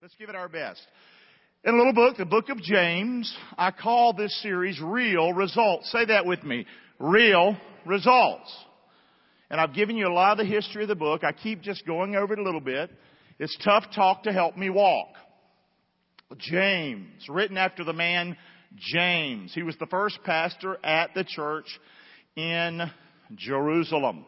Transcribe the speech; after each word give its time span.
Let's 0.00 0.14
give 0.14 0.28
it 0.28 0.36
our 0.36 0.48
best. 0.48 0.80
In 1.64 1.74
a 1.74 1.76
little 1.76 1.92
book, 1.92 2.16
the 2.16 2.24
book 2.24 2.50
of 2.50 2.58
James, 2.58 3.36
I 3.56 3.72
call 3.72 4.12
this 4.12 4.42
series 4.42 4.80
Real 4.80 5.32
Results. 5.32 5.90
Say 5.90 6.04
that 6.04 6.24
with 6.24 6.44
me. 6.44 6.66
Real 7.00 7.56
Results. 7.84 8.64
And 9.50 9.60
I've 9.60 9.74
given 9.74 9.96
you 9.96 10.06
a 10.06 10.14
lot 10.14 10.38
of 10.38 10.38
the 10.38 10.44
history 10.44 10.82
of 10.82 10.88
the 10.88 10.94
book. 10.94 11.24
I 11.24 11.32
keep 11.32 11.62
just 11.62 11.84
going 11.84 12.14
over 12.14 12.32
it 12.32 12.38
a 12.38 12.44
little 12.44 12.60
bit. 12.60 12.92
It's 13.40 13.58
tough 13.64 13.86
talk 13.92 14.22
to 14.22 14.32
help 14.32 14.56
me 14.56 14.70
walk. 14.70 15.08
James, 16.36 17.26
written 17.28 17.56
after 17.56 17.82
the 17.82 17.92
man 17.92 18.36
James. 18.76 19.52
He 19.52 19.64
was 19.64 19.76
the 19.80 19.86
first 19.86 20.20
pastor 20.22 20.78
at 20.84 21.10
the 21.16 21.24
church 21.24 21.66
in 22.36 22.88
Jerusalem. 23.34 24.26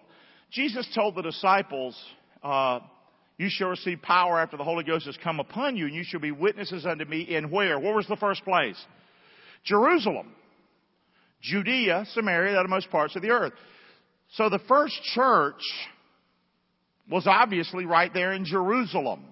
Jesus 0.50 0.90
told 0.96 1.14
the 1.14 1.22
disciples, 1.22 1.96
uh, 2.42 2.80
you 3.40 3.48
shall 3.48 3.68
receive 3.68 4.02
power 4.02 4.38
after 4.38 4.58
the 4.58 4.64
Holy 4.64 4.84
Ghost 4.84 5.06
has 5.06 5.16
come 5.24 5.40
upon 5.40 5.74
you, 5.74 5.86
and 5.86 5.94
you 5.94 6.04
shall 6.04 6.20
be 6.20 6.30
witnesses 6.30 6.84
unto 6.84 7.06
me 7.06 7.22
in 7.22 7.50
where? 7.50 7.80
Where 7.80 7.94
was 7.94 8.06
the 8.06 8.16
first 8.16 8.44
place? 8.44 8.76
Jerusalem. 9.64 10.34
Judea, 11.40 12.04
Samaria, 12.12 12.52
the 12.52 12.58
uttermost 12.58 12.90
parts 12.90 13.16
of 13.16 13.22
the 13.22 13.30
earth. 13.30 13.54
So 14.34 14.50
the 14.50 14.58
first 14.68 14.94
church 15.14 15.62
was 17.10 17.26
obviously 17.26 17.86
right 17.86 18.12
there 18.12 18.34
in 18.34 18.44
Jerusalem. 18.44 19.24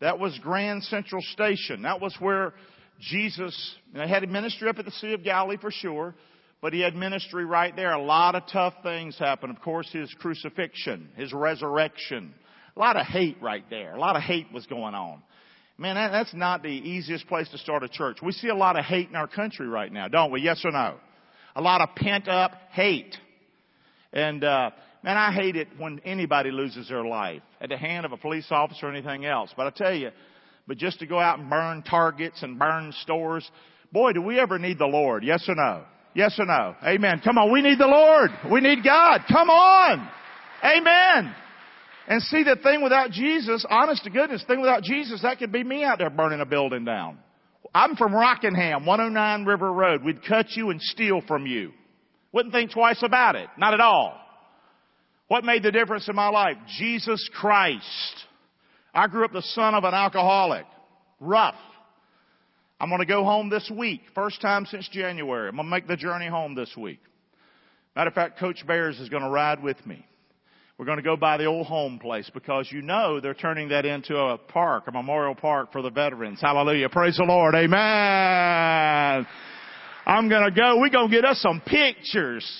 That 0.00 0.18
was 0.18 0.36
Grand 0.42 0.82
Central 0.82 1.22
Station. 1.22 1.82
That 1.82 2.00
was 2.00 2.16
where 2.18 2.54
Jesus 2.98 3.76
had 3.94 4.24
a 4.24 4.26
ministry 4.26 4.68
up 4.68 4.80
at 4.80 4.84
the 4.84 4.90
Sea 4.90 5.12
of 5.12 5.22
Galilee 5.22 5.58
for 5.60 5.70
sure, 5.70 6.16
but 6.60 6.72
he 6.72 6.80
had 6.80 6.96
ministry 6.96 7.44
right 7.44 7.76
there. 7.76 7.92
A 7.92 8.02
lot 8.02 8.34
of 8.34 8.42
tough 8.52 8.74
things 8.82 9.16
happened. 9.16 9.56
Of 9.56 9.62
course, 9.62 9.88
his 9.92 10.12
crucifixion, 10.18 11.10
his 11.14 11.32
resurrection. 11.32 12.34
A 12.76 12.80
lot 12.80 12.96
of 12.96 13.06
hate 13.06 13.36
right 13.42 13.64
there. 13.70 13.94
A 13.94 13.98
lot 13.98 14.16
of 14.16 14.22
hate 14.22 14.46
was 14.52 14.66
going 14.66 14.94
on. 14.94 15.22
Man, 15.78 15.96
that, 15.96 16.10
that's 16.12 16.34
not 16.34 16.62
the 16.62 16.68
easiest 16.68 17.26
place 17.26 17.48
to 17.50 17.58
start 17.58 17.82
a 17.82 17.88
church. 17.88 18.18
We 18.22 18.32
see 18.32 18.48
a 18.48 18.54
lot 18.54 18.78
of 18.78 18.84
hate 18.84 19.08
in 19.08 19.16
our 19.16 19.26
country 19.26 19.66
right 19.66 19.92
now, 19.92 20.08
don't 20.08 20.30
we? 20.30 20.40
Yes 20.40 20.62
or 20.64 20.70
no? 20.70 20.96
A 21.56 21.60
lot 21.60 21.80
of 21.80 21.94
pent 21.96 22.28
up 22.28 22.52
hate. 22.70 23.16
And, 24.12 24.44
uh, 24.44 24.70
man, 25.02 25.16
I 25.16 25.32
hate 25.32 25.56
it 25.56 25.68
when 25.78 26.00
anybody 26.04 26.50
loses 26.50 26.88
their 26.88 27.04
life 27.04 27.42
at 27.60 27.68
the 27.68 27.76
hand 27.76 28.06
of 28.06 28.12
a 28.12 28.16
police 28.16 28.46
officer 28.50 28.86
or 28.86 28.90
anything 28.92 29.24
else. 29.24 29.50
But 29.56 29.66
I 29.66 29.70
tell 29.70 29.94
you, 29.94 30.10
but 30.66 30.76
just 30.78 31.00
to 31.00 31.06
go 31.06 31.18
out 31.18 31.38
and 31.38 31.50
burn 31.50 31.82
targets 31.82 32.42
and 32.42 32.58
burn 32.58 32.92
stores, 33.02 33.50
boy, 33.90 34.12
do 34.12 34.22
we 34.22 34.38
ever 34.38 34.58
need 34.58 34.78
the 34.78 34.86
Lord? 34.86 35.24
Yes 35.24 35.44
or 35.48 35.54
no? 35.54 35.84
Yes 36.14 36.38
or 36.38 36.46
no? 36.46 36.76
Amen. 36.84 37.20
Come 37.24 37.38
on, 37.38 37.50
we 37.50 37.62
need 37.62 37.78
the 37.78 37.86
Lord. 37.86 38.30
We 38.50 38.60
need 38.60 38.84
God. 38.84 39.22
Come 39.28 39.50
on. 39.50 40.08
Amen. 40.62 41.34
And 42.08 42.22
see 42.22 42.42
the 42.42 42.56
thing 42.62 42.82
without 42.82 43.10
Jesus, 43.10 43.64
honest 43.68 44.04
to 44.04 44.10
goodness, 44.10 44.44
thing 44.46 44.60
without 44.60 44.82
Jesus, 44.82 45.22
that 45.22 45.38
could 45.38 45.52
be 45.52 45.62
me 45.62 45.84
out 45.84 45.98
there 45.98 46.10
burning 46.10 46.40
a 46.40 46.46
building 46.46 46.84
down. 46.84 47.18
I'm 47.74 47.96
from 47.96 48.12
Rockingham, 48.12 48.84
109 48.84 49.44
River 49.46 49.72
Road. 49.72 50.02
We'd 50.04 50.24
cut 50.24 50.50
you 50.50 50.70
and 50.70 50.80
steal 50.80 51.22
from 51.26 51.46
you. 51.46 51.72
Wouldn't 52.32 52.52
think 52.52 52.72
twice 52.72 53.02
about 53.02 53.36
it. 53.36 53.48
Not 53.56 53.74
at 53.74 53.80
all. 53.80 54.18
What 55.28 55.44
made 55.44 55.62
the 55.62 55.72
difference 55.72 56.08
in 56.08 56.16
my 56.16 56.28
life? 56.28 56.56
Jesus 56.78 57.30
Christ. 57.34 58.26
I 58.92 59.06
grew 59.06 59.24
up 59.24 59.32
the 59.32 59.42
son 59.42 59.74
of 59.74 59.84
an 59.84 59.94
alcoholic. 59.94 60.66
Rough. 61.20 61.54
I'm 62.78 62.88
going 62.88 63.00
to 63.00 63.06
go 63.06 63.24
home 63.24 63.48
this 63.48 63.70
week. 63.74 64.02
First 64.14 64.40
time 64.40 64.66
since 64.66 64.88
January. 64.88 65.48
I'm 65.48 65.56
going 65.56 65.66
to 65.66 65.70
make 65.70 65.86
the 65.86 65.96
journey 65.96 66.28
home 66.28 66.54
this 66.54 66.74
week. 66.76 67.00
Matter 67.94 68.08
of 68.08 68.14
fact, 68.14 68.38
Coach 68.38 68.66
Bears 68.66 68.98
is 68.98 69.08
going 69.08 69.22
to 69.22 69.28
ride 69.28 69.62
with 69.62 69.86
me. 69.86 70.04
We're 70.78 70.86
going 70.86 70.98
to 70.98 71.02
go 71.02 71.16
by 71.16 71.36
the 71.36 71.44
old 71.44 71.66
home 71.66 71.98
place 71.98 72.30
because 72.32 72.68
you 72.72 72.82
know 72.82 73.20
they're 73.20 73.34
turning 73.34 73.68
that 73.68 73.84
into 73.84 74.16
a 74.16 74.38
park, 74.38 74.84
a 74.86 74.92
memorial 74.92 75.34
park 75.34 75.70
for 75.70 75.82
the 75.82 75.90
veterans. 75.90 76.40
Hallelujah. 76.40 76.88
Praise 76.88 77.18
the 77.18 77.24
Lord. 77.24 77.54
Amen. 77.54 79.26
I'm 80.06 80.28
going 80.28 80.44
to 80.44 80.50
go. 80.50 80.78
We're 80.80 80.88
going 80.88 81.10
to 81.10 81.14
get 81.14 81.24
us 81.24 81.40
some 81.40 81.60
pictures. 81.60 82.50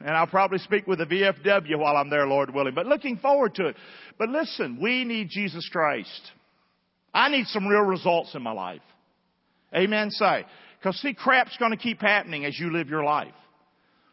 And 0.00 0.10
I'll 0.10 0.26
probably 0.26 0.58
speak 0.58 0.86
with 0.86 0.98
the 0.98 1.06
VFW 1.06 1.78
while 1.78 1.96
I'm 1.96 2.08
there, 2.08 2.26
Lord 2.26 2.54
willing. 2.54 2.74
But 2.74 2.86
looking 2.86 3.18
forward 3.18 3.54
to 3.56 3.66
it. 3.68 3.76
But 4.18 4.28
listen, 4.28 4.78
we 4.80 5.04
need 5.04 5.28
Jesus 5.28 5.68
Christ. 5.70 6.32
I 7.12 7.28
need 7.28 7.46
some 7.46 7.66
real 7.66 7.82
results 7.82 8.34
in 8.34 8.42
my 8.42 8.52
life. 8.52 8.82
Amen. 9.74 10.10
Say. 10.10 10.46
Because 10.78 10.96
see, 11.00 11.14
crap's 11.14 11.56
going 11.58 11.72
to 11.72 11.76
keep 11.76 12.00
happening 12.00 12.44
as 12.44 12.58
you 12.58 12.72
live 12.72 12.88
your 12.88 13.04
life. 13.04 13.34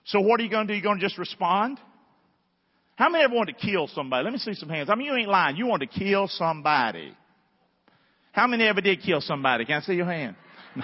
So 0.06 0.20
what 0.20 0.40
are 0.40 0.44
you 0.44 0.50
going 0.50 0.68
to 0.68 0.74
do? 0.74 0.78
You're 0.78 0.84
going 0.84 1.00
to 1.00 1.06
just 1.06 1.18
respond? 1.18 1.80
How 2.96 3.10
many 3.10 3.26
ever 3.26 3.36
want 3.36 3.50
to 3.50 3.56
kill 3.56 3.88
somebody? 3.88 4.24
Let 4.24 4.34
me 4.34 4.40
see 4.40 4.54
some 4.54 4.70
hands. 4.70 4.90
I 4.90 4.96
mean, 4.96 5.08
you 5.08 5.16
ain't 5.16 5.30
lying. 5.30 5.58
You 5.58 5.68
want 5.68 5.82
to 5.82 5.88
kill 5.88 6.28
somebody. 6.30 7.14
How 8.32 8.48
many 8.48 8.66
ever 8.66 8.82
did 8.82 9.02
kill 9.02 9.22
somebody? 9.22 9.66
Can 9.66 9.82
I 9.82 9.86
see 9.86 9.94
your 9.94 10.06
hand? 10.06 10.36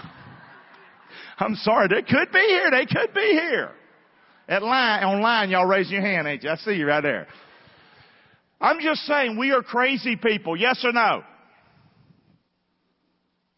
I'm 1.37 1.55
sorry. 1.55 1.87
They 1.87 2.01
could 2.01 2.31
be 2.31 2.39
here. 2.39 2.71
They 2.71 2.85
could 2.85 3.13
be 3.13 3.21
here. 3.21 3.71
At 4.47 4.63
line, 4.63 5.03
online, 5.03 5.49
y'all 5.49 5.65
raise 5.65 5.89
your 5.89 6.01
hand, 6.01 6.27
ain't 6.27 6.43
you? 6.43 6.49
I 6.49 6.57
see 6.57 6.73
you 6.73 6.85
right 6.85 7.01
there. 7.01 7.27
I'm 8.59 8.79
just 8.81 9.01
saying 9.01 9.37
we 9.37 9.51
are 9.51 9.63
crazy 9.63 10.17
people. 10.17 10.57
Yes 10.57 10.81
or 10.83 10.91
no? 10.91 11.23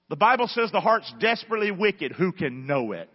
The 0.09 0.15
Bible 0.15 0.47
says 0.47 0.71
the 0.71 0.79
heart's 0.79 1.11
desperately 1.19 1.71
wicked. 1.71 2.11
Who 2.11 2.31
can 2.31 2.67
know 2.67 2.91
it? 2.91 3.09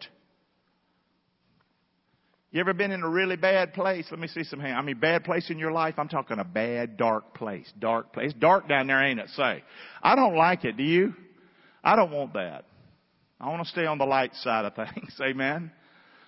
You 2.58 2.62
ever 2.62 2.74
been 2.74 2.90
in 2.90 3.04
a 3.04 3.08
really 3.08 3.36
bad 3.36 3.72
place? 3.72 4.08
Let 4.10 4.18
me 4.18 4.26
see 4.26 4.42
some 4.42 4.58
hands. 4.58 4.74
I 4.76 4.82
mean, 4.82 4.98
bad 4.98 5.22
place 5.22 5.48
in 5.48 5.60
your 5.60 5.70
life? 5.70 5.94
I'm 5.96 6.08
talking 6.08 6.40
a 6.40 6.44
bad, 6.44 6.96
dark 6.96 7.32
place. 7.32 7.72
Dark 7.78 8.12
place. 8.12 8.32
Dark 8.36 8.68
down 8.68 8.88
there, 8.88 9.00
ain't 9.00 9.20
it? 9.20 9.28
Say. 9.36 9.62
I 10.02 10.16
don't 10.16 10.34
like 10.34 10.64
it. 10.64 10.76
Do 10.76 10.82
you? 10.82 11.14
I 11.84 11.94
don't 11.94 12.10
want 12.10 12.32
that. 12.32 12.64
I 13.40 13.48
want 13.48 13.62
to 13.62 13.68
stay 13.68 13.86
on 13.86 13.98
the 13.98 14.06
light 14.06 14.34
side 14.34 14.64
of 14.64 14.74
things. 14.92 15.14
Amen. 15.20 15.70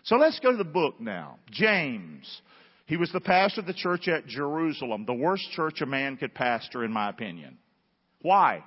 So 0.04 0.18
let's 0.18 0.38
go 0.38 0.52
to 0.52 0.56
the 0.56 0.62
book 0.62 1.00
now. 1.00 1.38
James. 1.50 2.42
He 2.86 2.96
was 2.96 3.10
the 3.10 3.20
pastor 3.20 3.62
of 3.62 3.66
the 3.66 3.74
church 3.74 4.06
at 4.06 4.28
Jerusalem, 4.28 5.06
the 5.06 5.14
worst 5.14 5.50
church 5.50 5.80
a 5.80 5.86
man 5.86 6.16
could 6.16 6.32
pastor, 6.32 6.84
in 6.84 6.92
my 6.92 7.08
opinion. 7.08 7.58
Why? 8.22 8.62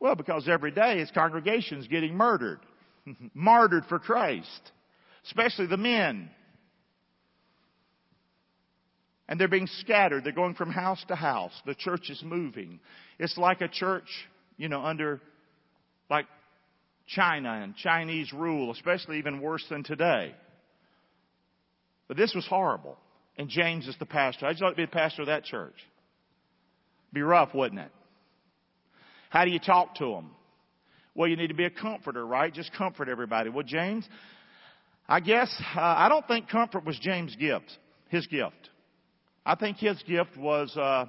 Well, 0.00 0.14
because 0.14 0.48
every 0.48 0.70
day 0.70 1.00
his 1.00 1.10
congregation's 1.10 1.88
getting 1.88 2.14
murdered. 2.14 2.60
Martyred 3.34 3.84
for 3.90 3.98
Christ. 3.98 4.72
Especially 5.26 5.66
the 5.66 5.76
men. 5.76 6.30
And 9.28 9.40
they're 9.40 9.48
being 9.48 9.68
scattered. 9.78 10.24
They're 10.24 10.32
going 10.32 10.54
from 10.54 10.70
house 10.70 11.02
to 11.08 11.14
house. 11.14 11.52
The 11.64 11.74
church 11.74 12.10
is 12.10 12.22
moving. 12.24 12.80
It's 13.18 13.38
like 13.38 13.60
a 13.60 13.68
church, 13.68 14.08
you 14.56 14.68
know, 14.68 14.82
under 14.82 15.20
like 16.10 16.26
China 17.06 17.60
and 17.62 17.74
Chinese 17.76 18.32
rule, 18.32 18.72
especially 18.72 19.18
even 19.18 19.40
worse 19.40 19.64
than 19.70 19.84
today. 19.84 20.34
But 22.08 22.16
this 22.16 22.34
was 22.34 22.46
horrible. 22.46 22.98
And 23.38 23.48
James 23.48 23.88
is 23.88 23.96
the 23.98 24.06
pastor. 24.06 24.46
I'd 24.46 24.58
you 24.58 24.66
like 24.66 24.74
to 24.74 24.82
be 24.82 24.84
the 24.84 24.90
pastor 24.90 25.22
of 25.22 25.28
that 25.28 25.44
church? 25.44 25.76
Be 27.12 27.22
rough, 27.22 27.54
wouldn't 27.54 27.80
it? 27.80 27.90
How 29.30 29.44
do 29.44 29.50
you 29.50 29.58
talk 29.58 29.94
to 29.96 30.06
them? 30.06 30.30
Well, 31.14 31.28
you 31.28 31.36
need 31.36 31.48
to 31.48 31.54
be 31.54 31.64
a 31.64 31.70
comforter, 31.70 32.26
right? 32.26 32.52
Just 32.52 32.72
comfort 32.74 33.08
everybody. 33.08 33.50
Well, 33.50 33.64
James, 33.64 34.06
I 35.08 35.20
guess, 35.20 35.54
uh, 35.74 35.80
I 35.80 36.08
don't 36.08 36.26
think 36.26 36.48
comfort 36.48 36.84
was 36.84 36.98
James' 36.98 37.36
gift, 37.36 37.78
his 38.08 38.26
gift. 38.26 38.70
I 39.44 39.56
think 39.56 39.78
his 39.78 40.00
gift 40.04 40.36
was, 40.36 40.76
uh, 40.76 41.06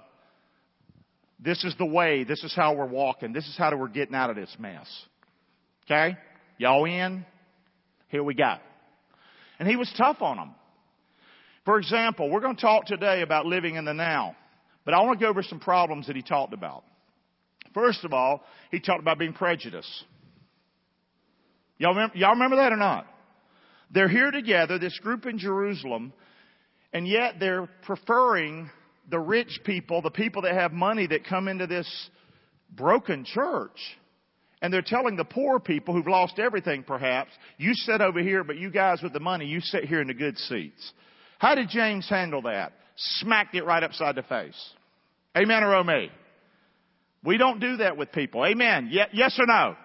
this 1.40 1.64
is 1.64 1.76
the 1.78 1.86
way, 1.86 2.24
this 2.24 2.44
is 2.44 2.54
how 2.56 2.74
we're 2.76 2.88
walking, 2.88 3.34
this 3.34 3.46
is 3.46 3.56
how 3.58 3.76
we're 3.78 3.88
getting 3.88 4.16
out 4.16 4.30
of 4.30 4.36
this 4.36 4.56
mess. 4.58 4.88
Okay? 5.86 6.18
Y'all 6.58 6.86
in? 6.86 7.26
Here 8.10 8.24
we 8.24 8.34
go. 8.34 8.56
And 9.60 9.68
he 9.68 9.76
was 9.76 9.92
tough 9.98 10.22
on 10.22 10.38
them. 10.38 10.56
For 11.66 11.78
example, 11.78 12.30
we're 12.30 12.42
going 12.42 12.56
to 12.56 12.62
talk 12.62 12.86
today 12.86 13.22
about 13.22 13.46
living 13.46 13.76
in 13.76 13.86
the 13.86 13.94
now, 13.94 14.36
but 14.84 14.94
I 14.94 15.02
want 15.02 15.20
to 15.20 15.26
go 15.26 15.30
over 15.30 15.44
some 15.44 15.60
problems 15.60 16.08
that 16.08 16.16
he 16.16 16.22
talked 16.22 16.54
about. 16.54 16.84
First 17.74 18.04
of 18.04 18.14
all, 18.14 18.44
he 18.72 18.80
talked 18.80 19.00
about 19.00 19.18
being 19.18 19.34
prejudiced. 19.34 20.04
Y'all 21.78 21.94
remember, 21.94 22.18
y'all 22.18 22.34
remember 22.34 22.58
that 22.58 22.72
or 22.72 22.78
not? 22.78 23.08
They're 23.92 24.10
here 24.10 24.32
together, 24.32 24.80
this 24.80 24.98
group 25.00 25.26
in 25.26 25.38
Jerusalem, 25.38 26.14
and 26.94 27.08
yet 27.08 27.36
they're 27.40 27.68
preferring 27.82 28.70
the 29.10 29.20
rich 29.20 29.60
people, 29.66 30.02
the 30.02 30.12
people 30.12 30.44
that 30.44 30.54
have 30.54 30.72
money 30.72 31.08
that 31.08 31.26
come 31.26 31.48
into 31.48 31.68
this 31.68 32.10
broken 32.72 33.26
church. 33.26 33.78
And 34.62 34.74
they're 34.74 34.82
telling 34.82 35.18
the 35.18 35.26
poor 35.26 35.60
people 35.60 35.94
who've 35.94 36.08
lost 36.08 36.40
everything 36.40 36.84
perhaps, 36.84 37.32
you 37.58 37.74
sit 37.74 38.00
over 38.00 38.22
here, 38.22 38.46
but 38.46 38.58
you 38.58 38.72
guys 38.72 39.02
with 39.04 39.12
the 39.12 39.20
money, 39.20 39.46
you 39.46 39.60
sit 39.60 39.84
here 39.84 40.00
in 40.00 40.08
the 40.08 40.14
good 40.14 40.38
seats. 40.38 40.94
How 41.40 41.56
did 41.56 41.68
James 41.68 42.08
handle 42.08 42.44
that? 42.44 42.72
Smacked 42.96 43.56
it 43.56 43.66
right 43.66 43.84
upside 43.84 44.16
the 44.16 44.24
face. 44.24 44.74
Amen 45.36 45.64
or 45.64 45.76
oh? 45.76 46.08
We 47.26 47.38
don't 47.38 47.60
do 47.60 47.78
that 47.78 47.98
with 47.98 48.12
people. 48.12 48.46
Amen. 48.46 48.90
Yes 48.92 49.38
or 49.38 49.48
no? 49.48 49.76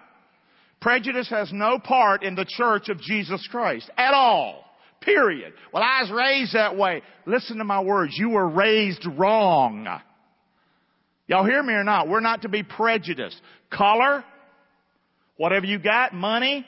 Prejudice 0.79 1.29
has 1.29 1.51
no 1.51 1.79
part 1.79 2.23
in 2.23 2.35
the 2.35 2.45
church 2.47 2.87
of 2.87 3.01
Jesus 3.01 3.45
Christ 3.51 3.89
at 3.97 4.13
all. 4.13 4.63
Period. 5.01 5.53
Well, 5.73 5.83
I 5.83 6.01
was 6.01 6.11
raised 6.11 6.53
that 6.53 6.75
way. 6.75 7.01
Listen 7.25 7.57
to 7.57 7.63
my 7.63 7.81
words. 7.81 8.15
You 8.17 8.29
were 8.29 8.47
raised 8.47 9.05
wrong. 9.17 9.87
Y'all 11.27 11.45
hear 11.45 11.63
me 11.63 11.73
or 11.73 11.83
not? 11.83 12.07
We're 12.07 12.19
not 12.19 12.41
to 12.41 12.49
be 12.49 12.63
prejudiced. 12.63 13.39
Color, 13.71 14.23
whatever 15.37 15.65
you 15.65 15.79
got, 15.79 16.13
money, 16.13 16.65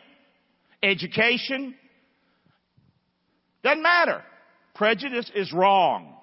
education, 0.82 1.76
doesn't 3.64 3.82
matter. 3.82 4.24
Prejudice 4.76 5.30
is 5.36 5.52
wrong. 5.52 6.14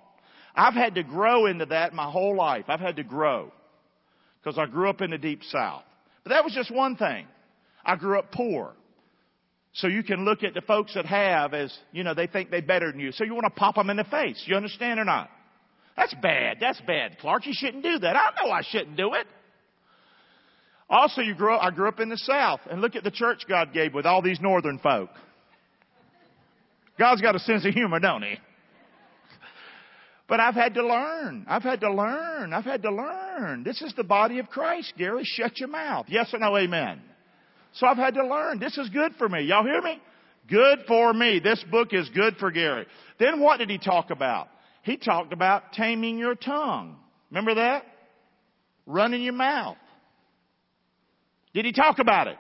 I've 0.54 0.75
had 0.75 0.96
to 0.96 1.02
grow 1.02 1.46
into 1.46 1.66
that 1.66 1.93
my 1.93 2.11
whole 2.11 2.37
life. 2.37 2.64
I've 2.69 2.81
had 2.81 2.96
to 2.96 3.04
grow 3.04 3.52
because 4.43 4.58
I 4.58 4.66
grew 4.66 4.88
up 4.88 5.00
in 5.00 5.11
the 5.11 5.19
deep 5.19 5.43
south. 5.44 5.84
But 6.25 6.31
that 6.31 6.44
was 6.44 6.52
just 6.52 6.70
one 6.75 6.96
thing. 6.96 7.26
I 7.84 7.96
grew 7.96 8.19
up 8.19 8.32
poor. 8.32 8.72
So 9.78 9.86
you 9.86 10.02
can 10.02 10.25
look 10.25 10.42
at 10.42 10.54
the 10.54 10.60
folks 10.60 10.94
that 10.94 11.06
have 11.06 11.54
as, 11.54 11.76
you 11.92 12.02
know, 12.02 12.12
they 12.12 12.26
think 12.26 12.50
they're 12.50 12.60
better 12.60 12.90
than 12.90 13.00
you. 13.00 13.12
So 13.12 13.22
you 13.22 13.32
want 13.32 13.44
to 13.44 13.58
pop 13.58 13.76
them 13.76 13.90
in 13.90 13.96
the 13.96 14.04
face. 14.04 14.42
You 14.46 14.56
understand 14.56 14.98
or 14.98 15.04
not? 15.04 15.30
That's 15.96 16.14
bad. 16.20 16.56
That's 16.60 16.80
bad, 16.80 17.19
Clark. 17.20 17.46
You 17.46 17.52
shouldn't 17.54 17.84
do 17.84 17.98
that. 18.00 18.16
I 18.16 18.30
know 18.42 18.50
I 18.50 18.62
shouldn't 18.69 18.96
do 18.96 19.14
it. 19.14 19.26
Also, 20.90 21.20
you 21.20 21.34
grew 21.34 21.56
I 21.56 21.70
grew 21.70 21.86
up 21.86 22.00
in 22.00 22.08
the 22.08 22.16
South, 22.16 22.60
and 22.70 22.80
look 22.80 22.96
at 22.96 23.04
the 23.04 23.10
church 23.10 23.42
God 23.48 23.72
gave 23.72 23.94
with 23.94 24.06
all 24.06 24.22
these 24.22 24.40
northern 24.40 24.78
folk. 24.78 25.10
God's 26.98 27.20
got 27.20 27.36
a 27.36 27.38
sense 27.40 27.64
of 27.66 27.75
humor, 27.75 28.00
don't 28.00 28.22
he? 28.22 28.36
But 30.28 30.40
I've 30.40 30.54
had 30.54 30.75
to 30.75 30.86
learn. 30.86 31.46
I've 31.48 31.62
had 31.62 31.80
to 31.80 31.92
learn. 31.92 32.52
I've 32.52 32.64
had 32.64 32.82
to 32.82 32.90
learn. 32.90 33.62
This 33.64 33.80
is 33.82 33.92
the 33.96 34.04
body 34.04 34.38
of 34.40 34.48
Christ, 34.48 34.94
Gary. 34.96 35.22
Shut 35.25 35.58
your 35.60 35.69
mouth. 35.69 36.06
Yes 36.08 36.30
or 36.32 36.38
no, 36.38 36.56
amen. 36.56 37.00
So 37.78 37.86
I've 37.86 37.96
had 37.96 38.14
to 38.14 38.26
learn. 38.26 38.58
This 38.58 38.76
is 38.76 38.88
good 38.88 39.12
for 39.19 39.28
me. 39.28 39.42
Y'all 39.42 39.64
hear 39.64 39.80
me? 39.80 40.00
Good 40.48 40.80
for 40.88 41.12
me. 41.12 41.40
This 41.42 41.64
book 41.70 41.88
is 41.92 42.08
good 42.10 42.36
for 42.38 42.50
Gary. 42.50 42.86
Then 43.20 43.40
what 43.40 43.58
did 43.58 43.70
he 43.70 43.78
talk 43.78 44.10
about? 44.10 44.48
He 44.82 44.96
talked 44.96 45.32
about 45.32 45.72
taming 45.72 46.19
your 46.19 46.34
tongue. 46.34 46.96
Remember 47.30 47.54
that? 47.54 47.84
Running 48.84 49.22
your 49.22 49.34
mouth. 49.34 49.76
Did 51.54 51.66
he 51.66 51.72
talk 51.72 52.00
about 52.00 52.26
it? 52.26 52.36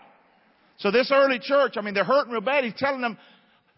So 0.78 0.90
this 0.90 1.10
early 1.14 1.38
church, 1.38 1.74
I 1.76 1.82
mean, 1.82 1.94
they're 1.94 2.04
hurting 2.04 2.32
real 2.32 2.40
bad. 2.40 2.64
He's 2.64 2.74
telling 2.76 3.00
them, 3.00 3.16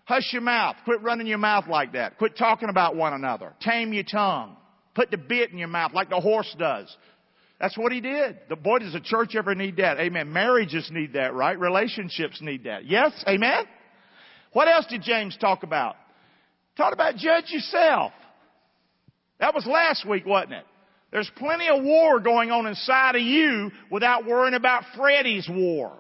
hush 0.05 0.33
your 0.33 0.43
mouth. 0.43 0.77
Quit 0.85 1.03
running 1.03 1.27
your 1.27 1.39
mouth 1.39 1.65
like 1.69 1.93
that. 1.93 2.17
Quit 2.17 2.39
talking 2.39 2.71
about 2.71 2.97
one 2.97 3.13
another. 3.13 3.53
Tame 3.61 3.93
your 3.93 4.05
tongue. 4.05 4.57
Put 4.95 5.11
the 5.11 5.19
bit 5.19 5.51
in 5.51 5.59
your 5.59 5.69
mouth 5.69 5.93
like 5.93 6.09
the 6.09 6.21
horse 6.21 6.55
does. 6.59 6.95
That's 7.61 7.77
what 7.77 7.93
he 7.93 8.01
did. 8.01 8.39
The 8.49 8.57
boy, 8.57 8.79
does 8.79 8.95
the 8.95 9.01
church 9.01 9.35
ever 9.37 9.55
need 9.55 9.77
that? 9.77 10.01
Amen. 10.01 10.33
Marriages 10.33 10.89
need 10.91 11.13
that, 11.13 11.35
right? 11.35 11.59
Relationships 11.59 12.41
need 12.41 12.65
that. 12.65 12.87
Yes? 12.87 13.13
Amen? 13.29 13.65
What 14.53 14.67
else 14.67 14.87
did 14.89 15.03
James 15.03 15.37
talk 15.39 15.63
about? 15.63 15.97
Talk 16.77 16.95
about 16.95 17.17
judge 17.17 17.51
yourself. 17.51 18.13
That 19.41 19.55
was 19.55 19.67
last 19.67 20.09
week, 20.09 20.25
wasn't 20.25 20.55
it? 20.55 20.65
There's 21.13 21.31
plenty 21.37 21.69
of 21.69 21.83
war 21.85 22.19
going 22.21 22.51
on 22.51 22.67
inside 22.67 23.17
of 23.17 23.23
you 23.23 23.71
without 23.91 24.25
worrying 24.25 24.55
about 24.55 24.85
Freddie's 24.97 25.49
war. 25.51 25.93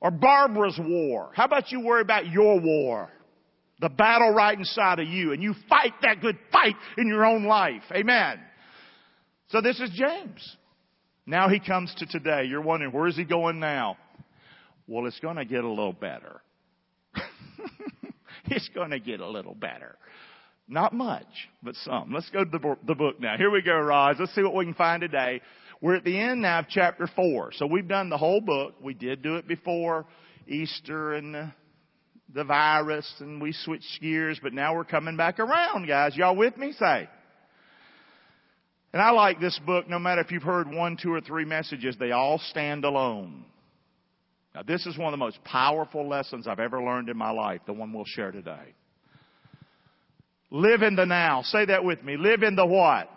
Or 0.00 0.10
Barbara's 0.10 0.78
war. 0.78 1.32
How 1.34 1.44
about 1.44 1.70
you 1.70 1.80
worry 1.80 2.00
about 2.00 2.28
your 2.28 2.60
war? 2.60 3.10
The 3.80 3.88
battle 3.90 4.32
right 4.32 4.56
inside 4.56 5.00
of 5.00 5.08
you 5.08 5.32
and 5.32 5.42
you 5.42 5.54
fight 5.68 5.92
that 6.02 6.22
good 6.22 6.38
fight 6.50 6.76
in 6.96 7.08
your 7.08 7.26
own 7.26 7.44
life. 7.44 7.82
Amen. 7.92 8.40
So 9.48 9.60
this 9.60 9.80
is 9.80 9.90
James. 9.90 10.56
Now 11.24 11.48
he 11.48 11.60
comes 11.60 11.94
to 11.98 12.06
today. 12.06 12.44
You're 12.44 12.62
wondering, 12.62 12.92
where 12.92 13.06
is 13.06 13.16
he 13.16 13.24
going 13.24 13.60
now? 13.60 13.96
Well, 14.88 15.06
it's 15.06 15.18
going 15.20 15.36
to 15.36 15.44
get 15.44 15.64
a 15.64 15.68
little 15.68 15.92
better. 15.92 16.40
it's 18.46 18.68
going 18.74 18.90
to 18.90 19.00
get 19.00 19.20
a 19.20 19.28
little 19.28 19.54
better. 19.54 19.96
Not 20.68 20.92
much, 20.92 21.26
but 21.62 21.76
some. 21.76 22.12
Let's 22.12 22.28
go 22.30 22.44
to 22.44 22.50
the, 22.50 22.76
the 22.86 22.94
book 22.94 23.20
now. 23.20 23.36
Here 23.36 23.50
we 23.50 23.62
go, 23.62 23.78
Roz. 23.78 24.16
Let's 24.18 24.34
see 24.34 24.42
what 24.42 24.54
we 24.54 24.64
can 24.64 24.74
find 24.74 25.00
today. 25.00 25.40
We're 25.80 25.96
at 25.96 26.04
the 26.04 26.18
end 26.18 26.42
now 26.42 26.60
of 26.60 26.66
chapter 26.68 27.08
4. 27.14 27.52
So 27.54 27.66
we've 27.66 27.86
done 27.86 28.08
the 28.08 28.18
whole 28.18 28.40
book. 28.40 28.74
We 28.82 28.94
did 28.94 29.22
do 29.22 29.36
it 29.36 29.46
before 29.46 30.06
Easter 30.48 31.12
and 31.14 31.34
the, 31.34 31.52
the 32.34 32.44
virus 32.44 33.12
and 33.20 33.40
we 33.40 33.52
switched 33.52 34.00
gears, 34.00 34.40
but 34.42 34.52
now 34.52 34.74
we're 34.74 34.84
coming 34.84 35.16
back 35.16 35.38
around, 35.38 35.86
guys. 35.86 36.16
Y'all 36.16 36.36
with 36.36 36.56
me? 36.56 36.72
Say. 36.72 37.08
And 38.96 39.02
I 39.02 39.10
like 39.10 39.40
this 39.40 39.60
book, 39.66 39.90
no 39.90 39.98
matter 39.98 40.22
if 40.22 40.32
you've 40.32 40.42
heard 40.42 40.72
one, 40.72 40.96
two, 40.96 41.12
or 41.12 41.20
three 41.20 41.44
messages, 41.44 41.96
they 41.98 42.12
all 42.12 42.38
stand 42.38 42.82
alone. 42.86 43.44
Now, 44.54 44.62
this 44.62 44.86
is 44.86 44.96
one 44.96 45.08
of 45.08 45.12
the 45.12 45.22
most 45.22 45.38
powerful 45.44 46.08
lessons 46.08 46.46
I've 46.46 46.60
ever 46.60 46.82
learned 46.82 47.10
in 47.10 47.16
my 47.18 47.30
life, 47.30 47.60
the 47.66 47.74
one 47.74 47.92
we'll 47.92 48.06
share 48.06 48.32
today. 48.32 48.74
Live 50.50 50.80
in 50.80 50.96
the 50.96 51.04
now. 51.04 51.42
Say 51.42 51.66
that 51.66 51.84
with 51.84 52.02
me. 52.04 52.16
Live 52.16 52.42
in 52.42 52.56
the 52.56 52.64
what? 52.64 53.10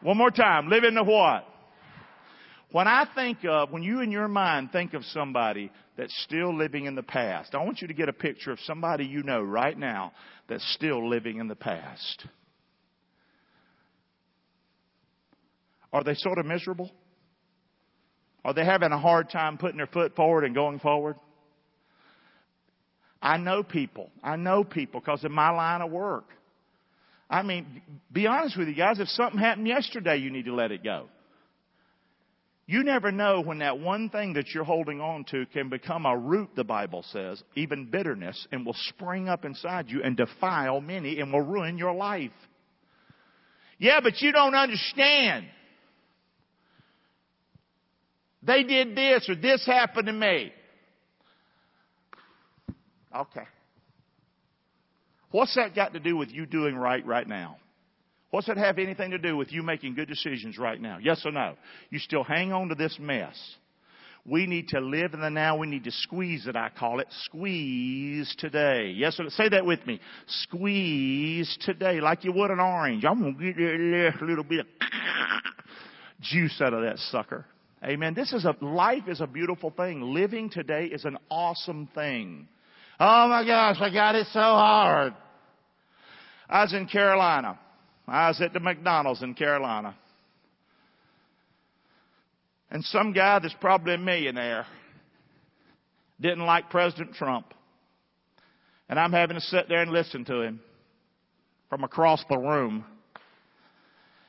One 0.00 0.16
more 0.16 0.30
time. 0.30 0.70
Live 0.70 0.84
in 0.84 0.94
the 0.94 1.04
what? 1.04 1.44
When 2.70 2.88
I 2.88 3.06
think 3.14 3.44
of, 3.44 3.70
when 3.70 3.82
you 3.82 4.00
in 4.00 4.12
your 4.12 4.28
mind 4.28 4.72
think 4.72 4.94
of 4.94 5.04
somebody 5.04 5.70
that's 5.98 6.18
still 6.24 6.56
living 6.56 6.86
in 6.86 6.94
the 6.94 7.02
past, 7.02 7.54
I 7.54 7.62
want 7.62 7.82
you 7.82 7.88
to 7.88 7.94
get 7.94 8.08
a 8.08 8.14
picture 8.14 8.50
of 8.50 8.58
somebody 8.60 9.04
you 9.04 9.22
know 9.24 9.42
right 9.42 9.76
now 9.76 10.12
that's 10.48 10.66
still 10.72 11.06
living 11.06 11.36
in 11.36 11.48
the 11.48 11.54
past. 11.54 12.26
Are 15.92 16.02
they 16.02 16.14
sort 16.14 16.38
of 16.38 16.46
miserable? 16.46 16.90
Are 18.44 18.54
they 18.54 18.64
having 18.64 18.92
a 18.92 18.98
hard 18.98 19.30
time 19.30 19.58
putting 19.58 19.76
their 19.76 19.86
foot 19.86 20.16
forward 20.16 20.44
and 20.44 20.54
going 20.54 20.78
forward? 20.80 21.16
I 23.20 23.36
know 23.36 23.62
people. 23.62 24.10
I 24.22 24.36
know 24.36 24.64
people 24.64 25.00
because 25.00 25.22
of 25.22 25.30
my 25.30 25.50
line 25.50 25.80
of 25.80 25.90
work. 25.92 26.24
I 27.30 27.42
mean, 27.42 27.82
be 28.12 28.26
honest 28.26 28.58
with 28.58 28.68
you 28.68 28.74
guys, 28.74 28.98
if 28.98 29.08
something 29.08 29.38
happened 29.38 29.68
yesterday, 29.68 30.16
you 30.16 30.30
need 30.30 30.46
to 30.46 30.54
let 30.54 30.72
it 30.72 30.82
go. 30.82 31.08
You 32.66 32.84
never 32.84 33.10
know 33.10 33.42
when 33.42 33.58
that 33.58 33.78
one 33.78 34.08
thing 34.08 34.34
that 34.34 34.48
you're 34.54 34.64
holding 34.64 35.00
on 35.00 35.24
to 35.30 35.46
can 35.46 35.68
become 35.68 36.06
a 36.06 36.16
root, 36.16 36.50
the 36.56 36.64
Bible 36.64 37.04
says, 37.10 37.42
even 37.54 37.90
bitterness, 37.90 38.46
and 38.52 38.64
will 38.64 38.76
spring 38.88 39.28
up 39.28 39.44
inside 39.44 39.88
you 39.88 40.02
and 40.02 40.16
defile 40.16 40.80
many 40.80 41.20
and 41.20 41.32
will 41.32 41.40
ruin 41.40 41.78
your 41.78 41.92
life. 41.92 42.30
Yeah, 43.78 44.00
but 44.02 44.20
you 44.20 44.32
don't 44.32 44.54
understand. 44.54 45.46
They 48.42 48.64
did 48.64 48.96
this 48.96 49.28
or 49.28 49.36
this 49.36 49.64
happened 49.66 50.06
to 50.06 50.12
me. 50.12 50.52
Okay. 53.14 53.46
What's 55.30 55.54
that 55.56 55.74
got 55.74 55.92
to 55.92 56.00
do 56.00 56.16
with 56.16 56.30
you 56.30 56.46
doing 56.46 56.74
right 56.74 57.04
right 57.06 57.26
now? 57.26 57.56
What's 58.30 58.46
that 58.46 58.56
have 58.56 58.78
anything 58.78 59.10
to 59.10 59.18
do 59.18 59.36
with 59.36 59.52
you 59.52 59.62
making 59.62 59.94
good 59.94 60.08
decisions 60.08 60.56
right 60.56 60.80
now? 60.80 60.98
Yes 60.98 61.22
or 61.24 61.32
no? 61.32 61.54
You 61.90 61.98
still 61.98 62.24
hang 62.24 62.52
on 62.52 62.68
to 62.68 62.74
this 62.74 62.96
mess. 62.98 63.36
We 64.24 64.46
need 64.46 64.68
to 64.68 64.80
live 64.80 65.14
in 65.14 65.20
the 65.20 65.28
now. 65.28 65.58
We 65.58 65.66
need 65.66 65.84
to 65.84 65.90
squeeze 65.90 66.46
it, 66.46 66.54
I 66.54 66.70
call 66.70 67.00
it. 67.00 67.08
Squeeze 67.24 68.34
today. 68.38 68.92
Yes, 68.96 69.18
or 69.18 69.28
say 69.30 69.48
that 69.48 69.66
with 69.66 69.84
me. 69.86 70.00
Squeeze 70.26 71.58
today 71.60 72.00
like 72.00 72.24
you 72.24 72.32
would 72.32 72.50
an 72.50 72.60
orange. 72.60 73.04
I'm 73.04 73.36
to 73.36 73.52
get 73.52 74.22
a 74.22 74.24
little 74.24 74.44
bit 74.44 74.60
of 74.60 74.66
juice 76.22 76.58
out 76.60 76.72
of 76.72 76.82
that 76.82 76.98
sucker. 77.10 77.44
Amen. 77.84 78.14
This 78.14 78.32
is 78.32 78.44
a, 78.44 78.54
life 78.64 79.08
is 79.08 79.20
a 79.20 79.26
beautiful 79.26 79.70
thing. 79.70 80.00
Living 80.14 80.50
today 80.50 80.86
is 80.86 81.04
an 81.04 81.18
awesome 81.28 81.88
thing. 81.94 82.46
Oh 83.00 83.28
my 83.28 83.44
gosh, 83.44 83.76
I 83.80 83.92
got 83.92 84.14
it 84.14 84.28
so 84.32 84.40
hard. 84.40 85.14
I 86.48 86.62
was 86.62 86.72
in 86.72 86.86
Carolina. 86.86 87.58
I 88.06 88.28
was 88.28 88.40
at 88.40 88.52
the 88.52 88.60
McDonald's 88.60 89.22
in 89.22 89.34
Carolina. 89.34 89.96
And 92.70 92.84
some 92.84 93.12
guy 93.12 93.40
that's 93.40 93.54
probably 93.60 93.94
a 93.94 93.98
millionaire 93.98 94.66
didn't 96.20 96.46
like 96.46 96.70
President 96.70 97.14
Trump. 97.14 97.52
And 98.88 98.98
I'm 98.98 99.12
having 99.12 99.36
to 99.36 99.40
sit 99.40 99.68
there 99.68 99.82
and 99.82 99.90
listen 99.90 100.24
to 100.26 100.40
him 100.40 100.60
from 101.68 101.82
across 101.82 102.22
the 102.28 102.38
room. 102.38 102.84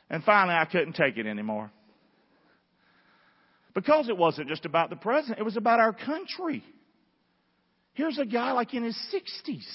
And 0.10 0.24
finally 0.24 0.56
I 0.56 0.66
couldn't 0.66 0.94
take 0.94 1.18
it 1.18 1.28
anymore. 1.28 1.72
Because 3.74 4.08
it 4.08 4.18
wasn't 4.18 4.50
just 4.50 4.66
about 4.66 4.90
the 4.90 4.96
president, 4.96 5.40
it 5.40 5.44
was 5.44 5.58
about 5.58 5.80
our 5.80 5.94
country. 5.94 6.64
Here's 7.94 8.18
a 8.18 8.26
guy 8.26 8.52
like 8.52 8.74
in 8.74 8.84
his 8.84 8.98
60s 9.14 9.66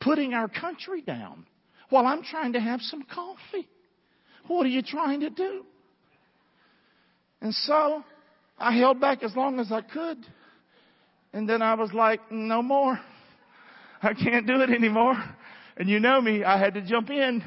putting 0.00 0.32
our 0.34 0.48
country 0.48 1.02
down 1.02 1.46
while 1.90 2.06
I'm 2.06 2.22
trying 2.22 2.54
to 2.54 2.60
have 2.60 2.80
some 2.80 3.02
coffee. 3.02 3.68
What 4.46 4.64
are 4.66 4.70
you 4.70 4.82
trying 4.82 5.20
to 5.20 5.30
do? 5.30 5.64
And 7.40 7.54
so 7.54 8.04
I 8.58 8.76
held 8.76 9.00
back 9.00 9.22
as 9.22 9.34
long 9.36 9.60
as 9.60 9.70
I 9.70 9.80
could. 9.80 10.18
And 11.32 11.48
then 11.48 11.62
I 11.62 11.74
was 11.74 11.92
like, 11.92 12.20
no 12.30 12.62
more. 12.62 12.98
I 14.02 14.14
can't 14.14 14.46
do 14.46 14.60
it 14.62 14.70
anymore. 14.70 15.16
And 15.76 15.88
you 15.88 16.00
know 16.00 16.20
me, 16.20 16.42
I 16.44 16.58
had 16.58 16.74
to 16.74 16.82
jump 16.82 17.10
in. 17.10 17.44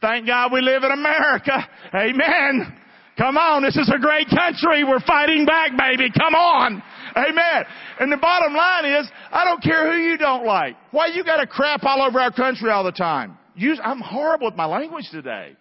Thank 0.00 0.26
God 0.26 0.52
we 0.52 0.60
live 0.60 0.82
in 0.82 0.90
America. 0.90 1.68
Amen. 1.94 2.78
Come 3.18 3.36
on, 3.36 3.62
this 3.62 3.76
is 3.76 3.90
a 3.94 3.98
great 3.98 4.28
country. 4.28 4.84
We're 4.84 5.00
fighting 5.00 5.44
back, 5.44 5.72
baby. 5.76 6.10
Come 6.16 6.34
on. 6.34 6.82
Amen. 7.14 7.64
And 8.00 8.10
the 8.10 8.16
bottom 8.16 8.54
line 8.54 8.86
is, 8.86 9.10
I 9.30 9.44
don't 9.44 9.62
care 9.62 9.92
who 9.92 9.98
you 9.98 10.16
don't 10.16 10.46
like. 10.46 10.76
Why 10.92 11.08
you 11.08 11.22
gotta 11.22 11.46
crap 11.46 11.84
all 11.84 12.02
over 12.02 12.18
our 12.18 12.32
country 12.32 12.70
all 12.70 12.84
the 12.84 12.92
time? 12.92 13.36
Use, 13.54 13.78
I'm 13.84 14.00
horrible 14.00 14.46
with 14.46 14.56
my 14.56 14.64
language 14.64 15.10
today. 15.10 15.56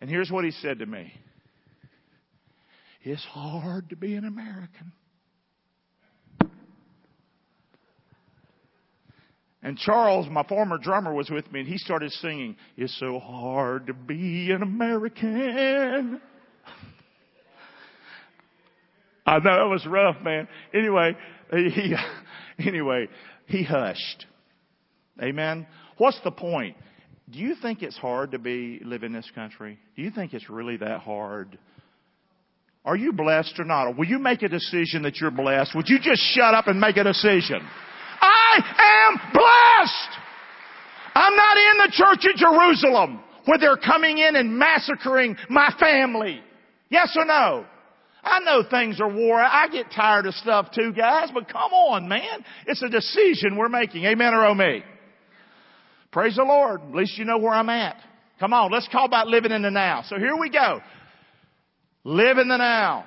And 0.00 0.10
here's 0.10 0.30
what 0.30 0.44
he 0.44 0.50
said 0.50 0.80
to 0.80 0.86
me. 0.86 1.12
It's 3.02 3.24
hard 3.24 3.90
to 3.90 3.96
be 3.96 4.14
an 4.14 4.24
American. 4.24 4.92
And 9.62 9.76
Charles, 9.76 10.26
my 10.30 10.42
former 10.44 10.78
drummer, 10.78 11.12
was 11.12 11.28
with 11.28 11.50
me 11.52 11.60
and 11.60 11.68
he 11.68 11.76
started 11.76 12.10
singing, 12.12 12.56
It's 12.76 12.98
so 12.98 13.18
hard 13.18 13.88
to 13.88 13.94
be 13.94 14.50
an 14.52 14.62
American. 14.62 16.20
I 19.26 19.38
know 19.38 19.66
it 19.66 19.68
was 19.68 19.86
rough, 19.86 20.16
man. 20.22 20.48
Anyway, 20.74 21.14
he, 21.52 21.94
anyway, 22.66 23.08
he 23.46 23.62
hushed. 23.62 24.26
Amen. 25.22 25.66
What's 25.98 26.20
the 26.24 26.30
point? 26.30 26.76
Do 27.30 27.38
you 27.38 27.54
think 27.60 27.82
it's 27.82 27.98
hard 27.98 28.32
to 28.32 28.38
be 28.38 28.80
live 28.82 29.04
in 29.04 29.12
this 29.12 29.30
country? 29.34 29.78
Do 29.94 30.02
you 30.02 30.10
think 30.10 30.32
it's 30.32 30.48
really 30.48 30.78
that 30.78 31.00
hard? 31.00 31.58
Are 32.84 32.96
you 32.96 33.12
blessed 33.12 33.54
or 33.58 33.64
not? 33.64 33.96
Will 33.96 34.06
you 34.06 34.18
make 34.18 34.42
a 34.42 34.48
decision 34.48 35.02
that 35.02 35.18
you're 35.18 35.30
blessed? 35.30 35.74
Would 35.76 35.88
you 35.88 35.98
just 36.00 36.22
shut 36.34 36.54
up 36.54 36.66
and 36.66 36.80
make 36.80 36.96
a 36.96 37.04
decision? 37.04 37.60
I 38.52 39.08
am 39.08 39.20
blessed. 39.32 40.18
I'm 41.14 41.36
not 41.36 41.56
in 41.56 41.78
the 41.78 41.92
church 41.92 42.32
of 42.32 42.36
Jerusalem 42.36 43.20
where 43.44 43.58
they're 43.58 43.76
coming 43.76 44.18
in 44.18 44.36
and 44.36 44.58
massacring 44.58 45.36
my 45.48 45.72
family. 45.78 46.40
Yes 46.88 47.16
or 47.16 47.24
no? 47.24 47.64
I 48.22 48.40
know 48.40 48.62
things 48.68 49.00
are 49.00 49.08
war. 49.08 49.40
I 49.40 49.68
get 49.68 49.86
tired 49.94 50.26
of 50.26 50.34
stuff 50.34 50.68
too, 50.74 50.92
guys, 50.92 51.30
but 51.32 51.48
come 51.48 51.72
on, 51.72 52.08
man. 52.08 52.44
It's 52.66 52.82
a 52.82 52.88
decision 52.88 53.56
we're 53.56 53.68
making. 53.68 54.04
Amen 54.04 54.34
or 54.34 54.44
oh 54.46 54.54
me? 54.54 54.82
Praise 56.12 56.36
the 56.36 56.42
Lord. 56.42 56.82
At 56.82 56.94
least 56.94 57.16
you 57.18 57.24
know 57.24 57.38
where 57.38 57.54
I'm 57.54 57.70
at. 57.70 57.96
Come 58.38 58.52
on, 58.52 58.70
let's 58.70 58.88
talk 58.88 59.06
about 59.06 59.28
living 59.28 59.52
in 59.52 59.62
the 59.62 59.70
now. 59.70 60.02
So 60.06 60.16
here 60.16 60.36
we 60.36 60.50
go. 60.50 60.80
Live 62.04 62.38
in 62.38 62.48
the 62.48 62.56
now. 62.56 63.04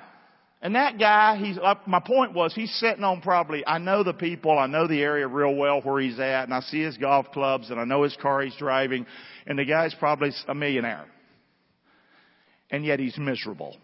And 0.64 0.76
that 0.76 0.98
guy, 0.98 1.36
he's, 1.36 1.58
uh, 1.58 1.74
my 1.86 2.00
point 2.00 2.32
was, 2.32 2.54
he's 2.54 2.72
sitting 2.80 3.04
on 3.04 3.20
probably, 3.20 3.62
I 3.66 3.76
know 3.76 4.02
the 4.02 4.14
people, 4.14 4.58
I 4.58 4.66
know 4.66 4.88
the 4.88 5.02
area 5.02 5.28
real 5.28 5.54
well 5.54 5.82
where 5.82 6.00
he's 6.00 6.18
at, 6.18 6.44
and 6.44 6.54
I 6.54 6.60
see 6.60 6.82
his 6.82 6.96
golf 6.96 7.26
clubs, 7.32 7.70
and 7.70 7.78
I 7.78 7.84
know 7.84 8.02
his 8.02 8.16
car 8.16 8.40
he's 8.40 8.56
driving, 8.56 9.04
and 9.46 9.58
the 9.58 9.66
guy's 9.66 9.94
probably 9.94 10.30
a 10.48 10.54
millionaire. 10.54 11.04
And 12.70 12.82
yet 12.82 12.98
he's 12.98 13.18
miserable. 13.18 13.76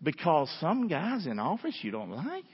Because 0.00 0.48
some 0.60 0.86
guys 0.86 1.26
in 1.26 1.40
office 1.40 1.76
you 1.82 1.90
don't 1.90 2.12
like. 2.12 2.44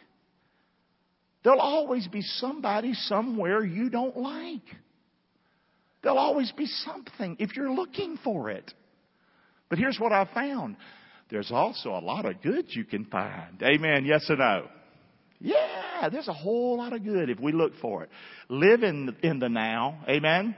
There'll 1.44 1.60
always 1.60 2.08
be 2.08 2.22
somebody 2.22 2.94
somewhere 2.94 3.62
you 3.62 3.90
don't 3.90 4.16
like. 4.16 4.64
There'll 6.02 6.18
always 6.18 6.50
be 6.52 6.64
something 6.64 7.36
if 7.38 7.54
you're 7.54 7.70
looking 7.70 8.18
for 8.24 8.48
it. 8.48 8.72
But 9.68 9.78
here's 9.78 10.00
what 10.00 10.12
I 10.12 10.26
found 10.32 10.76
there's 11.30 11.50
also 11.50 11.90
a 11.90 12.00
lot 12.00 12.24
of 12.24 12.42
good 12.42 12.66
you 12.68 12.84
can 12.84 13.04
find. 13.06 13.62
Amen. 13.62 14.04
Yes 14.04 14.26
or 14.28 14.36
no? 14.36 14.68
Yeah, 15.38 16.08
there's 16.10 16.28
a 16.28 16.32
whole 16.32 16.78
lot 16.78 16.92
of 16.92 17.04
good 17.04 17.28
if 17.28 17.38
we 17.38 17.52
look 17.52 17.72
for 17.80 18.04
it. 18.04 18.10
Live 18.48 18.82
in, 18.82 19.14
in 19.22 19.38
the 19.38 19.48
now. 19.48 19.98
Amen. 20.08 20.54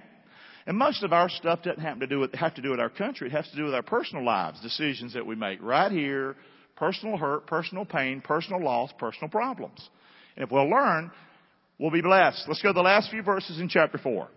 And 0.66 0.76
most 0.76 1.02
of 1.02 1.12
our 1.12 1.30
stuff 1.30 1.62
doesn't 1.62 1.82
have 1.82 2.00
to 2.00 2.06
do 2.06 2.20
with, 2.20 2.34
have 2.34 2.54
to 2.56 2.62
do 2.62 2.70
with 2.70 2.78
our 2.78 2.90
country. 2.90 3.28
It 3.28 3.32
has 3.32 3.48
to 3.48 3.56
do 3.56 3.64
with 3.64 3.74
our 3.74 3.82
personal 3.82 4.24
lives, 4.24 4.60
decisions 4.60 5.14
that 5.14 5.26
we 5.26 5.34
make 5.34 5.62
right 5.62 5.90
here, 5.90 6.36
personal 6.76 7.16
hurt, 7.16 7.46
personal 7.46 7.86
pain, 7.86 8.20
personal 8.20 8.62
loss, 8.62 8.90
personal 8.98 9.30
problems. 9.30 9.88
And 10.36 10.44
if 10.44 10.52
we'll 10.52 10.68
learn, 10.68 11.10
we'll 11.78 11.90
be 11.90 12.02
blessed. 12.02 12.44
Let's 12.46 12.62
go 12.62 12.68
to 12.68 12.74
the 12.74 12.82
last 12.82 13.10
few 13.10 13.22
verses 13.22 13.58
in 13.58 13.68
chapter 13.68 13.98
4. 13.98 14.28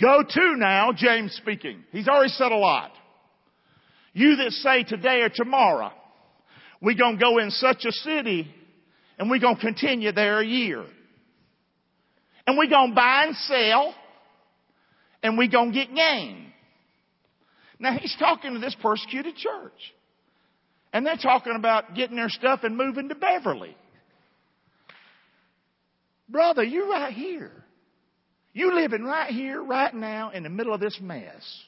Go 0.00 0.22
to 0.22 0.56
now, 0.56 0.92
James 0.96 1.32
speaking. 1.34 1.84
He's 1.92 2.08
already 2.08 2.30
said 2.30 2.50
a 2.50 2.56
lot. 2.56 2.92
You 4.16 4.36
that 4.36 4.52
say 4.52 4.82
today 4.82 5.20
or 5.20 5.28
tomorrow, 5.28 5.92
we 6.80 6.96
gonna 6.96 7.18
go 7.18 7.36
in 7.36 7.50
such 7.50 7.84
a 7.84 7.92
city 7.92 8.50
and 9.18 9.28
we 9.28 9.38
gonna 9.38 9.60
continue 9.60 10.10
there 10.10 10.40
a 10.40 10.46
year. 10.46 10.82
And 12.46 12.56
we 12.56 12.66
gonna 12.66 12.94
buy 12.94 13.24
and 13.26 13.36
sell 13.36 13.94
and 15.22 15.36
we 15.36 15.48
gonna 15.48 15.70
get 15.70 15.94
gain. 15.94 16.50
Now 17.78 17.98
he's 17.98 18.16
talking 18.18 18.54
to 18.54 18.58
this 18.58 18.74
persecuted 18.80 19.36
church. 19.36 19.94
And 20.94 21.04
they're 21.04 21.18
talking 21.18 21.54
about 21.54 21.94
getting 21.94 22.16
their 22.16 22.30
stuff 22.30 22.60
and 22.62 22.74
moving 22.74 23.10
to 23.10 23.14
Beverly. 23.14 23.76
Brother, 26.26 26.64
you're 26.64 26.88
right 26.88 27.12
here. 27.12 27.52
You 28.54 28.74
living 28.74 29.04
right 29.04 29.30
here, 29.30 29.62
right 29.62 29.92
now, 29.92 30.30
in 30.30 30.42
the 30.42 30.48
middle 30.48 30.72
of 30.72 30.80
this 30.80 30.98
mess. 31.02 31.66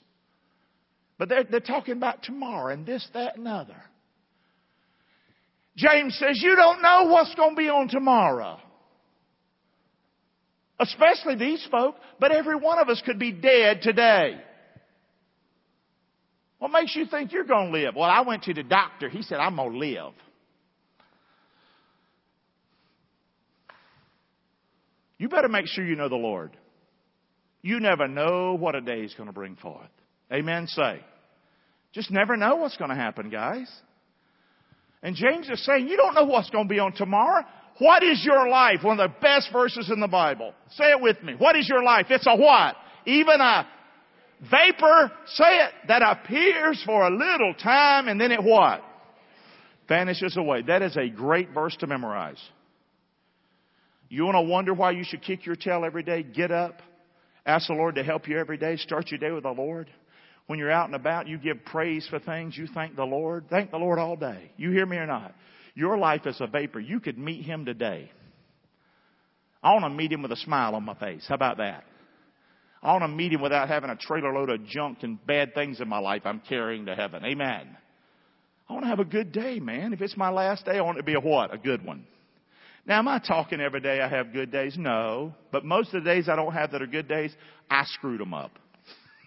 But 1.19 1.29
they're, 1.29 1.45
they're 1.45 1.61
talking 1.61 1.97
about 1.97 2.23
tomorrow 2.23 2.73
and 2.73 2.87
this, 2.87 3.07
that, 3.13 3.37
and 3.37 3.49
other. 3.49 3.77
James 5.77 6.17
says, 6.19 6.41
you 6.43 6.57
don't 6.57 6.81
know 6.81 7.09
what's 7.11 7.35
going 7.35 7.51
to 7.51 7.57
be 7.57 7.69
on 7.69 7.89
tomorrow. 7.89 8.59
Especially 10.81 11.35
these 11.35 11.67
folk, 11.71 11.97
but 12.21 12.31
every 12.31 12.57
one 12.57 12.79
of 12.79 12.89
us 12.89 13.03
could 13.05 13.19
be 13.19 13.33
dead 13.33 13.81
today. 13.83 14.41
What 16.59 16.71
makes 16.73 16.95
you 16.95 17.07
think 17.07 17.33
you're 17.33 17.45
going 17.45 17.73
to 17.73 17.79
live? 17.79 17.95
Well, 17.97 18.11
I 18.11 18.23
went 18.23 18.45
to 18.45 18.55
the 18.55 18.63
doctor. 18.63 19.09
He 19.09 19.23
said, 19.23 19.39
I'm 19.39 19.57
going 19.57 19.73
to 19.73 19.79
live. 19.79 20.13
You 25.19 25.29
better 25.29 25.49
make 25.49 25.67
sure 25.67 25.85
you 25.85 25.97
know 25.97 26.09
the 26.09 26.17
Lord. 26.17 26.57
You 27.63 27.81
never 27.81 28.07
know 28.07 28.55
what 28.55 28.77
a 28.77 28.81
day 28.81 29.01
is 29.01 29.15
going 29.15 29.29
to 29.29 29.33
bring 29.33 29.57
forth. 29.57 29.91
Amen. 30.33 30.67
Say. 30.67 31.01
Just 31.93 32.11
never 32.11 32.37
know 32.37 32.57
what's 32.57 32.77
going 32.77 32.91
to 32.91 32.97
happen, 32.97 33.31
guys. 33.31 33.71
And 35.03 35.15
James 35.15 35.49
is 35.49 35.65
saying, 35.65 35.89
you 35.89 35.97
don't 35.97 36.15
know 36.15 36.25
what's 36.25 36.51
going 36.51 36.69
to 36.69 36.73
be 36.73 36.81
on 36.81 36.93
tomorrow. 36.93 37.45
What 37.79 38.03
is 38.03 38.25
your 38.25 38.49
life? 38.49 38.81
One 38.83 38.99
of 38.99 39.11
the 39.11 39.17
best 39.21 39.51
verses 39.53 39.91
in 39.91 40.01
the 40.01 40.09
Bible. 40.09 40.53
Say 40.71 40.91
it 40.91 41.01
with 41.01 41.23
me. 41.23 41.35
What 41.39 41.57
is 41.57 41.69
your 41.69 41.83
life? 41.83 42.07
It's 42.11 42.27
a 42.27 42.37
what? 42.37 42.75
Even 43.07 43.41
a 43.41 43.67
vapor, 44.51 45.13
say 45.27 45.65
it, 45.65 45.73
that 45.87 46.03
appears 46.03 46.83
for 46.85 47.07
a 47.07 47.11
little 47.11 47.55
time 47.55 48.09
and 48.09 48.21
then 48.21 48.33
it 48.33 48.43
what? 48.43 48.83
Vanishes 49.89 50.37
away. 50.37 50.63
That 50.63 50.83
is 50.83 50.97
a 50.97 51.09
great 51.09 51.51
verse 51.55 51.77
to 51.77 51.87
memorize. 51.87 52.41
You 54.09 54.25
want 54.25 54.37
to 54.37 54.43
wonder 54.43 54.75
why 54.75 54.91
you 54.93 55.05
should 55.05 55.23
kick 55.23 55.47
your 55.47 55.57
tail 55.57 55.85
every 55.85 56.03
day? 56.03 56.23
Get 56.23 56.51
up. 56.51 56.83
Ask 57.47 57.69
the 57.69 57.75
Lord 57.75 57.95
to 57.95 58.03
help 58.03 58.29
you 58.29 58.39
every 58.39 58.59
day. 58.59 58.77
Start 58.77 59.11
your 59.11 59.19
day 59.19 59.31
with 59.31 59.45
the 59.45 59.51
Lord. 59.51 59.89
When 60.49 60.59
you're 60.59 60.71
out 60.71 60.87
and 60.87 60.95
about, 60.95 61.28
you 61.28 61.38
give 61.38 61.64
praise 61.64 62.07
for 62.09 62.19
things. 62.19 62.57
You 62.57 62.67
thank 62.67 62.97
the 62.97 63.05
Lord. 63.05 63.45
Thank 63.49 63.71
the 63.71 63.76
Lord 63.76 63.99
all 63.99 64.17
day. 64.17 64.50
You 64.57 64.71
hear 64.71 64.87
me 64.87 64.97
or 64.97 65.07
not? 65.07 65.35
Your 65.75 65.97
life 65.99 66.26
is 66.26 66.40
a 66.40 66.47
vapor. 66.47 66.81
You 66.81 67.00
could 67.00 67.19
meet 67.19 67.45
Him 67.45 67.64
today. 67.64 68.11
I 69.62 69.73
want 69.75 69.85
to 69.85 69.90
meet 69.90 70.11
Him 70.11 70.23
with 70.23 70.33
a 70.33 70.37
smile 70.37 70.75
on 70.75 70.85
my 70.85 70.95
face. 70.95 71.25
How 71.28 71.35
about 71.35 71.59
that? 71.59 71.85
I 72.83 72.93
want 72.93 73.02
to 73.02 73.09
meet 73.09 73.33
him 73.33 73.40
without 73.40 73.69
having 73.69 73.90
a 73.90 73.97
trailer 73.97 74.33
load 74.33 74.50
of 74.50 74.64
junk 74.67 74.99
and 75.02 75.25
bad 75.26 75.55
things 75.55 75.81
in 75.81 75.88
my 75.88 75.99
life 75.99 76.23
I'm 76.25 76.40
carrying 76.49 76.87
to 76.87 76.95
heaven. 76.95 77.25
Amen. 77.25 77.76
I 78.69 78.73
want 78.73 78.85
to 78.85 78.88
have 78.88 79.00
a 79.00 79.05
good 79.05 79.33
day, 79.33 79.59
man. 79.59 79.93
If 79.93 80.00
it's 80.00 80.17
my 80.17 80.31
last 80.31 80.64
day, 80.64 80.78
I 80.78 80.83
want 80.83 80.99
it 80.99 81.00
to 81.00 81.07
be 81.07 81.14
a 81.14 81.21
what? 81.21 81.52
A 81.52 81.59
good 81.59 81.85
one. 81.85 82.07
Now, 82.87 83.00
am 83.00 83.09
I 83.09 83.19
talking 83.19 83.61
every 83.61 83.81
day 83.81 84.00
I 84.00 84.09
have 84.09 84.33
good 84.33 84.52
days? 84.52 84.76
No. 84.78 85.35
But 85.50 85.64
most 85.64 85.93
of 85.93 86.05
the 86.05 86.09
days 86.09 86.28
I 86.28 86.37
don't 86.37 86.52
have 86.52 86.71
that 86.73 86.81
are 86.81 86.87
good 86.87 87.09
days, 87.09 87.35
I 87.69 87.85
screwed 87.85 88.21
them 88.21 88.33
up. 88.33 88.52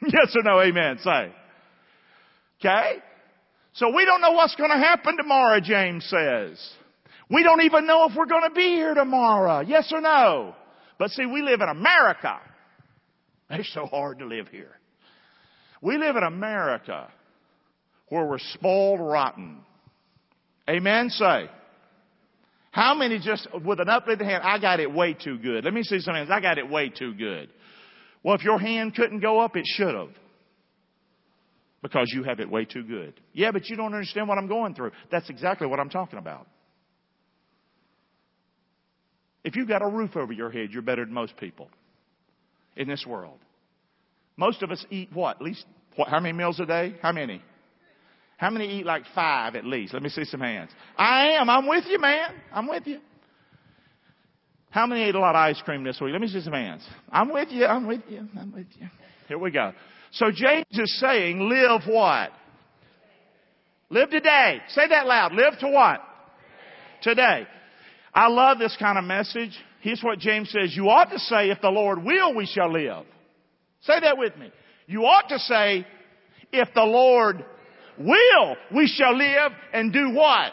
yes 0.07 0.35
or 0.35 0.43
no? 0.43 0.59
Amen. 0.61 0.97
Say. 1.03 1.31
Okay? 2.59 2.97
So 3.73 3.95
we 3.95 4.05
don't 4.05 4.21
know 4.21 4.31
what's 4.31 4.55
going 4.55 4.71
to 4.71 4.77
happen 4.77 5.17
tomorrow, 5.17 5.59
James 5.59 6.05
says. 6.05 6.59
We 7.29 7.43
don't 7.43 7.61
even 7.61 7.87
know 7.87 8.09
if 8.09 8.15
we're 8.15 8.25
going 8.25 8.49
to 8.49 8.53
be 8.53 8.75
here 8.75 8.93
tomorrow. 8.93 9.61
Yes 9.61 9.91
or 9.93 10.01
no? 10.01 10.55
But 10.99 11.11
see, 11.11 11.25
we 11.25 11.41
live 11.41 11.61
in 11.61 11.69
America. 11.69 12.39
It's 13.49 13.73
so 13.73 13.85
hard 13.85 14.19
to 14.19 14.25
live 14.25 14.47
here. 14.49 14.71
We 15.81 15.97
live 15.97 16.15
in 16.15 16.23
America 16.23 17.09
where 18.09 18.25
we're 18.25 18.39
spoiled 18.39 18.99
rotten. 18.99 19.59
Amen? 20.69 21.09
Say. 21.09 21.49
How 22.71 22.93
many 22.93 23.19
just, 23.19 23.47
with 23.65 23.79
an 23.79 23.89
uplifted 23.89 24.25
hand, 24.27 24.43
I 24.43 24.59
got 24.59 24.79
it 24.79 24.93
way 24.93 25.13
too 25.13 25.37
good. 25.37 25.65
Let 25.65 25.73
me 25.73 25.83
see 25.83 25.99
some 25.99 26.15
hands. 26.15 26.29
I 26.31 26.39
got 26.39 26.57
it 26.57 26.69
way 26.69 26.89
too 26.89 27.13
good. 27.13 27.49
Well, 28.23 28.35
if 28.35 28.43
your 28.43 28.59
hand 28.59 28.95
couldn't 28.95 29.19
go 29.19 29.39
up, 29.39 29.55
it 29.55 29.65
should 29.65 29.95
have. 29.95 30.09
Because 31.81 32.11
you 32.13 32.23
have 32.23 32.39
it 32.39 32.49
way 32.49 32.65
too 32.65 32.83
good. 32.83 33.19
Yeah, 33.33 33.51
but 33.51 33.67
you 33.67 33.75
don't 33.75 33.93
understand 33.93 34.27
what 34.27 34.37
I'm 34.37 34.47
going 34.47 34.75
through. 34.75 34.91
That's 35.11 35.29
exactly 35.29 35.65
what 35.65 35.79
I'm 35.79 35.89
talking 35.89 36.19
about. 36.19 36.47
If 39.43 39.55
you've 39.55 39.67
got 39.67 39.81
a 39.81 39.87
roof 39.87 40.15
over 40.15 40.31
your 40.31 40.51
head, 40.51 40.69
you're 40.71 40.83
better 40.83 41.03
than 41.03 41.13
most 41.13 41.35
people 41.37 41.69
in 42.75 42.87
this 42.87 43.03
world. 43.07 43.39
Most 44.37 44.61
of 44.61 44.69
us 44.69 44.85
eat 44.91 45.09
what? 45.11 45.37
At 45.37 45.41
least, 45.41 45.65
what, 45.95 46.07
how 46.07 46.19
many 46.19 46.37
meals 46.37 46.59
a 46.59 46.65
day? 46.65 46.95
How 47.01 47.11
many? 47.11 47.41
How 48.37 48.49
many 48.51 48.79
eat 48.79 48.85
like 48.85 49.03
five 49.15 49.55
at 49.55 49.65
least? 49.65 49.93
Let 49.93 50.03
me 50.03 50.09
see 50.09 50.25
some 50.25 50.41
hands. 50.41 50.69
I 50.97 51.31
am. 51.31 51.49
I'm 51.49 51.67
with 51.67 51.85
you, 51.87 51.99
man. 51.99 52.29
I'm 52.53 52.67
with 52.67 52.85
you. 52.85 52.99
How 54.71 54.87
many 54.87 55.03
ate 55.03 55.15
a 55.15 55.19
lot 55.19 55.35
of 55.35 55.39
ice 55.39 55.61
cream 55.63 55.83
this 55.83 55.99
week? 56.01 56.13
Let 56.13 56.21
me 56.21 56.27
see 56.27 56.41
some 56.41 56.53
hands. 56.53 56.87
I'm 57.11 57.31
with 57.31 57.49
you. 57.51 57.65
I'm 57.65 57.87
with 57.87 58.01
you. 58.09 58.27
I'm 58.39 58.51
with 58.53 58.67
you. 58.79 58.87
Here 59.27 59.37
we 59.37 59.51
go. 59.51 59.73
So 60.13 60.31
James 60.33 60.65
is 60.71 60.99
saying, 60.99 61.39
live 61.39 61.81
what? 61.87 62.31
Live 63.89 64.09
today. 64.09 64.59
Say 64.69 64.87
that 64.87 65.05
loud. 65.05 65.33
Live 65.33 65.59
to 65.59 65.69
what? 65.69 66.01
Today. 67.01 67.45
I 68.13 68.27
love 68.27 68.59
this 68.59 68.75
kind 68.79 68.97
of 68.97 69.03
message. 69.03 69.51
Here's 69.81 70.01
what 70.01 70.19
James 70.19 70.49
says. 70.49 70.75
You 70.75 70.89
ought 70.89 71.11
to 71.11 71.19
say, 71.19 71.49
if 71.49 71.59
the 71.61 71.69
Lord 71.69 72.03
will, 72.03 72.33
we 72.33 72.45
shall 72.45 72.71
live. 72.71 73.05
Say 73.81 73.99
that 73.99 74.17
with 74.17 74.37
me. 74.37 74.51
You 74.87 75.03
ought 75.03 75.27
to 75.29 75.39
say, 75.39 75.85
if 76.53 76.69
the 76.73 76.83
Lord 76.83 77.43
will, 77.97 78.55
we 78.73 78.87
shall 78.87 79.17
live 79.17 79.51
and 79.73 79.91
do 79.91 80.11
what? 80.11 80.51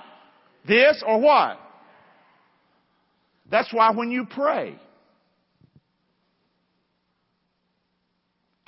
This 0.67 1.03
or 1.07 1.21
what? 1.21 1.59
That's 3.51 3.73
why 3.73 3.93
when 3.93 4.11
you 4.11 4.27
pray, 4.27 4.79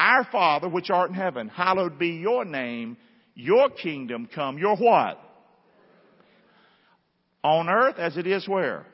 Our 0.00 0.24
Father 0.32 0.66
which 0.66 0.88
art 0.88 1.10
in 1.10 1.14
heaven, 1.14 1.48
hallowed 1.48 1.98
be 1.98 2.08
your 2.08 2.46
name, 2.46 2.96
your 3.34 3.68
kingdom 3.68 4.28
come, 4.34 4.56
your 4.56 4.76
what? 4.76 5.20
On 7.44 7.68
earth 7.68 7.96
as 7.98 8.16
it 8.16 8.26
is 8.26 8.48
where? 8.48 8.86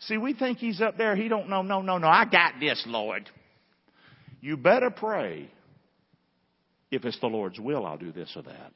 See, 0.00 0.18
we 0.18 0.34
think 0.34 0.58
he's 0.58 0.80
up 0.82 0.98
there. 0.98 1.16
He 1.16 1.28
don't 1.28 1.48
know. 1.48 1.62
No, 1.62 1.80
no, 1.80 1.98
no. 1.98 2.06
I 2.06 2.24
got 2.24 2.54
this, 2.60 2.82
Lord. 2.86 3.28
You 4.40 4.56
better 4.56 4.90
pray. 4.90 5.50
If 6.90 7.04
it's 7.04 7.20
the 7.20 7.26
Lord's 7.26 7.58
will, 7.58 7.86
I'll 7.86 7.98
do 7.98 8.12
this 8.12 8.32
or 8.36 8.42
that. 8.42 8.72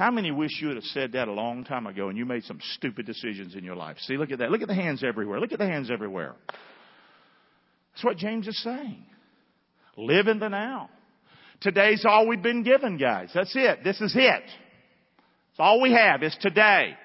How 0.00 0.10
many 0.10 0.30
wish 0.30 0.62
you 0.62 0.68
would 0.68 0.76
have 0.76 0.84
said 0.84 1.12
that 1.12 1.28
a 1.28 1.32
long 1.32 1.62
time 1.62 1.86
ago 1.86 2.08
and 2.08 2.16
you 2.16 2.24
made 2.24 2.44
some 2.44 2.58
stupid 2.76 3.04
decisions 3.04 3.54
in 3.54 3.64
your 3.64 3.76
life? 3.76 3.98
See, 3.98 4.16
look 4.16 4.30
at 4.30 4.38
that. 4.38 4.50
Look 4.50 4.62
at 4.62 4.68
the 4.68 4.74
hands 4.74 5.04
everywhere. 5.04 5.38
Look 5.38 5.52
at 5.52 5.58
the 5.58 5.66
hands 5.66 5.90
everywhere. 5.90 6.36
That's 7.92 8.02
what 8.02 8.16
James 8.16 8.48
is 8.48 8.58
saying. 8.62 9.04
Live 9.98 10.26
in 10.26 10.38
the 10.38 10.48
now. 10.48 10.88
Today's 11.60 12.02
all 12.08 12.26
we've 12.26 12.42
been 12.42 12.62
given, 12.62 12.96
guys. 12.96 13.28
That's 13.34 13.54
it. 13.54 13.84
This 13.84 14.00
is 14.00 14.14
it. 14.16 14.42
It's 14.44 15.58
all 15.58 15.82
we 15.82 15.92
have 15.92 16.22
is 16.22 16.34
today. 16.40 16.96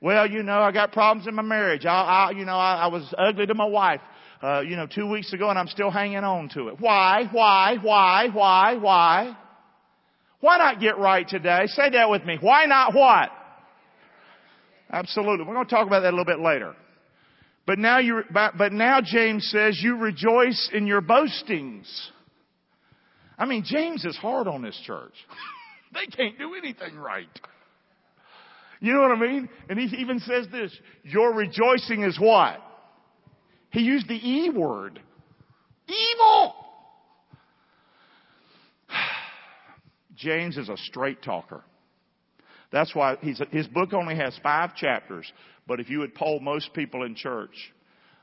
Well, 0.00 0.28
you 0.28 0.42
know, 0.42 0.58
I 0.58 0.72
got 0.72 0.90
problems 0.90 1.28
in 1.28 1.36
my 1.36 1.42
marriage. 1.42 1.86
I, 1.86 1.90
I 1.92 2.30
you 2.32 2.44
know, 2.44 2.56
I, 2.56 2.74
I 2.74 2.86
was 2.88 3.04
ugly 3.16 3.46
to 3.46 3.54
my 3.54 3.66
wife, 3.66 4.00
uh, 4.42 4.62
you 4.62 4.74
know, 4.74 4.88
two 4.92 5.08
weeks 5.08 5.32
ago 5.32 5.48
and 5.48 5.56
I'm 5.56 5.68
still 5.68 5.92
hanging 5.92 6.24
on 6.24 6.48
to 6.54 6.70
it. 6.70 6.80
Why? 6.80 7.22
Why? 7.30 7.76
Why? 7.80 8.30
Why? 8.32 8.74
Why? 8.78 9.36
Why 10.42 10.58
not 10.58 10.80
get 10.80 10.98
right 10.98 11.26
today? 11.26 11.66
Say 11.66 11.90
that 11.90 12.10
with 12.10 12.24
me. 12.24 12.36
Why 12.40 12.64
not 12.64 12.92
what? 12.94 13.30
Absolutely. 14.90 15.46
We're 15.46 15.54
going 15.54 15.66
to 15.66 15.70
talk 15.72 15.86
about 15.86 16.00
that 16.00 16.08
a 16.08 16.16
little 16.16 16.24
bit 16.24 16.40
later. 16.40 16.74
But 17.64 17.78
now 17.78 18.00
you, 18.00 18.22
but 18.32 18.72
now 18.72 19.00
James 19.00 19.48
says 19.52 19.78
you 19.80 19.98
rejoice 19.98 20.68
in 20.74 20.88
your 20.88 21.00
boastings. 21.00 22.10
I 23.38 23.46
mean, 23.46 23.62
James 23.64 24.04
is 24.04 24.16
hard 24.16 24.48
on 24.48 24.62
this 24.62 24.78
church. 24.84 25.14
they 25.94 26.06
can't 26.06 26.36
do 26.36 26.54
anything 26.56 26.96
right. 26.96 27.28
You 28.80 28.94
know 28.94 29.02
what 29.02 29.12
I 29.12 29.20
mean? 29.20 29.48
And 29.68 29.78
he 29.78 29.96
even 29.98 30.18
says 30.18 30.48
this, 30.50 30.76
your 31.04 31.32
rejoicing 31.34 32.02
is 32.02 32.18
what? 32.18 32.60
He 33.70 33.82
used 33.82 34.08
the 34.08 34.16
E 34.16 34.50
word. 34.50 35.00
Evil! 35.86 36.61
James 40.22 40.56
is 40.56 40.68
a 40.68 40.76
straight 40.76 41.22
talker. 41.22 41.62
That's 42.70 42.94
why 42.94 43.16
his 43.20 43.68
book 43.68 43.92
only 43.92 44.16
has 44.16 44.38
five 44.42 44.74
chapters, 44.74 45.30
but 45.66 45.78
if 45.78 45.90
you 45.90 45.98
would 45.98 46.14
poll 46.14 46.40
most 46.40 46.72
people 46.72 47.04
in 47.04 47.14
church, 47.14 47.54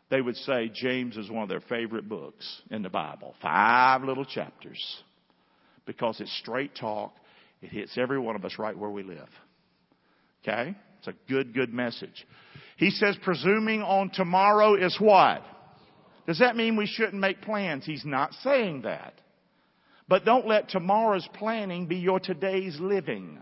they 0.10 0.22
would 0.22 0.38
say 0.38 0.72
James 0.74 1.18
is 1.18 1.29
one 1.29 1.44
of 1.44 1.50
their 1.50 1.62
favorite 1.62 2.10
books 2.10 2.62
in 2.72 2.82
the 2.82 2.89
Bible. 2.89 3.36
Five 3.41 4.03
little 4.03 4.25
chapters. 4.25 4.82
Because 5.86 6.20
it's 6.20 6.36
straight 6.39 6.75
talk. 6.75 7.13
It 7.62 7.70
hits 7.70 7.98
every 7.98 8.20
one 8.20 8.36
of 8.36 8.44
us 8.44 8.56
right 8.58 8.77
where 8.77 8.89
we 8.89 9.03
live. 9.03 9.29
Okay? 10.44 10.75
It's 10.98 11.08
a 11.08 11.13
good, 11.32 11.53
good 11.53 11.72
message. 11.72 12.25
He 12.77 12.89
says 12.89 13.18
presuming 13.22 13.84
on 13.84 14.10
tomorrow 14.10 14.75
is 14.75 14.97
what? 15.00 15.43
Does 16.26 16.39
that 16.39 16.56
mean 16.56 16.76
we 16.76 16.88
shouldn't 16.88 17.19
make 17.19 17.41
plans? 17.41 17.86
He's 17.86 18.06
not 18.06 18.34
saying 18.43 18.84
that. 18.84 19.13
But 20.10 20.26
don't 20.26 20.48
let 20.48 20.69
tomorrow's 20.69 21.28
planning 21.36 21.86
be 21.86 21.98
your 21.98 22.19
today's 22.19 22.78
living. 22.80 23.38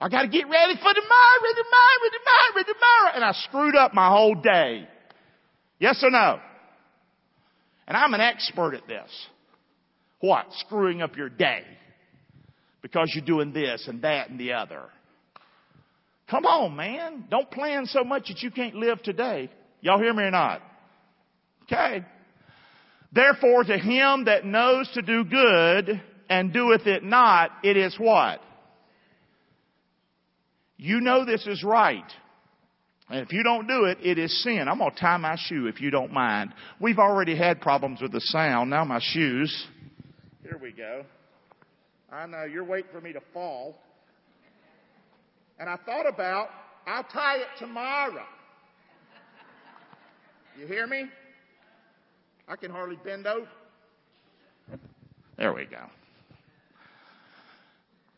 I 0.00 0.08
gotta 0.08 0.28
get 0.28 0.48
ready 0.48 0.74
for 0.74 0.94
tomorrow, 0.94 1.52
tomorrow, 1.56 2.10
tomorrow, 2.12 2.64
tomorrow. 2.64 3.12
And 3.16 3.24
I 3.24 3.32
screwed 3.32 3.74
up 3.74 3.92
my 3.92 4.08
whole 4.08 4.36
day. 4.36 4.88
Yes 5.80 6.00
or 6.04 6.10
no? 6.10 6.38
And 7.88 7.96
I'm 7.96 8.14
an 8.14 8.20
expert 8.20 8.74
at 8.74 8.86
this. 8.86 9.10
What? 10.20 10.46
Screwing 10.60 11.02
up 11.02 11.16
your 11.16 11.28
day. 11.28 11.64
Because 12.82 13.10
you're 13.14 13.24
doing 13.24 13.52
this 13.52 13.86
and 13.88 14.02
that 14.02 14.30
and 14.30 14.38
the 14.38 14.52
other. 14.52 14.84
Come 16.30 16.46
on, 16.46 16.76
man. 16.76 17.24
Don't 17.28 17.50
plan 17.50 17.86
so 17.86 18.04
much 18.04 18.28
that 18.28 18.40
you 18.40 18.52
can't 18.52 18.76
live 18.76 19.02
today. 19.02 19.50
Y'all 19.80 19.98
hear 19.98 20.14
me 20.14 20.22
or 20.22 20.30
not? 20.30 20.62
Okay. 21.64 22.04
Therefore, 23.12 23.64
to 23.64 23.76
him 23.76 24.24
that 24.26 24.44
knows 24.44 24.88
to 24.94 25.02
do 25.02 25.24
good 25.24 26.00
and 26.28 26.52
doeth 26.52 26.86
it 26.86 27.02
not, 27.02 27.50
it 27.64 27.76
is 27.76 27.96
what? 27.98 28.40
You 30.76 31.00
know 31.00 31.24
this 31.24 31.46
is 31.46 31.62
right. 31.64 32.04
And 33.10 33.20
if 33.20 33.32
you 33.32 33.42
don't 33.42 33.66
do 33.66 33.84
it, 33.84 33.98
it 34.02 34.18
is 34.18 34.42
sin. 34.44 34.66
I'm 34.68 34.78
going 34.78 34.92
to 34.92 35.00
tie 35.00 35.16
my 35.16 35.36
shoe 35.36 35.66
if 35.66 35.80
you 35.80 35.90
don't 35.90 36.12
mind. 36.12 36.54
We've 36.80 37.00
already 37.00 37.36
had 37.36 37.60
problems 37.60 38.00
with 38.00 38.12
the 38.12 38.20
sound. 38.20 38.70
Now 38.70 38.84
my 38.84 39.00
shoes. 39.02 39.66
Here 40.42 40.58
we 40.62 40.70
go. 40.70 41.04
I 42.12 42.26
know 42.26 42.44
you're 42.44 42.64
waiting 42.64 42.90
for 42.92 43.00
me 43.00 43.12
to 43.12 43.20
fall. 43.32 43.76
And 45.58 45.68
I 45.68 45.76
thought 45.84 46.08
about, 46.08 46.48
I'll 46.86 47.04
tie 47.04 47.38
it 47.38 47.48
tomorrow. 47.58 48.24
You 50.58 50.66
hear 50.66 50.86
me? 50.86 51.04
I 52.50 52.56
can 52.56 52.72
hardly 52.72 52.98
bend 53.04 53.28
over. 53.28 53.46
There 55.38 55.54
we 55.54 55.66
go. 55.66 55.84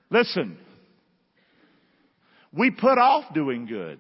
Listen, 0.08 0.56
we 2.50 2.70
put 2.70 2.96
off 2.96 3.34
doing 3.34 3.66
good 3.66 3.98